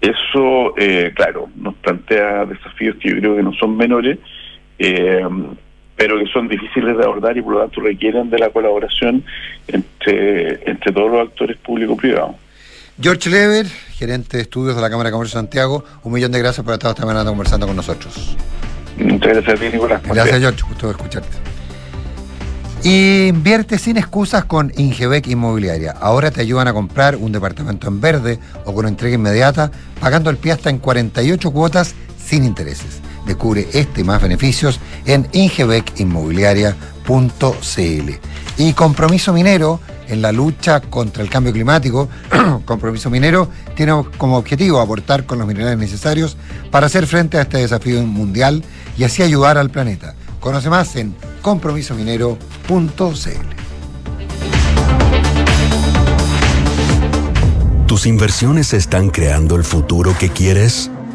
eso, 0.00 0.74
eh, 0.76 1.10
claro, 1.14 1.48
nos 1.56 1.74
plantea 1.76 2.44
desafíos 2.44 2.96
que 2.96 3.10
yo 3.10 3.16
creo 3.16 3.36
que 3.36 3.42
no 3.42 3.52
son 3.54 3.76
menores, 3.76 4.18
eh, 4.78 5.26
pero 5.98 6.16
que 6.16 6.26
son 6.32 6.48
difíciles 6.48 6.96
de 6.96 7.04
abordar 7.04 7.36
y 7.36 7.42
por 7.42 7.54
lo 7.54 7.60
tanto 7.60 7.80
requieren 7.80 8.30
de 8.30 8.38
la 8.38 8.50
colaboración 8.50 9.24
entre, 9.66 10.70
entre 10.70 10.92
todos 10.92 11.10
los 11.10 11.28
actores 11.28 11.58
público-privados. 11.58 12.36
George 13.00 13.28
Lever, 13.28 13.66
gerente 13.66 14.36
de 14.36 14.44
estudios 14.44 14.76
de 14.76 14.80
la 14.82 14.88
Cámara 14.88 15.08
de 15.08 15.12
Comercio 15.12 15.38
de 15.38 15.42
Santiago, 15.42 15.84
un 16.04 16.12
millón 16.12 16.30
de 16.30 16.38
gracias 16.38 16.64
por 16.64 16.72
estar 16.72 16.90
esta 16.90 17.04
mañana 17.04 17.28
conversando 17.28 17.66
con 17.66 17.74
nosotros. 17.74 18.36
Muchas 18.96 19.34
gracias 19.34 19.58
a 19.58 19.60
ti, 19.60 19.68
Nicolás. 19.72 20.02
Gracias, 20.04 20.38
George. 20.38 20.62
Gusto 20.68 20.90
escucharte. 20.90 21.36
Invierte 22.84 23.76
sin 23.76 23.96
excusas 23.96 24.44
con 24.44 24.72
Ingebec 24.76 25.26
Inmobiliaria. 25.26 25.92
Ahora 26.00 26.30
te 26.30 26.42
ayudan 26.42 26.68
a 26.68 26.72
comprar 26.72 27.16
un 27.16 27.32
departamento 27.32 27.88
en 27.88 28.00
verde 28.00 28.38
o 28.64 28.72
con 28.72 28.86
entrega 28.86 29.16
inmediata, 29.16 29.72
pagando 30.00 30.30
el 30.30 30.36
pie 30.36 30.52
hasta 30.52 30.70
en 30.70 30.78
48 30.78 31.50
cuotas 31.50 31.96
sin 32.18 32.44
intereses. 32.44 33.00
Descubre 33.28 33.68
este 33.74 34.00
y 34.00 34.04
más 34.04 34.22
beneficios 34.22 34.80
en 35.04 35.28
ingebecinmobiliaria.cl. 35.32 38.10
Y 38.56 38.72
Compromiso 38.72 39.32
Minero 39.32 39.80
en 40.08 40.22
la 40.22 40.32
lucha 40.32 40.80
contra 40.80 41.22
el 41.22 41.28
cambio 41.28 41.52
climático, 41.52 42.08
Compromiso 42.64 43.10
Minero 43.10 43.50
tiene 43.76 43.92
como 44.16 44.38
objetivo 44.38 44.80
aportar 44.80 45.26
con 45.26 45.38
los 45.38 45.46
minerales 45.46 45.78
necesarios 45.78 46.38
para 46.70 46.86
hacer 46.86 47.06
frente 47.06 47.36
a 47.36 47.42
este 47.42 47.58
desafío 47.58 48.02
mundial 48.02 48.64
y 48.96 49.04
así 49.04 49.22
ayudar 49.22 49.58
al 49.58 49.70
planeta. 49.70 50.14
Conoce 50.40 50.70
más 50.70 50.96
en 50.96 51.14
compromisominero.cl. 51.42 52.38
¿Tus 57.86 58.06
inversiones 58.06 58.72
están 58.72 59.10
creando 59.10 59.56
el 59.56 59.64
futuro 59.64 60.16
que 60.18 60.30
quieres? 60.30 60.90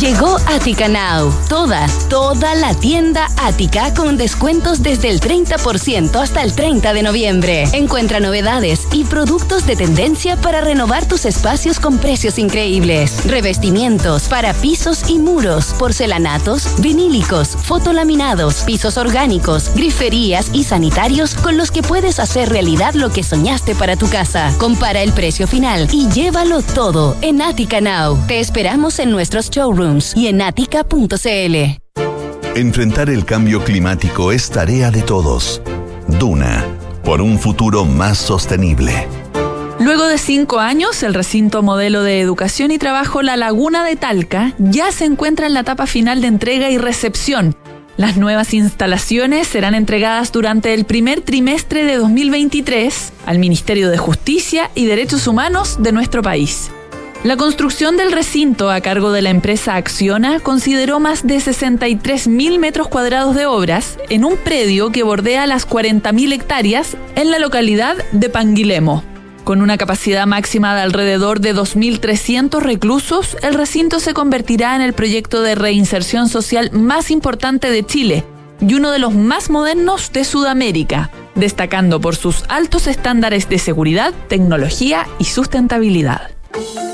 Llegó 0.00 0.38
Attica 0.46 0.88
Now. 0.88 1.30
Toda, 1.50 1.86
toda 2.08 2.54
la 2.54 2.72
tienda 2.74 3.28
Ática 3.36 3.92
con 3.92 4.16
descuentos 4.16 4.82
desde 4.82 5.10
el 5.10 5.20
30% 5.20 6.16
hasta 6.16 6.42
el 6.42 6.54
30 6.54 6.94
de 6.94 7.02
noviembre. 7.02 7.64
Encuentra 7.74 8.18
novedades 8.18 8.88
y 8.90 9.04
productos 9.04 9.66
de 9.66 9.76
tendencia 9.76 10.36
para 10.36 10.62
renovar 10.62 11.06
tus 11.06 11.26
espacios 11.26 11.78
con 11.78 11.98
precios 11.98 12.38
increíbles. 12.38 13.24
Revestimientos 13.26 14.28
para 14.28 14.54
pisos 14.54 15.10
y 15.10 15.18
muros, 15.18 15.74
porcelanatos, 15.78 16.80
vinílicos, 16.80 17.50
fotolaminados, 17.50 18.62
pisos 18.62 18.96
orgánicos, 18.96 19.70
griferías 19.74 20.50
y 20.54 20.64
sanitarios 20.64 21.34
con 21.34 21.58
los 21.58 21.70
que 21.70 21.82
puedes 21.82 22.18
hacer 22.18 22.48
realidad 22.48 22.94
lo 22.94 23.10
que 23.10 23.22
soñaste 23.22 23.74
para 23.74 23.96
tu 23.96 24.08
casa. 24.08 24.52
Compara 24.58 25.02
el 25.02 25.12
precio 25.12 25.46
final 25.46 25.88
y 25.92 26.08
llévalo 26.08 26.62
todo 26.62 27.14
en 27.20 27.42
Attica 27.42 27.82
Now. 27.82 28.18
Te 28.26 28.40
esperamos 28.40 28.98
en 28.98 29.10
nuestros 29.10 29.50
showrooms 29.50 29.81
y 30.14 30.26
en 30.26 30.42
atica.cl. 30.42 31.56
Enfrentar 32.54 33.08
el 33.08 33.24
cambio 33.24 33.64
climático 33.64 34.32
es 34.32 34.50
tarea 34.50 34.90
de 34.90 35.02
todos. 35.02 35.62
Duna, 36.06 36.66
por 37.02 37.22
un 37.22 37.38
futuro 37.38 37.84
más 37.84 38.18
sostenible. 38.18 39.08
Luego 39.80 40.06
de 40.06 40.18
cinco 40.18 40.60
años, 40.60 41.02
el 41.02 41.14
recinto 41.14 41.62
modelo 41.62 42.02
de 42.02 42.20
educación 42.20 42.70
y 42.70 42.78
trabajo 42.78 43.22
La 43.22 43.36
Laguna 43.36 43.84
de 43.84 43.96
Talca 43.96 44.54
ya 44.58 44.92
se 44.92 45.06
encuentra 45.06 45.46
en 45.46 45.54
la 45.54 45.60
etapa 45.60 45.86
final 45.86 46.20
de 46.20 46.28
entrega 46.28 46.70
y 46.70 46.78
recepción. 46.78 47.56
Las 47.96 48.16
nuevas 48.16 48.54
instalaciones 48.54 49.48
serán 49.48 49.74
entregadas 49.74 50.30
durante 50.30 50.72
el 50.72 50.84
primer 50.84 51.20
trimestre 51.20 51.84
de 51.84 51.96
2023 51.96 53.12
al 53.26 53.38
Ministerio 53.38 53.90
de 53.90 53.98
Justicia 53.98 54.70
y 54.74 54.86
Derechos 54.86 55.26
Humanos 55.26 55.78
de 55.80 55.92
nuestro 55.92 56.22
país. 56.22 56.70
La 57.24 57.36
construcción 57.36 57.96
del 57.96 58.10
recinto 58.10 58.68
a 58.68 58.80
cargo 58.80 59.12
de 59.12 59.22
la 59.22 59.30
empresa 59.30 59.76
Acciona 59.76 60.40
consideró 60.40 60.98
más 60.98 61.24
de 61.24 61.38
63 61.38 62.26
mil 62.26 62.58
metros 62.58 62.88
cuadrados 62.88 63.36
de 63.36 63.46
obras 63.46 63.96
en 64.08 64.24
un 64.24 64.36
predio 64.36 64.90
que 64.90 65.04
bordea 65.04 65.46
las 65.46 65.64
40 65.64 66.10
mil 66.10 66.32
hectáreas 66.32 66.96
en 67.14 67.30
la 67.30 67.38
localidad 67.38 67.96
de 68.10 68.28
Panguilemo. 68.28 69.04
Con 69.44 69.62
una 69.62 69.78
capacidad 69.78 70.26
máxima 70.26 70.74
de 70.74 70.80
alrededor 70.80 71.38
de 71.38 71.54
2.300 71.54 72.60
reclusos, 72.60 73.36
el 73.42 73.54
recinto 73.54 74.00
se 74.00 74.14
convertirá 74.14 74.74
en 74.74 74.82
el 74.82 74.92
proyecto 74.92 75.42
de 75.42 75.54
reinserción 75.54 76.28
social 76.28 76.72
más 76.72 77.12
importante 77.12 77.70
de 77.70 77.86
Chile 77.86 78.24
y 78.60 78.74
uno 78.74 78.90
de 78.90 78.98
los 78.98 79.14
más 79.14 79.48
modernos 79.48 80.10
de 80.10 80.24
Sudamérica, 80.24 81.10
destacando 81.36 82.00
por 82.00 82.16
sus 82.16 82.42
altos 82.48 82.88
estándares 82.88 83.48
de 83.48 83.60
seguridad, 83.60 84.12
tecnología 84.28 85.06
y 85.20 85.24
sustentabilidad. 85.26 86.41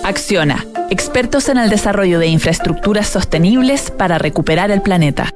Acciona, 0.04 0.64
expertos 0.90 1.48
en 1.48 1.58
el 1.58 1.70
desarrollo 1.70 2.18
de 2.18 2.28
infraestructuras 2.28 3.08
sostenibles 3.08 3.90
para 3.90 4.18
recuperar 4.18 4.70
el 4.70 4.82
planeta. 4.82 5.30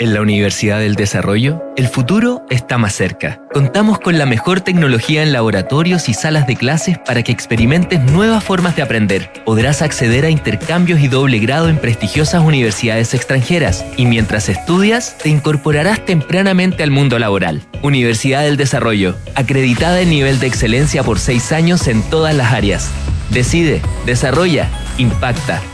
En 0.00 0.12
la 0.12 0.22
Universidad 0.22 0.80
del 0.80 0.96
Desarrollo, 0.96 1.62
el 1.76 1.86
futuro 1.86 2.44
está 2.50 2.78
más 2.78 2.94
cerca. 2.96 3.40
Contamos 3.52 4.00
con 4.00 4.18
la 4.18 4.26
mejor 4.26 4.60
tecnología 4.60 5.22
en 5.22 5.32
laboratorios 5.32 6.08
y 6.08 6.14
salas 6.14 6.48
de 6.48 6.56
clases 6.56 6.98
para 6.98 7.22
que 7.22 7.30
experimentes 7.30 8.00
nuevas 8.00 8.42
formas 8.42 8.74
de 8.74 8.82
aprender. 8.82 9.30
Podrás 9.44 9.82
acceder 9.82 10.24
a 10.24 10.30
intercambios 10.30 10.98
y 10.98 11.06
doble 11.06 11.38
grado 11.38 11.68
en 11.68 11.78
prestigiosas 11.78 12.42
universidades 12.42 13.14
extranjeras 13.14 13.84
y 13.96 14.06
mientras 14.06 14.48
estudias 14.48 15.16
te 15.18 15.28
incorporarás 15.28 16.04
tempranamente 16.04 16.82
al 16.82 16.90
mundo 16.90 17.20
laboral. 17.20 17.62
Universidad 17.82 18.42
del 18.42 18.56
Desarrollo, 18.56 19.14
acreditada 19.36 20.00
en 20.00 20.10
nivel 20.10 20.40
de 20.40 20.48
excelencia 20.48 21.04
por 21.04 21.20
seis 21.20 21.52
años 21.52 21.86
en 21.86 22.02
todas 22.02 22.34
las 22.34 22.52
áreas. 22.52 22.90
Decide, 23.34 23.82
desarrolla, 24.06 24.70
impacta. 24.96 25.73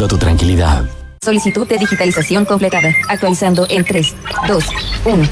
tu 0.07 0.17
tranquilidad. 0.17 1.00
Solicitud 1.23 1.67
de 1.67 1.77
digitalización 1.77 2.45
completada. 2.45 2.95
Actualizando 3.07 3.67
en 3.69 3.85
3, 3.85 4.15
2, 4.47 4.65
1. 5.05 5.23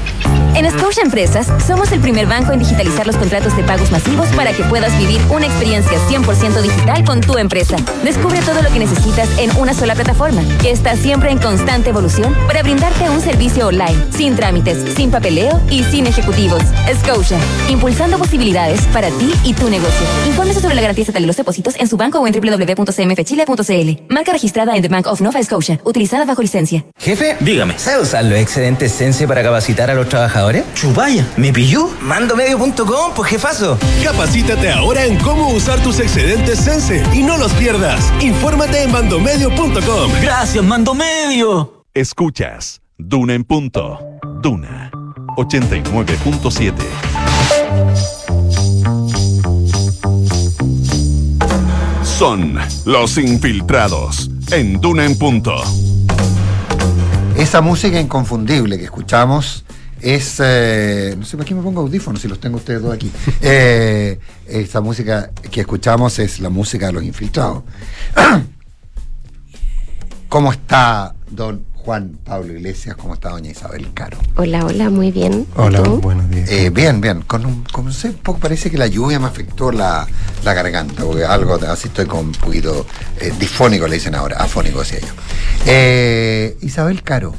En 0.54 0.70
Scotia 0.70 1.02
Empresas 1.02 1.48
somos 1.66 1.90
el 1.90 2.00
primer 2.00 2.26
banco 2.26 2.52
en 2.52 2.60
digitalizar 2.60 3.06
los 3.06 3.16
contratos 3.16 3.56
de 3.56 3.64
pagos 3.64 3.90
masivos 3.90 4.28
para 4.36 4.52
que 4.52 4.62
puedas 4.64 4.96
vivir 4.98 5.20
una 5.30 5.46
experiencia 5.46 5.98
100% 6.08 6.62
digital 6.62 7.04
con 7.04 7.20
tu 7.20 7.38
empresa. 7.38 7.76
Descubre 8.04 8.40
todo 8.42 8.62
lo 8.62 8.70
que 8.70 8.78
necesitas 8.78 9.28
en 9.38 9.50
una 9.56 9.74
sola 9.74 9.96
plataforma, 9.96 10.42
que 10.60 10.70
está 10.70 10.94
siempre 10.96 11.30
en 11.30 11.38
constante 11.38 11.90
evolución 11.90 12.36
para 12.46 12.62
brindarte 12.62 13.10
un 13.10 13.20
servicio 13.20 13.66
online, 13.68 13.96
sin 14.12 14.36
trámites, 14.36 14.94
sin 14.94 15.10
papeleo 15.10 15.60
y 15.70 15.82
sin 15.84 16.06
ejecutivos. 16.06 16.62
Scotia, 17.00 17.38
impulsando 17.68 18.16
posibilidades 18.18 18.82
para 18.92 19.08
ti 19.10 19.32
y 19.44 19.54
tu 19.54 19.68
negocio. 19.68 20.06
Infórmese 20.26 20.60
sobre 20.60 20.76
la 20.76 20.82
garantía 20.82 21.06
de 21.06 21.20
los 21.20 21.36
depósitos 21.36 21.74
en 21.76 21.88
su 21.88 21.96
banco 21.96 22.20
o 22.20 22.26
en 22.28 22.32
www.cmfchile.cl. 22.32 24.12
Marca 24.12 24.32
registrada 24.32 24.76
en 24.76 24.82
The 24.82 24.88
Bank 24.88 25.06
of 25.06 25.20
Nova 25.20 25.42
Scotia, 25.42 25.79
utilizada 25.84 26.24
bajo 26.24 26.42
licencia. 26.42 26.84
Jefe, 26.98 27.36
dígame, 27.40 27.78
¿sabe 27.78 28.02
usar 28.02 28.24
los 28.24 28.38
excedentes 28.38 28.92
Sense 28.92 29.26
para 29.26 29.42
capacitar 29.42 29.90
a 29.90 29.94
los 29.94 30.08
trabajadores? 30.08 30.64
Chupaya, 30.74 31.26
¿me 31.36 31.52
pilló? 31.52 31.88
Mandomedio.com, 32.00 33.12
pues 33.14 33.30
jefazo. 33.30 33.78
Capacítate 34.02 34.70
ahora 34.70 35.04
en 35.04 35.18
cómo 35.18 35.48
usar 35.50 35.82
tus 35.82 36.00
excedentes 36.00 36.58
Sense 36.58 37.02
y 37.12 37.22
no 37.22 37.36
los 37.36 37.52
pierdas. 37.52 38.12
Infórmate 38.20 38.82
en 38.82 38.92
mandomedio.com. 38.92 40.12
Gracias, 40.22 40.64
Mandomedio. 40.64 41.84
Escuchas 41.94 42.80
Duna 43.02 43.34
en 43.34 43.44
punto. 43.44 43.98
Duna 44.42 44.90
89.7. 45.36 46.74
Son 52.02 52.58
los 52.84 53.16
infiltrados 53.16 54.29
en 54.52 54.80
Duna 54.80 55.04
en 55.04 55.16
punto. 55.16 55.54
Esa 57.36 57.60
música 57.60 58.00
inconfundible 58.00 58.78
que 58.78 58.84
escuchamos 58.84 59.64
es. 60.00 60.40
eh, 60.42 61.14
no 61.18 61.24
sé 61.24 61.36
para 61.36 61.46
qué 61.48 61.54
me 61.54 61.62
pongo 61.62 61.82
audífonos 61.82 62.20
si 62.20 62.28
los 62.28 62.40
tengo 62.40 62.56
ustedes 62.56 62.82
dos 62.82 62.94
aquí. 62.94 63.10
Eh, 63.42 64.18
esa 64.46 64.80
música 64.80 65.30
que 65.50 65.60
escuchamos 65.60 66.18
es 66.18 66.40
la 66.40 66.48
música 66.48 66.86
de 66.86 66.92
los 66.92 67.04
infiltrados. 67.04 67.62
¿Cómo 70.28 70.52
está 70.52 71.14
don 71.30 71.64
Juan 71.84 72.18
Pablo 72.24 72.52
Iglesias? 72.52 72.94
¿Cómo 72.96 73.14
está 73.14 73.30
doña 73.30 73.50
Isabel 73.50 73.88
Caro? 73.94 74.18
Hola, 74.36 74.64
hola, 74.66 74.90
muy 74.90 75.10
bien. 75.10 75.46
¿Y 75.48 75.60
Hola, 75.60 75.82
tú? 75.82 75.98
buenos 76.00 76.28
días. 76.30 76.50
Eh, 76.50 76.68
bien, 76.70 77.00
bien. 77.00 77.22
Con 77.22 77.46
un, 77.46 77.64
con, 77.64 77.86
un 77.86 77.94
poco 78.22 78.38
parece 78.38 78.70
que 78.70 78.76
la 78.76 78.86
lluvia 78.86 79.18
me 79.18 79.26
afectó 79.26 79.72
la, 79.72 80.06
la 80.44 80.52
garganta, 80.54 81.02
porque 81.04 81.24
algo 81.24 81.54
así 81.66 81.88
estoy 81.88 82.04
con 82.06 82.26
un 82.26 82.32
poquito 82.32 82.86
eh, 83.18 83.32
difónico, 83.38 83.88
le 83.88 83.94
dicen 83.94 84.14
ahora, 84.14 84.36
afónico 84.38 84.80
decía 84.80 85.00
yo. 85.00 85.08
Eh, 85.66 86.58
Isabel 86.60 87.02
Caro, 87.02 87.34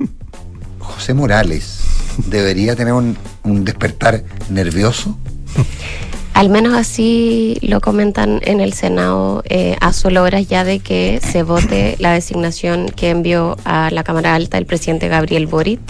José 0.78 1.12
Morales, 1.14 1.80
¿debería 2.26 2.76
tener 2.76 2.92
un, 2.92 3.16
un 3.42 3.64
despertar 3.64 4.22
nervioso? 4.48 5.18
Al 6.36 6.50
menos 6.50 6.74
así 6.74 7.56
lo 7.62 7.80
comentan 7.80 8.40
en 8.44 8.60
el 8.60 8.74
Senado 8.74 9.42
eh, 9.46 9.78
a 9.80 9.94
solo 9.94 10.22
horas 10.22 10.46
ya 10.46 10.64
de 10.64 10.80
que 10.80 11.18
se 11.22 11.42
vote 11.42 11.96
la 11.98 12.12
designación 12.12 12.90
que 12.90 13.08
envió 13.08 13.56
a 13.64 13.88
la 13.90 14.04
Cámara 14.04 14.34
Alta 14.34 14.58
el 14.58 14.66
presidente 14.66 15.08
Gabriel 15.08 15.46
Boric 15.46 15.80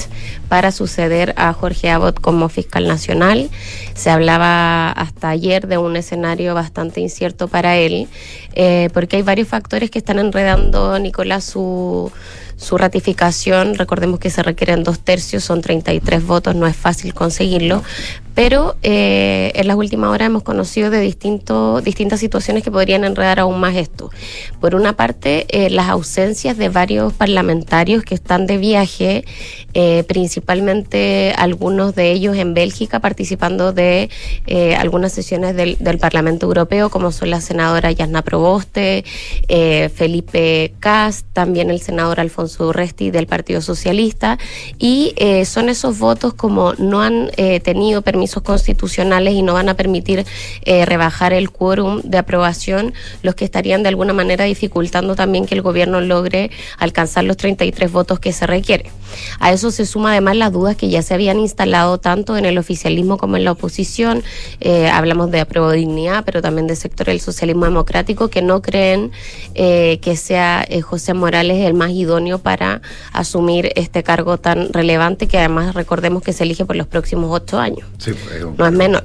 para 0.49 0.71
suceder 0.71 1.35
a 1.37 1.53
Jorge 1.53 1.91
Abbott 1.91 2.21
como 2.21 2.49
fiscal 2.49 2.87
nacional. 2.87 3.51
Se 3.95 4.09
hablaba 4.09 4.93
hasta 4.93 5.31
ayer 5.31 5.67
de 5.67 5.79
un 5.79 5.97
escenario 5.97 6.55
bastante 6.55 7.01
incierto 7.01 7.49
para 7.49 7.77
él, 7.77 8.07
eh, 8.55 8.89
porque 8.95 9.17
hay 9.17 9.23
varios 9.23 9.49
factores 9.49 9.91
que 9.91 9.99
están 9.99 10.21
enredando, 10.21 10.97
Nicolás, 11.01 11.43
su 11.43 12.13
su 12.57 12.79
ratificación. 12.79 13.75
Recordemos 13.75 14.19
que 14.19 14.31
se 14.31 14.43
requieren 14.43 14.83
dos 14.83 15.01
tercios, 15.01 15.45
son 15.45 15.61
33 15.61 16.27
votos, 16.27 16.55
no 16.55 16.67
es 16.67 16.77
fácil 16.77 17.15
conseguirlo, 17.15 17.83
pero 18.35 18.77
eh, 18.83 19.51
en 19.55 19.67
las 19.67 19.77
últimas 19.77 20.11
horas 20.11 20.27
hemos 20.27 20.43
conocido 20.43 20.91
de 20.91 21.01
distintas 21.01 22.21
situaciones 22.21 22.63
que 22.63 22.71
podrían 22.71 23.05
enredar 23.05 23.41
aún 23.41 23.59
más 23.59 23.77
esto. 23.77 24.11
Por 24.61 24.75
una 24.75 24.95
parte, 24.95 25.47
eh, 25.49 25.71
las 25.71 25.89
ausencias 25.89 26.59
de 26.59 26.69
varios 26.69 27.15
parlamentarios 27.15 28.03
que 28.05 28.15
están 28.15 28.47
de 28.47 28.59
viaje, 28.59 29.25
eh, 29.73 30.05
principalmente 30.07 31.33
algunos 31.37 31.95
de 31.95 32.13
ellos 32.13 32.37
en 32.37 32.53
Bélgica, 32.53 33.01
participando 33.01 33.73
de 33.73 34.11
algunas 34.79 35.13
sesiones 35.13 35.57
del, 35.57 35.77
Parlamento 35.99 36.45
Europeo, 36.47 36.91
como 36.91 37.13
son 37.13 37.31
la 37.31 37.41
senadora 37.41 37.91
Yasna 37.91 38.21
Proboste, 38.21 39.03
Felipe 39.95 40.75
Cast, 40.79 41.27
también 41.33 41.71
el 41.71 41.81
senador 41.81 42.21
Alfonso 42.21 42.46
Urresti 42.59 43.11
del 43.11 43.27
Partido 43.27 43.61
Socialista, 43.61 44.39
y 44.79 45.15
eh, 45.17 45.45
son 45.45 45.69
esos 45.69 45.99
votos 45.99 46.35
como 46.35 46.75
no 46.75 47.03
han 47.03 47.31
eh, 47.37 47.61
tenido 47.61 48.03
permisos 48.03 48.43
constitucionales 48.43 49.35
y 49.35 49.43
no 49.43 49.55
van 49.55 49.69
a 49.69 49.75
permitir 49.75 50.25
eh, 50.65 50.85
rebajar 50.85 51.33
el 51.33 51.51
quórum 51.51 52.03
de 52.03 52.19
aprobación, 52.19 52.95
los 53.23 53.35
que 53.35 53.45
estarían 53.45 53.83
de 53.83 53.89
alguna 53.89 54.13
manera 54.13 54.45
dificultando 54.45 55.15
también 55.15 55.47
que 55.47 55.55
el 55.55 55.63
gobierno 55.63 56.01
logre 56.01 56.51
alcanzar 56.79 57.25
los 57.25 57.37
33 57.37 57.91
votos 57.91 58.21
que 58.21 58.33
se 58.33 58.47
requiere. 58.47 58.91
A 59.41 59.53
eso 59.53 59.71
se 59.71 59.87
suma 59.87 60.13
además 60.13 60.37
las 60.37 60.53
dudas 60.53 60.77
que 60.77 60.89
ya 60.89 61.03
se 61.03 61.15
habían 61.15 61.39
instalado 61.39 61.99
tanto 61.99 62.37
en 62.37 62.45
el 62.45 62.59
oficialismo 62.59 63.17
como 63.17 63.37
en 63.37 63.45
la 63.45 63.53
oposición. 63.53 64.23
Hablamos 64.93 65.31
de 65.31 65.41
apruebo 65.41 65.73
pero 66.25 66.43
también 66.43 66.67
del 66.67 66.77
sector 66.77 67.07
del 67.07 67.21
socialismo 67.21 67.65
democrático 67.65 68.29
que 68.29 68.43
no 68.43 68.63
creen 68.63 69.13
que 69.55 70.17
sea 70.17 70.67
José 70.83 71.15
Morales 71.15 71.65
el 71.65 71.75
más 71.75 71.91
idóneo 71.91 72.36
para 72.39 72.81
asumir 73.13 73.73
este 73.77 74.03
cargo 74.03 74.39
tan 74.39 74.73
relevante 74.73 75.27
que 75.29 75.39
además 75.39 75.75
recordemos 75.75 76.23
que 76.23 76.33
se 76.33 76.45
elige 76.45 76.65
por 76.65 76.77
los 76.77 76.87
próximos 76.87 77.31
ocho 77.33 77.59
años 77.59 77.87
Sí, 77.99 78.13
es 78.37 78.45
un- 78.45 78.57
no 78.57 78.67
es 78.67 78.73
menor. 78.73 79.05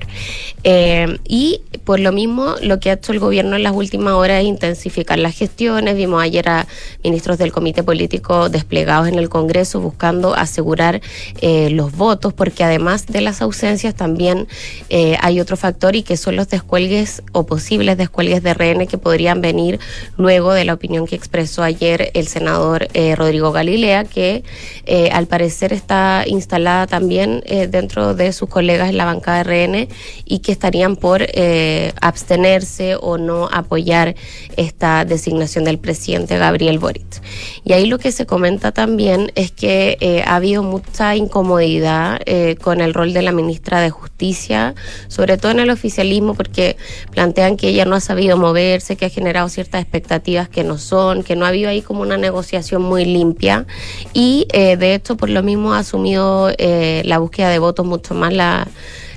Eh, 0.64 1.18
y 1.28 1.62
por 1.84 2.00
lo 2.00 2.12
mismo, 2.12 2.56
lo 2.62 2.80
que 2.80 2.90
ha 2.92 2.94
hecho 2.94 3.12
el 3.12 3.20
gobierno 3.20 3.56
en 3.56 3.64
las 3.64 3.74
últimas 3.74 4.14
horas 4.14 4.42
es 4.42 4.48
intensificar 4.48 5.18
las 5.20 5.36
gestiones. 5.36 5.96
Vimos 5.96 6.22
ayer 6.22 6.48
a 6.50 6.68
ministros 7.04 7.38
del 7.38 7.52
comité 7.52 7.84
político 7.84 8.50
desplegados 8.50 9.08
en 9.08 9.16
el 9.16 9.30
Congreso 9.30 9.80
buscando 9.80 10.36
asegurar 10.36 11.02
eh, 11.42 11.70
los 11.72 11.96
votos, 11.96 12.34
porque 12.34 12.64
además 12.64 13.08
de 13.08 13.22
las 13.22 13.42
ausencias 13.42 13.96
también 13.96 14.48
eh, 14.90 15.18
hay 15.22 15.40
otro 15.40 15.58
factor 15.58 15.96
y 15.96 16.04
que 16.04 16.18
son 16.18 16.36
los 16.36 16.48
descuelgues 16.50 17.24
o 17.32 17.46
posibles 17.46 17.98
descuelgues 17.98 18.44
de 18.44 18.54
RN 18.54 18.88
que 18.88 18.98
podrían 18.98 19.42
venir 19.42 19.80
luego 20.18 20.54
de 20.54 20.66
la 20.66 20.74
opinión 20.74 21.08
que 21.08 21.16
expresó 21.16 21.64
ayer 21.64 22.12
el 22.14 22.28
senador 22.28 22.88
eh, 22.94 23.16
Rodrigo 23.22 23.52
Galilea, 23.52 24.06
que 24.06 24.44
eh, 24.88 25.10
al 25.12 25.28
parecer 25.28 25.74
está 25.74 26.24
instalada 26.26 26.88
también 26.88 27.44
eh, 27.46 27.68
dentro 27.68 28.16
de 28.16 28.34
sus 28.34 28.50
colegas 28.50 28.90
en 28.90 28.98
la 28.98 29.06
bancada 29.06 29.44
RN 29.44 29.88
y 30.26 30.40
que 30.40 30.52
estarían 30.52 30.96
por 30.96 31.22
eh, 31.22 31.94
abstenerse 32.02 32.96
o 32.96 33.20
no 33.20 33.48
apoyar 33.52 34.16
esta 34.58 35.06
designación 35.06 35.66
del 35.66 35.78
presidente 35.78 36.40
Gabriel 36.40 36.80
Boric. 36.80 37.22
Y 37.64 37.74
ahí 37.74 37.86
lo 37.86 38.00
que 38.00 38.12
se 38.12 38.26
comenta 38.26 38.72
también 38.72 39.32
es 39.36 39.52
que 39.52 40.24
ha 40.26 40.36
habido 40.36 40.64
mucha 40.64 41.16
incomodidad 41.16 42.20
con 42.62 42.82
el 42.82 42.94
rol 42.94 43.14
de 43.14 43.22
la 43.22 43.32
ministra 43.32 43.82
de 43.82 43.90
Justicia, 43.90 44.74
sobre 45.08 45.38
todo 45.38 45.52
en 45.52 45.60
el 45.60 45.70
oficialismo, 45.70 46.34
porque 46.34 46.78
plantean 47.12 47.58
que 47.58 47.70
ella 47.70 47.86
no 47.86 47.96
ha 47.96 48.00
sabido 48.00 48.38
moverse, 48.38 48.96
que 48.96 49.06
ha 49.06 49.10
generado 49.10 49.48
ciertas 49.50 49.82
expectativas 49.82 50.50
que 50.50 50.64
no 50.64 50.78
son, 50.78 51.24
que 51.24 51.36
no 51.36 51.46
ha 51.46 51.50
habido 51.50 51.70
ahí 51.70 51.82
como 51.82 52.02
una 52.02 52.18
negociación 52.18 52.82
muy 52.82 53.06
limpia. 53.14 53.66
Y 54.14 54.48
eh, 54.54 54.78
de 54.78 54.96
hecho 54.96 55.18
por 55.18 55.30
lo 55.30 55.44
mismo 55.44 55.74
ha 55.74 55.80
asumido 55.80 56.52
eh, 56.58 57.02
la 57.06 57.20
búsqueda 57.20 57.50
de 57.50 57.60
votos 57.60 57.86
mucho 57.86 58.14
más 58.14 58.34
la 58.34 58.68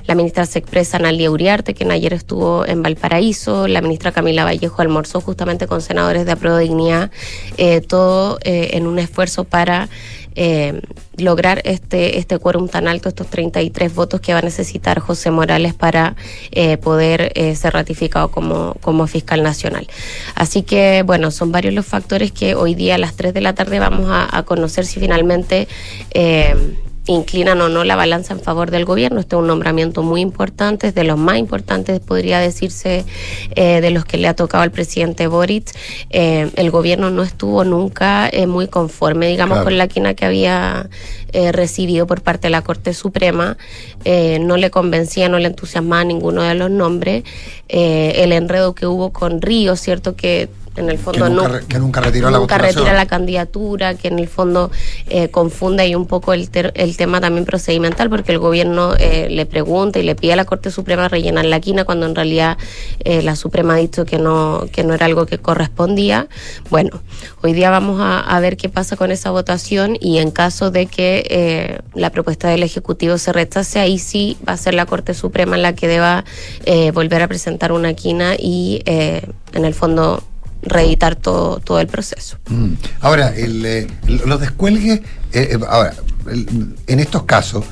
la 0.07 0.13
ministra 0.13 0.45
se 0.45 0.59
expresa 0.59 0.97
Analia 0.97 1.31
Uriarte, 1.31 1.73
quien 1.73 1.91
ayer 1.91 2.13
estuvo 2.13 2.65
en 2.65 2.83
Valparaíso, 2.83 3.67
la 3.67 3.81
ministra 3.81 4.11
Camila 4.11 4.43
Vallejo 4.43 4.81
almorzó 4.81 5.19
justamente 5.19 5.65
con 5.65 5.81
senadores 5.81 6.25
de 6.25 6.35
Dignidad, 6.59 7.11
eh, 7.57 7.81
todo 7.81 8.37
eh, 8.43 8.71
en 8.73 8.85
un 8.85 8.99
esfuerzo 8.99 9.45
para 9.45 9.89
eh, 10.35 10.81
lograr 11.17 11.61
este, 11.65 12.17
este 12.19 12.37
quórum 12.39 12.67
tan 12.67 12.87
alto, 12.87 13.09
estos 13.09 13.27
33 13.27 13.93
votos 13.93 14.21
que 14.21 14.33
va 14.33 14.39
a 14.39 14.41
necesitar 14.41 14.99
José 14.99 15.31
Morales 15.31 15.73
para 15.73 16.15
eh, 16.51 16.77
poder 16.77 17.31
eh, 17.35 17.55
ser 17.55 17.73
ratificado 17.73 18.29
como, 18.31 18.75
como 18.81 19.07
fiscal 19.07 19.43
nacional. 19.43 19.87
Así 20.35 20.63
que, 20.63 21.03
bueno, 21.03 21.31
son 21.31 21.51
varios 21.51 21.73
los 21.73 21.85
factores 21.85 22.31
que 22.31 22.55
hoy 22.55 22.75
día 22.75 22.95
a 22.95 22.97
las 22.97 23.15
3 23.15 23.33
de 23.33 23.41
la 23.41 23.53
tarde 23.53 23.79
vamos 23.79 24.09
a, 24.09 24.37
a 24.37 24.43
conocer 24.43 24.85
si 24.85 24.99
finalmente... 24.99 25.67
inclinan 27.07 27.61
o 27.61 27.69
no 27.69 27.83
la 27.83 27.95
balanza 27.95 28.33
en 28.33 28.39
favor 28.39 28.71
del 28.71 28.85
gobierno. 28.85 29.19
Este 29.19 29.35
es 29.35 29.39
un 29.39 29.47
nombramiento 29.47 30.03
muy 30.03 30.21
importante, 30.21 30.87
es 30.87 30.95
de 30.95 31.03
los 31.03 31.17
más 31.17 31.37
importantes, 31.37 31.99
podría 31.99 32.39
decirse, 32.39 33.05
eh, 33.55 33.81
de 33.81 33.91
los 33.91 34.05
que 34.05 34.17
le 34.17 34.27
ha 34.27 34.35
tocado 34.35 34.63
al 34.63 34.71
presidente 34.71 35.27
Boric. 35.27 35.71
Eh, 36.09 36.49
el 36.55 36.71
gobierno 36.71 37.11
no 37.11 37.23
estuvo 37.23 37.63
nunca 37.63 38.29
eh, 38.31 38.47
muy 38.47 38.67
conforme, 38.67 39.27
digamos, 39.27 39.55
Claro. 39.55 39.65
con 39.65 39.77
la 39.77 39.87
quina 39.87 40.13
que 40.13 40.25
había 40.25 40.89
recibido 41.51 42.07
por 42.07 42.21
parte 42.21 42.47
de 42.47 42.51
la 42.51 42.61
Corte 42.61 42.93
Suprema. 42.93 43.57
No 44.39 44.55
le 44.55 44.71
convencía, 44.71 45.27
no 45.27 45.37
le 45.37 45.47
entusiasmaba 45.47 46.05
ninguno 46.05 46.41
de 46.43 46.55
los 46.55 46.71
nombres. 46.71 47.25
El 47.67 48.31
enredo 48.31 48.73
que 48.73 48.87
hubo 48.87 49.11
con 49.11 49.41
Río, 49.41 49.75
cierto 49.75 50.15
que 50.15 50.47
en 50.75 50.89
el 50.89 50.97
fondo 50.97 51.25
que 51.25 51.29
nunca, 51.31 51.47
no, 51.47 51.67
que 51.67 51.79
nunca 51.79 52.01
retiró 52.01 52.29
la 52.29 52.39
nunca 52.39 52.57
retira 52.57 52.93
la 52.93 53.05
candidatura, 53.05 53.95
que 53.95 54.09
en 54.09 54.19
el 54.19 54.27
fondo 54.27 54.71
eh, 55.07 55.29
confunde 55.29 55.83
ahí 55.83 55.95
un 55.95 56.05
poco 56.05 56.33
el, 56.33 56.49
ter- 56.49 56.73
el 56.75 56.97
tema 56.97 57.21
también 57.21 57.45
procedimental, 57.45 58.09
porque 58.09 58.31
el 58.31 58.39
gobierno 58.39 58.93
eh, 58.97 59.27
le 59.29 59.45
pregunta 59.45 59.99
y 59.99 60.03
le 60.03 60.15
pide 60.15 60.33
a 60.33 60.35
la 60.35 60.45
Corte 60.45 60.71
Suprema 60.71 61.07
rellenar 61.07 61.45
la 61.45 61.59
quina 61.59 61.85
cuando 61.85 62.05
en 62.05 62.15
realidad 62.15 62.57
eh, 63.03 63.21
la 63.21 63.35
Suprema 63.35 63.75
ha 63.75 63.77
dicho 63.77 64.05
que 64.05 64.17
no, 64.17 64.65
que 64.71 64.83
no 64.83 64.93
era 64.93 65.05
algo 65.05 65.25
que 65.25 65.37
correspondía. 65.37 66.27
Bueno, 66.69 67.01
hoy 67.41 67.53
día 67.53 67.69
vamos 67.69 68.01
a, 68.01 68.19
a 68.19 68.39
ver 68.39 68.57
qué 68.57 68.69
pasa 68.69 68.97
con 68.97 69.11
esa 69.11 69.31
votación 69.31 69.97
y 70.01 70.17
en 70.17 70.31
caso 70.31 70.71
de 70.71 70.87
que 70.87 71.25
eh, 71.29 71.79
la 71.93 72.09
propuesta 72.09 72.49
del 72.49 72.63
Ejecutivo 72.63 73.17
se 73.17 73.31
rechace, 73.31 73.79
ahí 73.79 73.97
sí 73.99 74.37
va 74.47 74.53
a 74.53 74.57
ser 74.57 74.73
la 74.73 74.85
Corte 74.85 75.13
Suprema 75.13 75.57
la 75.57 75.73
que 75.73 75.87
deba 75.87 76.25
eh, 76.65 76.91
volver 76.91 77.21
a 77.21 77.27
presentar 77.27 77.71
una 77.71 77.93
quina 77.93 78.35
y 78.37 78.81
eh, 78.85 79.25
en 79.53 79.65
el 79.65 79.73
fondo 79.73 80.23
reeditar 80.65 81.15
todo, 81.15 81.59
todo 81.59 81.79
el 81.79 81.87
proceso. 81.87 82.37
Mm. 82.49 82.73
Ahora, 83.01 83.29
el, 83.35 83.65
eh, 83.65 83.87
los 84.07 84.39
descuelgues, 84.39 84.99
eh, 84.99 85.49
eh, 85.51 85.59
ahora, 85.67 85.93
el- 86.29 86.75
en 86.87 86.99
estos 86.99 87.23
casos, 87.23 87.63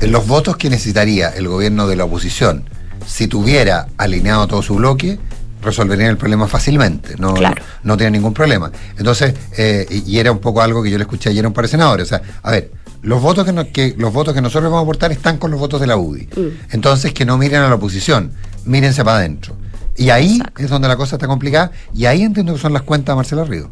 eh, 0.00 0.06
los 0.06 0.26
votos 0.26 0.56
que 0.56 0.68
necesitaría 0.70 1.28
el 1.30 1.48
gobierno 1.48 1.86
de 1.86 1.96
la 1.96 2.04
oposición, 2.04 2.64
si 3.06 3.26
tuviera 3.28 3.86
alineado 3.96 4.46
todo 4.46 4.62
su 4.62 4.74
bloque, 4.76 5.18
resolverían 5.62 6.10
el 6.10 6.16
problema 6.16 6.48
fácilmente, 6.48 7.16
no, 7.18 7.34
no, 7.50 7.54
no 7.82 7.96
tiene 7.96 8.12
ningún 8.12 8.32
problema. 8.32 8.72
Entonces, 8.96 9.34
eh, 9.58 9.86
y 10.06 10.18
era 10.18 10.32
un 10.32 10.38
poco 10.38 10.62
algo 10.62 10.82
que 10.82 10.90
yo 10.90 10.96
le 10.98 11.02
escuché 11.04 11.28
ayer 11.30 11.44
a 11.44 11.48
un 11.48 11.54
par 11.54 11.64
de 11.66 11.70
senadores, 11.70 12.06
o 12.06 12.08
sea, 12.08 12.22
a 12.42 12.50
ver, 12.50 12.72
los 13.02 13.20
votos 13.22 13.44
que, 13.44 13.52
no- 13.52 13.70
que 13.70 13.94
los 13.98 14.12
votos 14.12 14.34
que 14.34 14.40
nosotros 14.42 14.64
vamos 14.70 14.80
a 14.80 14.82
aportar 14.84 15.12
están 15.12 15.36
con 15.38 15.50
los 15.50 15.60
votos 15.60 15.80
de 15.80 15.86
la 15.86 15.96
UDI. 15.96 16.28
Entonces, 16.70 17.12
que 17.14 17.24
no 17.24 17.36
miren 17.38 17.60
a 17.62 17.68
la 17.68 17.74
oposición, 17.74 18.32
mírense 18.64 19.04
para 19.04 19.18
adentro. 19.18 19.54
Y 19.96 20.10
ahí 20.10 20.40
es 20.58 20.70
donde 20.70 20.88
la 20.88 20.96
cosa 20.96 21.16
está 21.16 21.26
complicada, 21.26 21.72
y 21.94 22.06
ahí 22.06 22.22
entiendo 22.22 22.54
que 22.54 22.60
son 22.60 22.72
las 22.72 22.82
cuentas 22.82 23.14
de 23.14 23.16
Marcela 23.16 23.44
Río. 23.44 23.70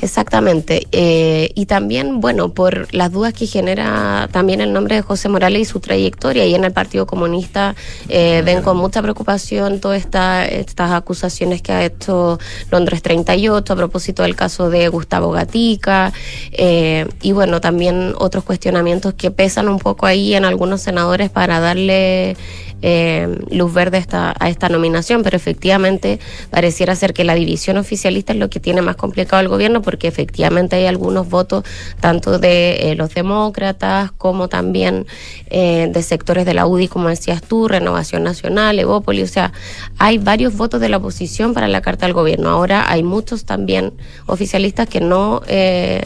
Exactamente. 0.00 0.86
Eh, 0.92 1.50
y 1.54 1.66
también, 1.66 2.20
bueno, 2.20 2.52
por 2.52 2.92
las 2.92 3.12
dudas 3.12 3.32
que 3.32 3.46
genera 3.46 4.28
también 4.32 4.60
el 4.60 4.72
nombre 4.72 4.96
de 4.96 5.02
José 5.02 5.28
Morales 5.28 5.62
y 5.62 5.64
su 5.64 5.80
trayectoria. 5.80 6.46
Y 6.46 6.54
en 6.54 6.64
el 6.64 6.72
Partido 6.72 7.06
Comunista 7.06 7.74
eh, 8.08 8.42
ven 8.44 8.62
con 8.62 8.76
mucha 8.76 9.00
preocupación 9.02 9.80
todas 9.80 10.00
esta, 10.00 10.44
estas 10.44 10.92
acusaciones 10.92 11.62
que 11.62 11.72
ha 11.72 11.84
hecho 11.84 12.38
Londres 12.70 13.02
38 13.02 13.72
a 13.72 13.76
propósito 13.76 14.22
del 14.22 14.36
caso 14.36 14.68
de 14.68 14.88
Gustavo 14.88 15.30
Gatica. 15.30 16.12
eh, 16.52 17.06
y 17.22 17.32
bueno, 17.32 17.60
también 17.60 18.14
otros 18.18 18.44
cuestionamientos 18.44 19.14
que 19.14 19.30
pesan 19.30 19.68
un 19.68 19.78
poco 19.78 20.06
ahí 20.06 20.34
en 20.34 20.44
algunos 20.44 20.82
senadores 20.82 21.30
para 21.30 21.60
darle 21.60 22.36
eh, 22.82 23.28
luz 23.50 23.72
verde 23.72 23.96
a 23.96 24.00
esta, 24.00 24.34
a 24.38 24.48
esta 24.48 24.68
nominación, 24.68 25.22
pero 25.22 25.36
efectivamente 25.36 26.20
pareciera 26.50 26.94
ser 26.94 27.14
que 27.14 27.24
la 27.24 27.34
división 27.34 27.76
oficialista 27.76 28.32
es 28.32 28.38
lo 28.38 28.50
que 28.50 28.60
tiene 28.60 28.82
más 28.82 28.96
complicado 28.96 29.40
al 29.40 29.48
gobierno 29.48 29.82
porque 29.82 30.08
efectivamente 30.08 30.76
hay 30.76 30.86
algunos 30.86 31.28
votos 31.28 31.64
tanto 32.00 32.38
de 32.38 32.90
eh, 32.90 32.94
los 32.94 33.14
demócratas 33.14 34.12
como 34.12 34.48
también 34.48 35.06
eh, 35.50 35.88
de 35.92 36.02
sectores 36.02 36.44
de 36.44 36.54
la 36.54 36.66
UDI, 36.66 36.88
como 36.88 37.08
decías 37.08 37.42
tú, 37.42 37.68
Renovación 37.68 38.22
Nacional, 38.22 38.78
Evópoli, 38.78 39.22
o 39.22 39.28
sea, 39.28 39.52
hay 39.98 40.18
varios 40.18 40.56
votos 40.56 40.80
de 40.80 40.88
la 40.88 40.98
oposición 40.98 41.54
para 41.54 41.68
la 41.68 41.80
carta 41.80 42.06
del 42.06 42.14
gobierno. 42.14 42.50
Ahora 42.50 42.90
hay 42.90 43.02
muchos 43.02 43.44
también 43.44 43.92
oficialistas 44.26 44.88
que 44.88 45.00
no... 45.00 45.42
eh, 45.46 46.02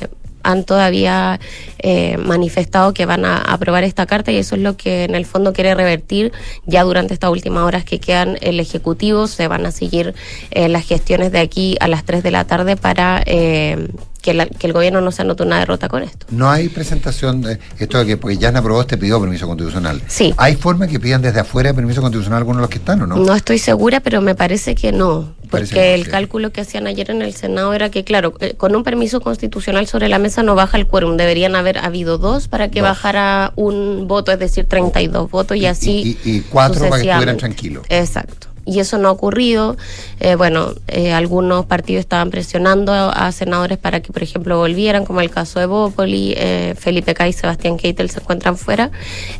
han 0.48 0.64
todavía 0.64 1.38
eh, 1.78 2.16
manifestado 2.16 2.94
que 2.94 3.04
van 3.06 3.24
a 3.26 3.36
aprobar 3.38 3.84
esta 3.84 4.06
carta 4.06 4.32
y 4.32 4.36
eso 4.36 4.54
es 4.56 4.62
lo 4.62 4.76
que 4.76 5.04
en 5.04 5.14
el 5.14 5.26
fondo 5.26 5.52
quiere 5.52 5.74
revertir 5.74 6.32
ya 6.64 6.82
durante 6.84 7.12
estas 7.14 7.30
últimas 7.30 7.64
horas 7.64 7.84
que 7.84 8.00
quedan 8.00 8.38
el 8.40 8.58
Ejecutivo. 8.60 9.26
Se 9.26 9.46
van 9.46 9.66
a 9.66 9.70
seguir 9.72 10.14
eh, 10.50 10.68
las 10.68 10.86
gestiones 10.86 11.32
de 11.32 11.40
aquí 11.40 11.76
a 11.80 11.88
las 11.88 12.04
3 12.04 12.22
de 12.22 12.30
la 12.30 12.44
tarde 12.44 12.76
para 12.76 13.22
eh, 13.26 13.88
que, 14.22 14.32
la- 14.34 14.46
que 14.46 14.66
el 14.66 14.72
gobierno 14.72 15.00
no 15.02 15.12
se 15.12 15.22
anote 15.22 15.42
una 15.42 15.58
derrota 15.58 15.88
con 15.88 16.02
esto. 16.02 16.26
No 16.30 16.48
hay 16.50 16.68
presentación 16.70 17.42
de 17.42 17.58
esto 17.78 17.98
de 17.98 18.06
que 18.06 18.16
porque 18.16 18.38
ya 18.38 18.48
aprobó 18.48 18.80
este 18.80 18.96
pidió 18.96 19.20
permiso 19.20 19.46
constitucional. 19.46 20.00
Sí. 20.06 20.32
¿Hay 20.38 20.56
forma 20.56 20.86
que 20.88 20.98
pidan 20.98 21.20
desde 21.20 21.40
afuera 21.40 21.74
permiso 21.74 22.00
constitucional 22.00 22.38
algunos 22.38 22.58
de 22.58 22.62
los 22.62 22.70
que 22.70 22.78
están 22.78 23.02
o 23.02 23.06
no? 23.06 23.16
No 23.16 23.34
estoy 23.34 23.58
segura, 23.58 24.00
pero 24.00 24.20
me 24.22 24.34
parece 24.34 24.74
que 24.74 24.92
no. 24.92 25.34
Porque 25.50 25.94
el 25.94 26.08
cálculo 26.08 26.50
que 26.52 26.60
hacían 26.60 26.86
ayer 26.86 27.10
en 27.10 27.22
el 27.22 27.34
Senado 27.34 27.72
era 27.74 27.90
que, 27.90 28.04
claro, 28.04 28.34
eh, 28.40 28.54
con 28.56 28.76
un 28.76 28.84
permiso 28.84 29.20
constitucional 29.20 29.86
sobre 29.86 30.08
la 30.08 30.18
mesa 30.18 30.42
no 30.42 30.54
baja 30.54 30.76
el 30.76 30.86
quórum. 30.86 31.16
Deberían 31.16 31.56
haber 31.56 31.78
habido 31.78 32.18
dos 32.18 32.48
para 32.48 32.68
que 32.68 32.80
Dos. 32.80 32.90
bajara 32.90 33.52
un 33.56 34.06
voto, 34.08 34.32
es 34.32 34.38
decir, 34.38 34.66
32 34.66 35.30
votos 35.30 35.56
y 35.56 35.66
así. 35.66 36.18
Y, 36.24 36.30
y 36.30 36.40
cuatro 36.40 36.88
para 36.88 37.02
que 37.02 37.08
estuvieran 37.08 37.36
tranquilos. 37.36 37.84
Exacto. 37.88 38.48
Y 38.68 38.80
eso 38.80 38.98
no 38.98 39.08
ha 39.08 39.12
ocurrido. 39.12 39.78
Eh, 40.20 40.34
bueno, 40.34 40.74
eh, 40.88 41.12
algunos 41.14 41.64
partidos 41.64 42.00
estaban 42.00 42.28
presionando 42.30 42.92
a, 42.92 43.08
a 43.08 43.32
senadores 43.32 43.78
para 43.78 44.00
que, 44.00 44.12
por 44.12 44.22
ejemplo, 44.22 44.58
volvieran, 44.58 45.06
como 45.06 45.22
el 45.22 45.30
caso 45.30 45.58
de 45.58 45.64
Bópoli, 45.64 46.34
eh, 46.36 46.74
Felipe 46.78 47.14
Cá 47.14 47.26
y 47.26 47.32
Sebastián 47.32 47.78
Keitel 47.78 48.10
se 48.10 48.20
encuentran 48.20 48.58
fuera, 48.58 48.90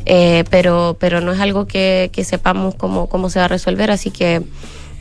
eh, 0.07 0.45
pero, 0.49 0.97
pero 0.99 1.21
no 1.21 1.31
es 1.31 1.39
algo 1.39 1.67
que, 1.67 2.09
que 2.11 2.23
sepamos 2.23 2.73
cómo, 2.73 3.07
cómo 3.07 3.29
se 3.29 3.37
va 3.37 3.45
a 3.45 3.49
resolver, 3.49 3.91
así 3.91 4.09
que, 4.09 4.41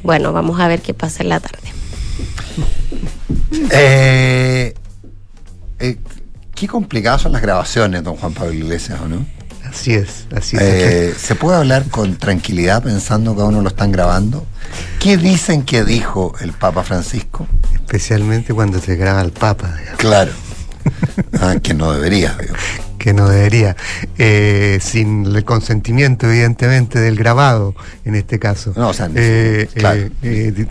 bueno, 0.02 0.32
vamos 0.32 0.60
a 0.60 0.68
ver 0.68 0.80
qué 0.80 0.94
pasa 0.94 1.22
en 1.22 1.28
la 1.30 1.40
tarde. 1.40 1.68
Eh, 3.70 4.74
eh, 5.78 5.96
qué 6.54 6.66
complicadas 6.68 7.22
son 7.22 7.32
las 7.32 7.40
grabaciones, 7.40 8.02
don 8.04 8.16
Juan 8.16 8.32
Pablo 8.34 8.52
Iglesias, 8.52 9.00
¿o 9.00 9.08
no? 9.08 9.24
Así 9.68 9.94
es, 9.94 10.26
así 10.34 10.56
es. 10.56 10.62
Eh, 10.62 11.14
¿Se 11.16 11.34
puede 11.34 11.58
hablar 11.58 11.88
con 11.88 12.16
tranquilidad 12.16 12.82
pensando 12.82 13.36
que 13.36 13.42
a 13.42 13.44
uno 13.44 13.60
lo 13.60 13.68
están 13.68 13.92
grabando? 13.92 14.46
¿Qué 14.98 15.16
dicen 15.16 15.62
que 15.62 15.84
dijo 15.84 16.34
el 16.40 16.52
Papa 16.52 16.82
Francisco? 16.82 17.46
Especialmente 17.74 18.54
cuando 18.54 18.80
se 18.80 18.96
graba 18.96 19.20
el 19.22 19.32
Papa. 19.32 19.74
digamos. 19.78 19.98
Claro. 19.98 20.32
Ah, 21.40 21.56
que 21.62 21.74
no 21.74 21.92
debería. 21.92 22.36
que 22.98 23.12
no 23.12 23.28
debería, 23.28 23.76
eh, 24.16 24.78
sin 24.80 25.26
el 25.26 25.44
consentimiento 25.44 26.26
evidentemente 26.28 26.98
del 26.98 27.16
grabado 27.16 27.74
en 28.08 28.14
este 28.16 28.38
caso. 28.38 28.72
No, 28.76 28.88
o 28.88 28.92
sea, 28.92 29.08
Eh, 29.14 29.68
claro. 29.74 30.00
eh, 30.22 30.52
eh, 30.56 30.66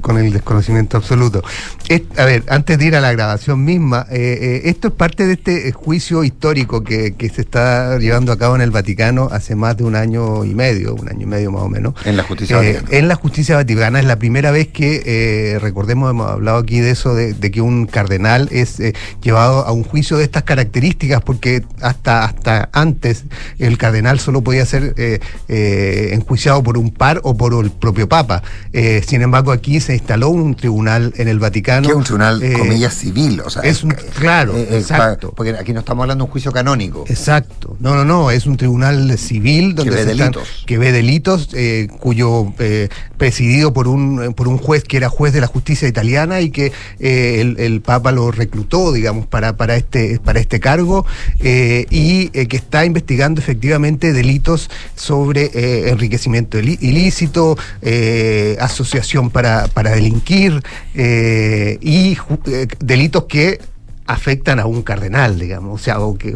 con 0.00 0.18
el 0.18 0.32
desconocimiento 0.32 0.96
absoluto. 0.96 1.42
Es- 1.88 2.02
a 2.16 2.24
ver, 2.24 2.42
antes 2.48 2.78
de 2.78 2.84
ir 2.86 2.96
a 2.96 3.00
la 3.00 3.12
grabación 3.12 3.64
misma, 3.64 4.06
eh, 4.10 4.38
eh, 4.40 4.68
esto 4.70 4.88
es 4.88 4.94
parte 4.94 5.26
de 5.26 5.34
este 5.34 5.68
eh, 5.68 5.72
juicio 5.72 6.24
histórico 6.24 6.82
que, 6.82 7.14
que 7.14 7.28
se 7.28 7.42
está 7.42 7.98
llevando 7.98 8.32
a 8.32 8.38
cabo 8.38 8.54
en 8.56 8.62
el 8.62 8.70
Vaticano 8.70 9.28
hace 9.30 9.54
más 9.54 9.76
de 9.76 9.84
un 9.84 9.94
año 9.96 10.44
y 10.44 10.54
medio, 10.54 10.94
un 10.94 11.08
año 11.08 11.22
y 11.22 11.26
medio 11.26 11.50
más 11.52 11.62
o 11.62 11.68
menos. 11.68 11.94
En 12.04 12.16
la 12.16 12.22
justicia 12.24 12.62
Eh, 12.62 12.72
vaticana. 12.74 12.98
en 12.98 13.08
la 13.08 13.14
justicia 13.14 13.56
vaticana 13.56 14.00
es 14.00 14.04
la 14.06 14.16
primera 14.18 14.50
vez 14.50 14.68
que, 14.68 15.02
eh, 15.06 15.58
recordemos, 15.58 16.10
hemos 16.10 16.30
hablado 16.30 16.58
aquí 16.58 16.80
de 16.80 16.90
eso, 16.90 17.14
de, 17.14 17.32
de 17.34 17.50
que 17.50 17.60
un 17.60 17.86
cardenal 17.86 18.48
es 18.52 18.80
eh, 18.80 18.94
llevado 19.22 19.66
a 19.66 19.72
un 19.72 19.84
juicio 19.84 20.16
de 20.16 20.24
estas 20.24 20.42
características, 20.44 21.20
porque 21.22 21.62
hasta, 21.80 22.24
hasta 22.24 22.68
antes 22.72 23.24
el 23.58 23.78
cardenal 23.78 24.18
solo 24.20 24.42
podía 24.42 24.64
ser 24.66 24.94
eh, 24.96 25.20
eh, 25.48 26.10
enjuiciado 26.12 26.62
por 26.62 26.71
un 26.78 26.90
par 26.90 27.20
o 27.24 27.36
por 27.36 27.52
el 27.64 27.70
propio 27.70 28.08
papa. 28.08 28.42
Eh, 28.72 29.02
sin 29.06 29.22
embargo, 29.22 29.52
aquí 29.52 29.80
se 29.80 29.94
instaló 29.94 30.28
un 30.30 30.54
tribunal 30.54 31.12
en 31.16 31.28
el 31.28 31.38
Vaticano. 31.38 31.86
Que 31.86 31.92
es 31.92 31.96
un 31.96 32.04
tribunal, 32.04 32.42
eh, 32.42 32.52
comillas, 32.58 32.94
civil. 32.94 33.40
O 33.44 33.50
sea, 33.50 33.62
es 33.62 33.82
un, 33.84 33.90
claro, 34.18 34.56
eh, 34.56 34.68
eh, 34.70 34.78
exacto. 34.78 35.32
porque 35.36 35.52
aquí 35.52 35.72
no 35.72 35.80
estamos 35.80 36.02
hablando 36.02 36.24
de 36.24 36.26
un 36.26 36.32
juicio 36.32 36.52
canónico. 36.52 37.04
Exacto. 37.08 37.76
No, 37.80 37.94
no, 37.94 38.04
no. 38.04 38.30
Es 38.30 38.46
un 38.46 38.56
tribunal 38.56 39.18
civil 39.18 39.74
donde 39.74 39.90
ve 39.92 40.04
se 40.04 40.12
están- 40.12 40.32
delitos. 40.32 40.64
que 40.66 40.78
ve 40.78 40.92
delitos, 40.92 41.48
eh, 41.54 41.88
cuyo 42.00 42.52
eh, 42.58 42.88
presidido 43.16 43.72
por 43.72 43.88
un 43.88 44.34
por 44.34 44.48
un 44.48 44.58
juez 44.58 44.84
que 44.84 44.96
era 44.96 45.08
juez 45.08 45.32
de 45.32 45.40
la 45.40 45.46
justicia 45.46 45.88
italiana 45.88 46.40
y 46.40 46.50
que 46.50 46.72
eh, 46.98 47.40
el, 47.40 47.58
el 47.58 47.80
Papa 47.80 48.12
lo 48.12 48.30
reclutó, 48.30 48.92
digamos, 48.92 49.26
para 49.26 49.56
para 49.56 49.76
este 49.76 50.18
para 50.22 50.40
este 50.40 50.60
cargo 50.60 51.04
eh, 51.40 51.86
y 51.90 52.30
eh, 52.32 52.46
que 52.48 52.56
está 52.56 52.84
investigando 52.84 53.40
efectivamente 53.40 54.12
delitos 54.12 54.70
sobre 54.96 55.50
eh, 55.54 55.90
enriquecimiento 55.90 56.58
ilícito, 56.62 57.56
eh, 57.80 58.56
asociación 58.60 59.30
para 59.30 59.68
para 59.68 59.90
delinquir 59.90 60.62
eh, 60.94 61.78
y 61.80 62.16
eh, 62.46 62.66
delitos 62.80 63.24
que 63.24 63.60
afectan 64.04 64.58
a 64.58 64.66
un 64.66 64.82
cardenal, 64.82 65.38
digamos, 65.38 65.80
o 65.80 65.82
sea, 65.82 66.00
o 66.00 66.18
que, 66.18 66.34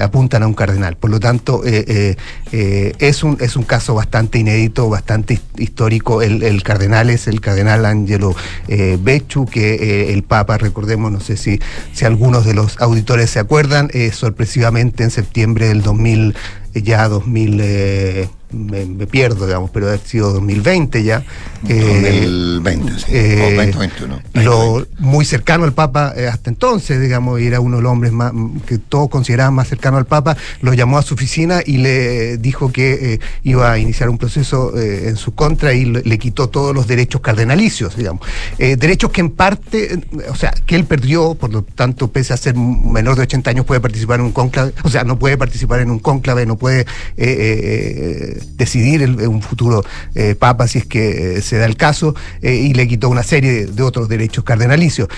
apuntan 0.00 0.44
a 0.44 0.46
un 0.46 0.54
cardenal. 0.54 0.96
Por 0.96 1.10
lo 1.10 1.18
tanto, 1.18 1.62
es 1.64 3.22
un 3.24 3.36
es 3.40 3.56
un 3.56 3.64
caso 3.64 3.94
bastante 3.94 4.38
inédito, 4.38 4.88
bastante 4.88 5.34
his- 5.34 5.42
histórico. 5.58 6.22
El, 6.22 6.62
cardenal 6.62 7.10
es 7.10 7.26
el 7.26 7.40
cardenal 7.40 7.84
Angelo 7.84 8.34
Becciu, 8.68 9.44
que 9.46 10.12
el 10.14 10.22
Papa, 10.22 10.56
recordemos, 10.56 11.10
no 11.10 11.20
sé 11.20 11.36
si 11.36 11.60
si 11.92 12.04
algunos 12.04 12.46
de 12.46 12.54
los 12.54 12.80
auditores 12.80 13.28
se 13.28 13.40
acuerdan, 13.40 13.90
sorpresivamente 14.12 15.02
en 15.02 15.10
septiembre 15.10 15.66
del 15.68 15.82
2000 15.82 16.34
eh, 16.76 16.82
ya 16.82 17.08
2000 17.08 17.60
eh, 17.62 18.28
me, 18.56 18.86
me 18.86 19.06
pierdo, 19.06 19.46
digamos, 19.46 19.70
pero 19.70 19.90
ha 19.90 19.98
sido 19.98 20.32
2020 20.32 21.02
ya. 21.04 21.24
2020, 21.62 22.98
sí. 22.98 23.04
eh, 23.10 23.52
o 23.58 23.62
2021. 23.62 24.22
lo 24.34 24.86
muy 24.98 25.24
cercano 25.24 25.64
al 25.64 25.72
Papa 25.72 26.12
eh, 26.16 26.26
hasta 26.26 26.50
entonces, 26.50 27.00
digamos, 27.00 27.40
y 27.40 27.46
era 27.46 27.60
uno 27.60 27.76
de 27.78 27.82
los 27.82 27.92
hombres 27.92 28.12
más, 28.12 28.32
que 28.66 28.78
todos 28.78 29.08
consideraban 29.08 29.54
más 29.54 29.68
cercano 29.68 29.96
al 29.96 30.06
Papa, 30.06 30.36
lo 30.60 30.74
llamó 30.74 30.98
a 30.98 31.02
su 31.02 31.14
oficina 31.14 31.60
y 31.64 31.78
le 31.78 32.38
dijo 32.38 32.72
que 32.72 33.14
eh, 33.14 33.20
iba 33.42 33.72
a 33.72 33.78
iniciar 33.78 34.08
un 34.08 34.18
proceso 34.18 34.76
eh, 34.78 35.08
en 35.08 35.16
su 35.16 35.34
contra 35.34 35.72
y 35.74 35.84
le, 35.84 36.02
le 36.02 36.18
quitó 36.18 36.48
todos 36.48 36.74
los 36.74 36.86
derechos 36.86 37.20
cardenalicios, 37.20 37.96
digamos. 37.96 38.26
Eh, 38.58 38.76
derechos 38.76 39.10
que 39.10 39.20
en 39.20 39.30
parte, 39.30 39.94
eh, 39.94 40.00
o 40.30 40.34
sea, 40.34 40.52
que 40.66 40.76
él 40.76 40.84
perdió, 40.84 41.34
por 41.34 41.52
lo 41.52 41.62
tanto, 41.62 42.08
pese 42.08 42.32
a 42.32 42.36
ser 42.36 42.56
menor 42.56 43.16
de 43.16 43.22
80 43.22 43.50
años, 43.50 43.66
puede 43.66 43.80
participar 43.80 44.20
en 44.20 44.26
un 44.26 44.32
cónclave, 44.32 44.72
o 44.82 44.88
sea, 44.88 45.04
no 45.04 45.18
puede 45.18 45.36
participar 45.36 45.80
en 45.80 45.90
un 45.90 45.98
cónclave, 45.98 46.46
no 46.46 46.56
puede 46.56 46.80
eh, 46.80 46.86
eh, 47.16 48.42
decidir 48.56 49.04
un 49.28 49.42
futuro 49.42 49.84
eh, 50.14 50.34
Papa 50.34 50.66
si 50.66 50.78
es 50.78 50.86
que 50.86 51.36
eh, 51.36 51.42
se 51.42 51.58
da 51.58 51.66
el 51.66 51.76
caso, 51.76 52.14
eh, 52.42 52.54
y 52.54 52.74
le 52.74 52.88
quitó 52.88 53.08
una 53.08 53.22
serie 53.22 53.66
de, 53.66 53.82
otros 53.82 54.08
derechos 54.08 54.42
cardenalicios. 54.42 55.08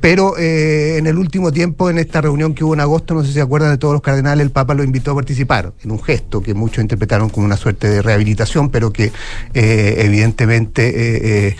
Pero 0.00 0.36
en 0.36 1.06
el 1.06 1.16
último 1.16 1.52
tiempo, 1.52 1.88
en 1.88 1.98
esta 1.98 2.20
reunión 2.20 2.54
que 2.54 2.64
hubo 2.64 2.74
en 2.74 2.80
agosto, 2.80 3.14
no 3.14 3.22
sé 3.22 3.28
si 3.28 3.34
se 3.34 3.40
acuerdan 3.40 3.70
de 3.70 3.78
todos 3.78 3.94
los 3.94 4.02
cardenales, 4.02 4.44
el 4.44 4.50
Papa 4.50 4.74
lo 4.74 4.84
invitó 4.84 5.12
a 5.12 5.14
participar 5.14 5.72
en 5.82 5.90
un 5.90 6.02
gesto 6.02 6.42
que 6.42 6.52
muchos 6.52 6.82
interpretaron 6.82 7.30
como 7.30 7.46
una 7.46 7.56
suerte 7.56 7.88
de 7.88 8.02
rehabilitación, 8.02 8.68
pero 8.68 8.92
que 8.92 9.10
evidentemente 9.54 11.56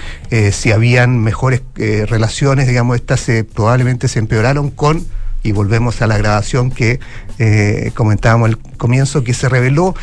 si 0.52 0.72
habían 0.72 1.22
mejores 1.22 1.62
relaciones, 1.76 2.68
digamos, 2.68 2.96
estas 2.96 3.20
se, 3.20 3.44
probablemente 3.44 4.08
se 4.08 4.18
empeoraron 4.18 4.70
con 4.70 5.06
y 5.42 5.52
volvemos 5.52 6.02
a 6.02 6.06
la 6.06 6.18
grabación 6.18 6.70
que 6.70 7.00
comentábamos 7.94 8.50
al 8.50 8.58
comienzo, 8.76 9.24
que 9.24 9.32
se 9.32 9.48
reveló 9.48 9.94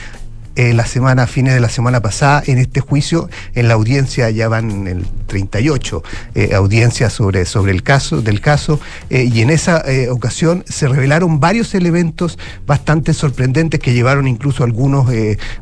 eh, 0.58 0.74
la 0.74 0.88
semana, 0.88 1.28
fines 1.28 1.54
de 1.54 1.60
la 1.60 1.70
semana 1.70 2.02
pasada, 2.02 2.42
en 2.48 2.58
este 2.58 2.82
juicio, 2.82 3.30
en 3.54 3.68
la 3.68 3.76
audiencia, 3.76 4.32
ya 4.32 4.48
van 4.48 4.88
el 4.88 5.06
38 5.28 6.04
eh, 6.34 6.56
audiencias 6.56 7.14
sobre, 7.14 7.46
sobre 7.46 7.74
el 7.74 7.84
caso, 7.84 8.24
del 8.24 8.42
caso, 8.42 8.80
eh, 9.12 9.30
y 9.32 9.42
en 9.42 9.52
esa 9.52 9.82
eh, 9.82 10.10
ocasión 10.10 10.64
se 10.68 10.88
revelaron 10.88 11.40
varios 11.40 11.76
elementos 11.76 12.40
bastante 12.66 13.14
sorprendentes 13.14 13.80
que 13.80 13.94
llevaron 13.94 14.28
incluso 14.28 14.64
a 14.64 14.66
algunos 14.66 15.08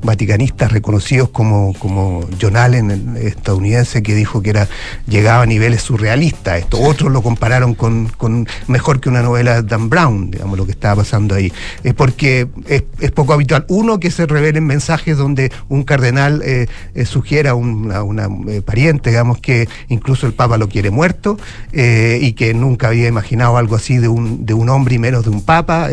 vaticanistas 0.01 0.71
reconocidos 0.71 1.29
como, 1.29 1.73
como 1.77 2.25
John 2.41 2.55
Allen, 2.55 2.89
el 3.17 3.17
estadounidense, 3.27 4.01
que 4.01 4.15
dijo 4.15 4.41
que 4.41 4.51
era, 4.51 4.69
llegaba 5.07 5.43
a 5.43 5.45
niveles 5.45 5.81
surrealistas. 5.81 6.59
Esto, 6.59 6.79
otros 6.79 7.11
lo 7.11 7.21
compararon 7.21 7.73
con, 7.73 8.07
con 8.07 8.47
mejor 8.67 9.01
que 9.01 9.09
una 9.09 9.21
novela 9.21 9.61
de 9.61 9.67
Dan 9.67 9.89
Brown, 9.89 10.31
digamos, 10.31 10.57
lo 10.57 10.65
que 10.65 10.71
estaba 10.71 11.01
pasando 11.01 11.35
ahí. 11.35 11.51
Es 11.83 11.93
porque 11.93 12.47
es, 12.67 12.83
es 13.01 13.11
poco 13.11 13.33
habitual, 13.33 13.65
uno, 13.67 13.99
que 13.99 14.09
se 14.09 14.25
revelen 14.25 14.65
mensajes 14.65 14.84
donde 15.17 15.51
un 15.69 15.83
cardenal 15.83 16.41
eh, 16.43 16.67
eh, 16.93 17.05
sugiera 17.05 17.51
a 17.51 17.53
una, 17.55 18.29
eh, 18.47 18.61
pariente, 18.61 19.09
digamos, 19.09 19.39
que 19.39 19.67
incluso 19.89 20.27
el 20.27 20.33
Papa 20.33 20.57
lo 20.57 20.69
quiere 20.69 20.89
muerto 20.89 21.37
eh, 21.71 22.19
y 22.21 22.33
que 22.33 22.53
nunca 22.53 22.87
había 22.87 23.07
imaginado 23.07 23.57
algo 23.57 23.75
así 23.75 23.97
de 23.97 24.07
un, 24.07 24.45
de 24.45 24.53
un 24.53 24.69
hombre 24.69 24.95
y 24.95 24.99
menos 24.99 25.23
de 25.23 25.31
un 25.31 25.41
Papa 25.41 25.89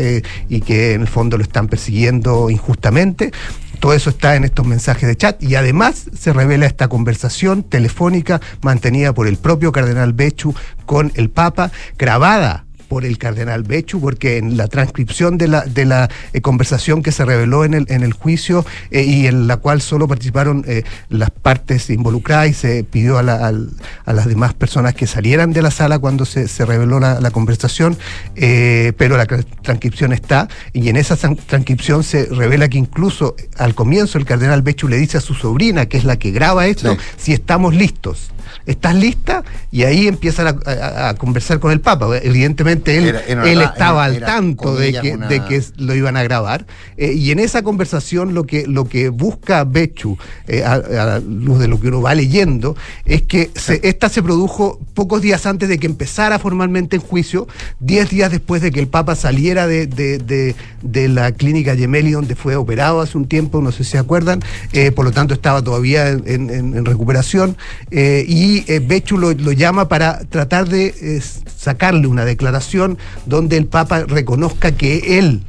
y 0.49 0.61
que 0.61 0.93
en 0.93 1.01
el 1.01 1.07
fondo 1.07 1.37
lo 1.37 1.43
están 1.43 1.67
persiguiendo 1.67 2.49
injustamente. 2.49 3.31
Todo 3.79 3.93
eso 3.93 4.09
está 4.09 4.35
en 4.35 4.45
estos 4.45 4.65
mensajes 4.65 5.09
de 5.09 5.15
chat 5.17 5.43
y 5.43 5.55
además 5.55 6.09
se 6.17 6.31
revela 6.31 6.65
esta 6.65 6.87
conversación 6.87 7.63
telefónica 7.63 8.39
mantenida 8.61 9.13
por 9.13 9.27
el 9.27 9.37
propio 9.37 9.71
cardenal 9.71 10.13
Bechu 10.13 10.55
con 10.85 11.11
el 11.15 11.29
Papa, 11.29 11.71
grabada 11.97 12.62
por 12.93 13.05
el 13.05 13.17
cardenal 13.17 13.63
Bechu, 13.63 13.99
porque 13.99 14.37
en 14.37 14.55
la 14.55 14.67
transcripción 14.67 15.39
de 15.39 15.47
la, 15.47 15.61
de 15.61 15.83
la 15.85 16.11
eh, 16.31 16.41
conversación 16.41 17.01
que 17.01 17.11
se 17.11 17.25
reveló 17.25 17.65
en 17.65 17.73
el, 17.73 17.85
en 17.89 18.03
el 18.03 18.13
juicio 18.13 18.63
eh, 18.91 19.01
y 19.01 19.25
en 19.25 19.47
la 19.47 19.57
cual 19.57 19.81
solo 19.81 20.07
participaron 20.07 20.63
eh, 20.67 20.83
las 21.09 21.31
partes 21.31 21.89
involucradas 21.89 22.49
y 22.49 22.53
se 22.53 22.83
pidió 22.83 23.17
a, 23.17 23.23
la- 23.23 23.47
al- 23.47 23.71
a 24.05 24.13
las 24.13 24.27
demás 24.27 24.53
personas 24.53 24.93
que 24.93 25.07
salieran 25.07 25.53
de 25.53 25.63
la 25.63 25.71
sala 25.71 25.97
cuando 25.97 26.23
se, 26.25 26.47
se 26.47 26.65
reveló 26.65 26.99
la, 26.99 27.19
la 27.19 27.31
conversación, 27.31 27.97
eh, 28.35 28.93
pero 28.95 29.17
la 29.17 29.25
tra- 29.25 29.43
transcripción 29.63 30.13
está 30.13 30.47
y 30.71 30.89
en 30.89 30.95
esa 30.97 31.17
tran- 31.17 31.39
transcripción 31.47 32.03
se 32.03 32.27
revela 32.27 32.69
que 32.69 32.77
incluso 32.77 33.35
al 33.57 33.73
comienzo 33.73 34.19
el 34.19 34.25
cardenal 34.25 34.61
Bechu 34.61 34.87
le 34.87 34.97
dice 34.97 35.17
a 35.17 35.21
su 35.21 35.33
sobrina, 35.33 35.87
que 35.87 35.97
es 35.97 36.03
la 36.03 36.17
que 36.17 36.29
graba 36.29 36.67
esto, 36.67 36.95
si 37.17 37.33
estamos 37.33 37.73
listos. 37.73 38.29
¿Estás 38.65 38.95
lista? 38.95 39.43
Y 39.71 39.83
ahí 39.83 40.07
empiezan 40.07 40.47
a, 40.47 40.71
a- 40.71 41.09
a 41.09 41.13
conversar 41.15 41.59
con 41.59 41.71
el 41.71 41.81
Papa. 41.81 42.07
Evidentemente 42.21 42.97
él, 42.97 43.05
Era- 43.07 43.21
era 43.27 43.49
él 43.51 43.61
estaba 43.61 44.07
era- 44.07 44.15
al 44.15 44.33
tanto 44.33 44.75
de 44.75 44.93
que, 45.01 45.11
una- 45.13 45.27
de 45.27 45.43
que 45.45 45.61
lo 45.77 45.95
iban 45.95 46.15
a 46.17 46.23
grabar. 46.23 46.65
Eh, 46.97 47.13
y 47.13 47.31
en 47.31 47.39
esa 47.39 47.61
conversación 47.61 48.33
lo 48.33 48.45
que, 48.45 48.65
lo 48.67 48.85
que 48.87 49.09
busca 49.09 49.63
Bechu, 49.65 50.17
eh, 50.47 50.63
a, 50.63 50.73
a 50.73 50.79
la 50.79 51.19
luz 51.19 51.59
de 51.59 51.67
lo 51.67 51.79
que 51.79 51.89
uno 51.89 52.01
va 52.01 52.15
leyendo, 52.15 52.75
es 53.05 53.21
que 53.23 53.51
se- 53.55 53.81
esta 53.83 54.07
se 54.09 54.23
produjo 54.23 54.79
pocos 54.93 55.21
días 55.21 55.45
antes 55.45 55.67
de 55.67 55.77
que 55.77 55.87
empezara 55.87 56.39
formalmente 56.39 56.95
el 56.95 57.01
juicio, 57.01 57.47
diez 57.79 58.09
días 58.09 58.31
después 58.31 58.61
de 58.61 58.71
que 58.71 58.79
el 58.79 58.87
Papa 58.87 59.15
saliera 59.15 59.67
de, 59.67 59.87
de- 59.87 60.19
de- 60.19 60.55
de 60.81 61.07
la 61.09 61.31
clínica 61.31 61.75
Gemelli, 61.75 62.11
donde 62.11 62.35
fue 62.35 62.55
operado 62.55 63.01
hace 63.01 63.17
un 63.17 63.27
tiempo, 63.27 63.61
no 63.61 63.71
sé 63.71 63.83
si 63.83 63.91
se 63.91 63.97
acuerdan, 63.97 64.41
eh, 64.73 64.91
por 64.91 65.05
lo 65.05 65.11
tanto 65.11 65.33
estaba 65.33 65.61
todavía 65.61 66.09
en, 66.09 66.49
en- 66.49 66.83
recuperación, 66.85 67.57
eh, 67.91 68.23
y 68.53 68.63
eh, 68.67 68.79
Bechu 68.79 69.17
lo, 69.17 69.31
llama 69.31 69.87
para 69.87 70.19
tratar 70.25 70.69
de 70.69 70.87
eh, 70.87 71.21
sacarle 71.57 72.05
una 72.05 72.23
declaración 72.23 72.99
donde 73.25 73.57
el 73.57 73.65
Papa 73.65 74.03
reconozca 74.03 74.73
que 74.73 75.17
él, 75.17 75.43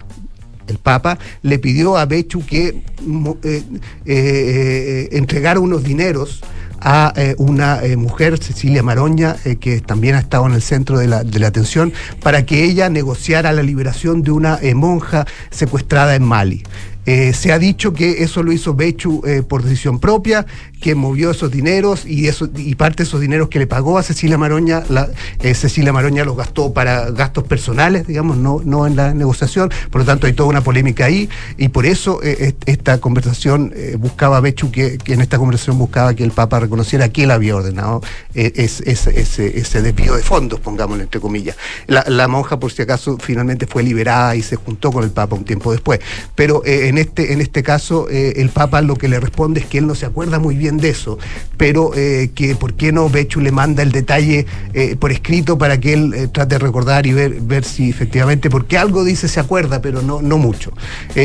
el 0.68 0.78
Papa 0.78 1.18
le 1.42 1.58
pidió 1.58 1.98
a 1.98 2.06
Bechu 2.06 2.46
que 2.46 2.82
eh, 4.06 5.08
entregara 5.12 5.60
unos 5.60 5.84
dineros 5.84 6.40
a 6.80 7.14
una 7.38 7.80
mujer, 7.96 8.36
Cecilia 8.36 8.82
Maroña, 8.82 9.36
que 9.58 9.80
también 9.80 10.16
ha 10.16 10.18
estado 10.18 10.46
en 10.46 10.52
el 10.52 10.60
centro 10.60 10.98
de 10.98 11.08
la, 11.08 11.24
de 11.24 11.38
la 11.38 11.46
atención, 11.46 11.94
para 12.22 12.44
que 12.44 12.62
ella 12.62 12.90
negociara 12.90 13.52
la 13.52 13.62
liberación 13.62 14.22
de 14.22 14.32
una 14.32 14.60
monja 14.74 15.24
secuestrada 15.48 16.14
en 16.14 16.24
Mali. 16.24 16.62
Se 17.06 17.52
ha 17.52 17.58
dicho 17.58 17.94
que 17.94 18.22
eso 18.22 18.42
lo 18.42 18.52
hizo 18.52 18.74
Bechu 18.74 19.22
por 19.48 19.62
decisión 19.62 19.98
propia, 19.98 20.44
que 20.84 20.94
movió 20.94 21.30
esos 21.30 21.50
dineros 21.50 22.04
y, 22.04 22.28
eso, 22.28 22.46
y 22.54 22.74
parte 22.74 22.98
de 22.98 23.04
esos 23.08 23.18
dineros 23.18 23.48
que 23.48 23.58
le 23.58 23.66
pagó 23.66 23.96
a 23.96 24.02
Cecilia 24.02 24.36
Maroña, 24.36 24.82
la, 24.90 25.08
eh, 25.40 25.54
Cecilia 25.54 25.94
Maroña 25.94 26.26
los 26.26 26.36
gastó 26.36 26.74
para 26.74 27.10
gastos 27.10 27.44
personales, 27.44 28.06
digamos, 28.06 28.36
no, 28.36 28.60
no 28.62 28.86
en 28.86 28.94
la 28.94 29.14
negociación. 29.14 29.70
Por 29.90 30.02
lo 30.02 30.04
tanto, 30.04 30.26
hay 30.26 30.34
toda 30.34 30.50
una 30.50 30.60
polémica 30.60 31.06
ahí 31.06 31.30
y 31.56 31.68
por 31.68 31.86
eso 31.86 32.22
eh, 32.22 32.36
est- 32.48 32.62
esta 32.68 32.98
conversación 33.00 33.72
eh, 33.74 33.96
buscaba 33.98 34.40
Bechu, 34.40 34.70
que, 34.70 34.98
en 35.06 35.22
esta 35.22 35.38
conversación 35.38 35.78
buscaba 35.78 36.12
que 36.12 36.22
el 36.22 36.32
Papa 36.32 36.60
reconociera 36.60 37.08
que 37.08 37.22
él 37.24 37.30
había 37.30 37.56
ordenado 37.56 38.02
eh, 38.34 38.52
es- 38.56 38.82
es- 38.82 39.06
ese, 39.06 39.58
ese 39.58 39.80
desvío 39.80 40.14
de 40.16 40.22
fondos, 40.22 40.60
pongámoslo 40.60 41.02
entre 41.02 41.18
comillas. 41.18 41.56
La, 41.86 42.04
la 42.08 42.28
monja, 42.28 42.60
por 42.60 42.70
si 42.72 42.82
acaso, 42.82 43.16
finalmente 43.22 43.66
fue 43.66 43.82
liberada 43.82 44.36
y 44.36 44.42
se 44.42 44.56
juntó 44.56 44.92
con 44.92 45.02
el 45.02 45.10
Papa 45.12 45.34
un 45.34 45.46
tiempo 45.46 45.72
después. 45.72 46.00
Pero 46.34 46.60
en, 46.66 46.98
este, 46.98 47.32
en 47.32 47.40
este 47.40 47.62
caso, 47.62 48.06
el 48.10 48.50
Papa 48.50 48.82
lo 48.82 48.96
que 48.96 49.08
le 49.08 49.18
responde 49.18 49.60
es 49.60 49.66
que 49.66 49.78
él 49.78 49.86
no 49.86 49.94
se 49.94 50.04
acuerda 50.04 50.38
muy 50.38 50.56
bien 50.56 50.73
de 50.78 50.90
eso, 50.90 51.18
pero 51.56 51.92
eh, 51.94 52.30
que 52.34 52.56
por 52.56 52.74
qué 52.74 52.92
no 52.92 53.08
Bechu 53.08 53.40
le 53.40 53.52
manda 53.52 53.82
el 53.82 53.92
detalle 53.92 54.46
eh, 54.72 54.96
por 54.96 55.12
escrito 55.12 55.58
para 55.58 55.78
que 55.78 55.92
él 55.92 56.12
eh, 56.14 56.28
trate 56.28 56.56
de 56.56 56.58
recordar 56.58 57.06
y 57.06 57.12
ver, 57.12 57.40
ver 57.40 57.64
si 57.64 57.90
efectivamente, 57.90 58.50
porque 58.50 58.78
algo 58.78 59.04
dice 59.04 59.28
se 59.28 59.40
acuerda, 59.40 59.80
pero 59.80 60.02
no, 60.02 60.22
no 60.22 60.38
mucho. 60.38 60.72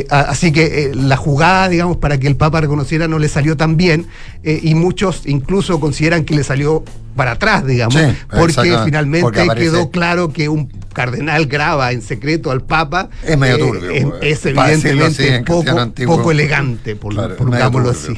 Así 0.09 0.51
que 0.51 0.91
la 0.93 1.17
jugada, 1.17 1.69
digamos, 1.69 1.97
para 1.97 2.17
que 2.17 2.27
el 2.27 2.35
Papa 2.35 2.61
reconociera 2.61 3.07
no 3.07 3.19
le 3.19 3.27
salió 3.27 3.57
tan 3.57 3.77
bien 3.77 4.07
y 4.43 4.75
muchos 4.75 5.23
incluso 5.25 5.79
consideran 5.79 6.25
que 6.25 6.35
le 6.35 6.43
salió 6.43 6.83
para 7.19 7.31
atrás, 7.31 7.65
digamos, 7.67 7.95
Sí, 7.95 8.07
porque 8.33 8.77
finalmente 8.85 9.23
porque 9.23 9.41
aparece- 9.41 9.59
quedó 9.71 9.91
claro 9.91 10.29
que 10.31 10.47
un 10.47 10.71
cardenal 10.93 11.47
graba 11.47 11.91
en 11.91 12.01
secreto 12.01 12.49
al 12.49 12.61
Papa 12.61 13.09
Es 13.25 13.37
medio 13.37 13.55
eh, 13.55 13.59
turbio, 13.59 13.91
es- 13.91 14.05
pues, 14.05 14.23
es, 14.23 14.37
así 14.39 14.49
evidentemente 14.49 15.35
en 15.35 15.43
poco, 15.43 16.31
elegante, 16.31 16.95
por, 16.95 17.13
Claro, 17.13 17.35
por 17.35 17.47
turbio, 17.47 17.91
así. 17.91 18.13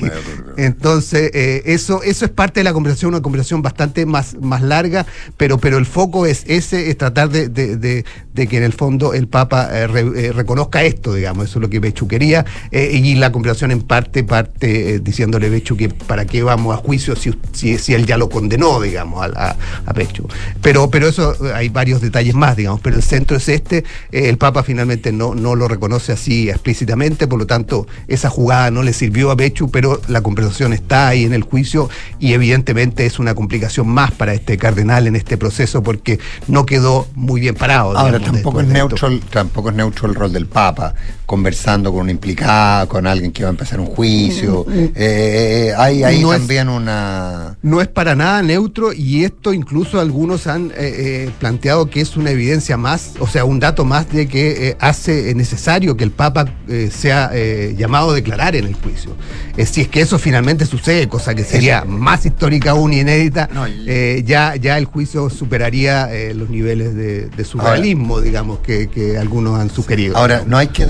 Entonces, 0.57 1.31
eh, 1.33 1.63
eso, 1.65 2.03
eso 2.03 2.25
es 2.25 2.31
parte 2.31 2.59
de 2.59 2.63
la 2.63 2.73
conversación, 2.73 3.09
una 3.13 3.21
conversación 3.21 3.61
bastante 3.63 4.05
más, 4.05 4.35
más 4.39 4.61
larga, 4.61 5.05
pero, 5.37 5.57
pero 5.57 5.77
el 5.79 5.85
foco 5.87 6.25
es 6.27 6.43
ese, 6.47 6.89
es 6.89 6.97
tratar 6.97 7.29
de, 7.29 7.49
de- 7.49 7.77
de- 7.77 8.05
de 8.33 8.47
que 8.47 8.57
en 8.57 8.63
el 8.63 8.73
fondo 8.73 9.13
el 9.13 9.27
Papa 9.27 9.67
eh, 9.71 9.87
re- 9.87 10.31
reconozca 10.31 10.83
esto, 10.83 11.13
digamos, 11.13 11.45
eso 11.49 11.59
es 11.59 11.63
lo 11.63 11.69
que 11.69 11.79
Bechu 11.79 12.07
quería, 12.07 12.45
y 12.71 13.15
la 13.15 13.31
conversación 13.31 13.71
en 13.71 13.81
parte, 13.81 14.23
parte 14.23 14.99
diciéndole 14.99 15.49
Bechu 15.49 15.75
que 15.75 15.89
para 15.89 16.25
qué 16.25 16.43
vamos 16.43 16.73
a 16.73 16.77
juicio 16.77 17.15
si, 17.15 17.33
si, 17.53 17.77
si 17.77 17.93
él 17.93 18.05
ya 18.05 18.17
lo 18.17 18.29
condenó, 18.29 18.79
digamos, 18.79 18.90
a, 18.97 19.03
a, 19.03 19.55
a 19.85 19.93
Bechu. 19.93 20.27
Pero, 20.61 20.89
pero 20.89 21.07
eso 21.07 21.33
eh, 21.45 21.53
hay 21.53 21.69
varios 21.69 22.01
detalles 22.01 22.35
más, 22.35 22.55
digamos, 22.55 22.81
pero 22.81 22.95
el 22.95 23.03
centro 23.03 23.37
es 23.37 23.49
este, 23.49 23.77
eh, 24.11 24.29
el 24.29 24.37
Papa 24.37 24.63
finalmente 24.63 25.11
no, 25.11 25.35
no 25.35 25.55
lo 25.55 25.67
reconoce 25.67 26.11
así 26.11 26.49
explícitamente, 26.49 27.27
por 27.27 27.39
lo 27.39 27.47
tanto, 27.47 27.87
esa 28.07 28.29
jugada 28.29 28.71
no 28.71 28.83
le 28.83 28.93
sirvió 28.93 29.31
a 29.31 29.35
Bechu, 29.35 29.69
pero 29.69 30.01
la 30.07 30.21
conversación 30.21 30.73
está 30.73 31.07
ahí 31.07 31.23
en 31.23 31.33
el 31.33 31.43
juicio 31.43 31.89
y 32.19 32.33
evidentemente 32.33 33.05
es 33.05 33.19
una 33.19 33.35
complicación 33.35 33.87
más 33.87 34.11
para 34.11 34.33
este 34.33 34.57
cardenal 34.57 35.07
en 35.07 35.15
este 35.15 35.37
proceso 35.37 35.83
porque 35.83 36.19
no 36.47 36.65
quedó 36.65 37.07
muy 37.15 37.41
bien 37.41 37.55
parado. 37.55 37.97
Ahora, 37.97 38.17
digamos, 38.17 38.41
tampoco 38.41 38.61
es, 38.61 38.67
neutro, 38.67 39.19
tampoco 39.29 39.69
es 39.69 39.75
neutro 39.75 40.07
el 40.07 40.15
rol 40.15 40.33
del 40.33 40.47
Papa. 40.47 40.93
Conversando 41.32 41.93
con 41.93 42.01
una 42.01 42.11
implicada, 42.11 42.88
con 42.88 43.07
alguien 43.07 43.32
que 43.32 43.43
va 43.43 43.47
a 43.47 43.51
empezar 43.51 43.79
un 43.79 43.86
juicio. 43.86 44.65
Mm, 44.67 44.71
mm. 44.82 44.91
Eh, 44.95 45.73
hay 45.77 46.03
ahí 46.03 46.21
No 46.21 46.34
es- 46.34 46.39
también 46.39 46.67
una... 46.67 47.57
No 47.61 47.79
es 47.79 47.88
para 47.88 48.15
nada 48.17 48.41
neutro 48.43 48.91
y 48.91 49.23
esto 49.23 49.53
incluso 49.53 50.01
algunos 50.01 50.45
han 50.47 50.71
eh, 50.71 50.73
eh, 50.77 51.29
planteado 51.39 51.89
que 51.89 52.01
es 52.01 52.17
una 52.17 52.32
evidencia 52.32 52.75
más, 52.75 53.13
o 53.19 53.27
sea, 53.27 53.45
un 53.45 53.61
dato 53.61 53.86
más 53.86 54.11
de 54.11 54.27
que 54.27 54.67
eh, 54.71 54.77
hace 54.82 55.34
necesario 55.34 55.95
que 55.95 56.03
el 56.03 56.11
Papa 56.11 56.53
eh, 56.67 56.89
sea 56.93 57.29
eh, 57.34 57.75
llamado 57.77 58.09
a 58.11 58.13
declarar 58.13 58.57
en 58.57 58.65
el 58.65 58.73
juicio. 58.73 59.15
Eh, 59.55 59.65
si 59.65 59.79
es 59.79 59.88
que 59.88 60.01
eso 60.01 60.19
finalmente 60.19 60.65
sucede, 60.65 61.07
cosa 61.07 61.34
que 61.34 61.45
sería 61.45 61.86
más 61.86 62.25
histórica 62.25 62.71
aún 62.71 62.91
y 62.91 62.99
inédita, 62.99 63.47
eh, 63.88 64.21
ya, 64.25 64.57
ya 64.57 64.77
el 64.77 64.84
juicio 64.84 65.29
superaría 65.29 66.13
eh, 66.13 66.34
los 66.34 66.49
niveles 66.49 66.93
de, 66.93 67.27
de 67.27 67.45
surrealismo, 67.45 68.19
digamos, 68.19 68.59
que, 68.59 68.89
que 68.89 69.17
algunos 69.17 69.57
han 69.57 69.69
sugerido. 69.69 70.17
Ahora, 70.17 70.43
no 70.45 70.57
hay 70.57 70.67
que 70.67 70.86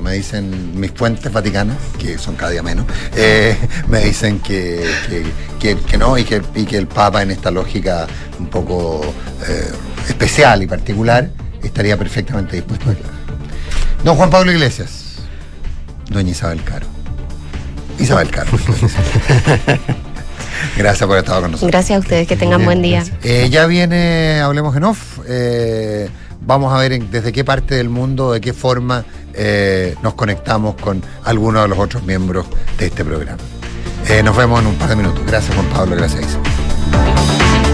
me 0.00 0.12
dicen 0.14 0.78
mis 0.80 0.90
fuentes 0.92 1.30
vaticanas, 1.32 1.76
que 1.98 2.16
son 2.18 2.34
cada 2.36 2.50
día 2.52 2.62
menos, 2.62 2.86
eh, 3.14 3.56
me 3.88 4.00
dicen 4.04 4.40
que, 4.40 4.82
que, 5.08 5.24
que- 5.60 5.76
que 5.84 5.98
no 5.98 6.16
y 6.16 6.24
que, 6.24 6.40
y 6.54 6.64
que 6.64 6.76
el 6.78 6.86
Papa 6.86 7.22
en 7.22 7.30
esta 7.30 7.50
lógica 7.50 8.06
un 8.38 8.46
poco 8.46 9.02
eh, 9.46 9.70
especial 10.08 10.62
y 10.62 10.66
particular 10.66 11.30
estaría 11.62 11.96
perfectamente 11.96 12.56
dispuesto 12.56 12.86
a 12.86 12.90
declarar. 12.94 13.18
Don 14.04 14.16
Juan 14.16 14.30
Pablo 14.30 14.52
Iglesias, 14.52 15.16
doña 16.10 16.30
Isabel 16.30 16.62
Caro. 16.64 16.86
Isabel 17.98 18.30
Caro. 18.30 18.50
Gracias 20.76 21.00
por 21.06 21.12
haber 21.12 21.24
estado 21.24 21.42
con 21.42 21.50
nosotros. 21.52 21.70
Gracias 21.72 21.96
a 21.96 22.00
ustedes, 22.00 22.26
que 22.28 22.36
tengan 22.36 22.64
buen 22.64 22.82
día. 22.82 23.04
Eh, 23.22 23.48
ya 23.50 23.66
viene 23.66 24.40
Hablemos 24.40 24.76
en 24.76 24.84
Off. 24.84 25.18
Eh, 25.26 26.08
vamos 26.40 26.72
a 26.72 26.78
ver 26.78 27.02
desde 27.08 27.32
qué 27.32 27.44
parte 27.44 27.74
del 27.74 27.88
mundo, 27.88 28.32
de 28.32 28.40
qué 28.40 28.52
forma 28.52 29.04
eh, 29.34 29.94
nos 30.02 30.14
conectamos 30.14 30.74
con 30.76 31.02
algunos 31.24 31.62
de 31.62 31.68
los 31.68 31.78
otros 31.78 32.02
miembros 32.02 32.46
de 32.78 32.86
este 32.86 33.04
programa. 33.04 33.42
Eh, 34.08 34.22
nos 34.22 34.36
vemos 34.36 34.60
en 34.60 34.68
un 34.68 34.74
par 34.76 34.88
de 34.88 34.96
minutos. 34.96 35.20
Gracias 35.26 35.54
Juan 35.54 35.68
Pablo, 35.68 35.96
gracias 35.96 36.22
Isa. 36.22 37.37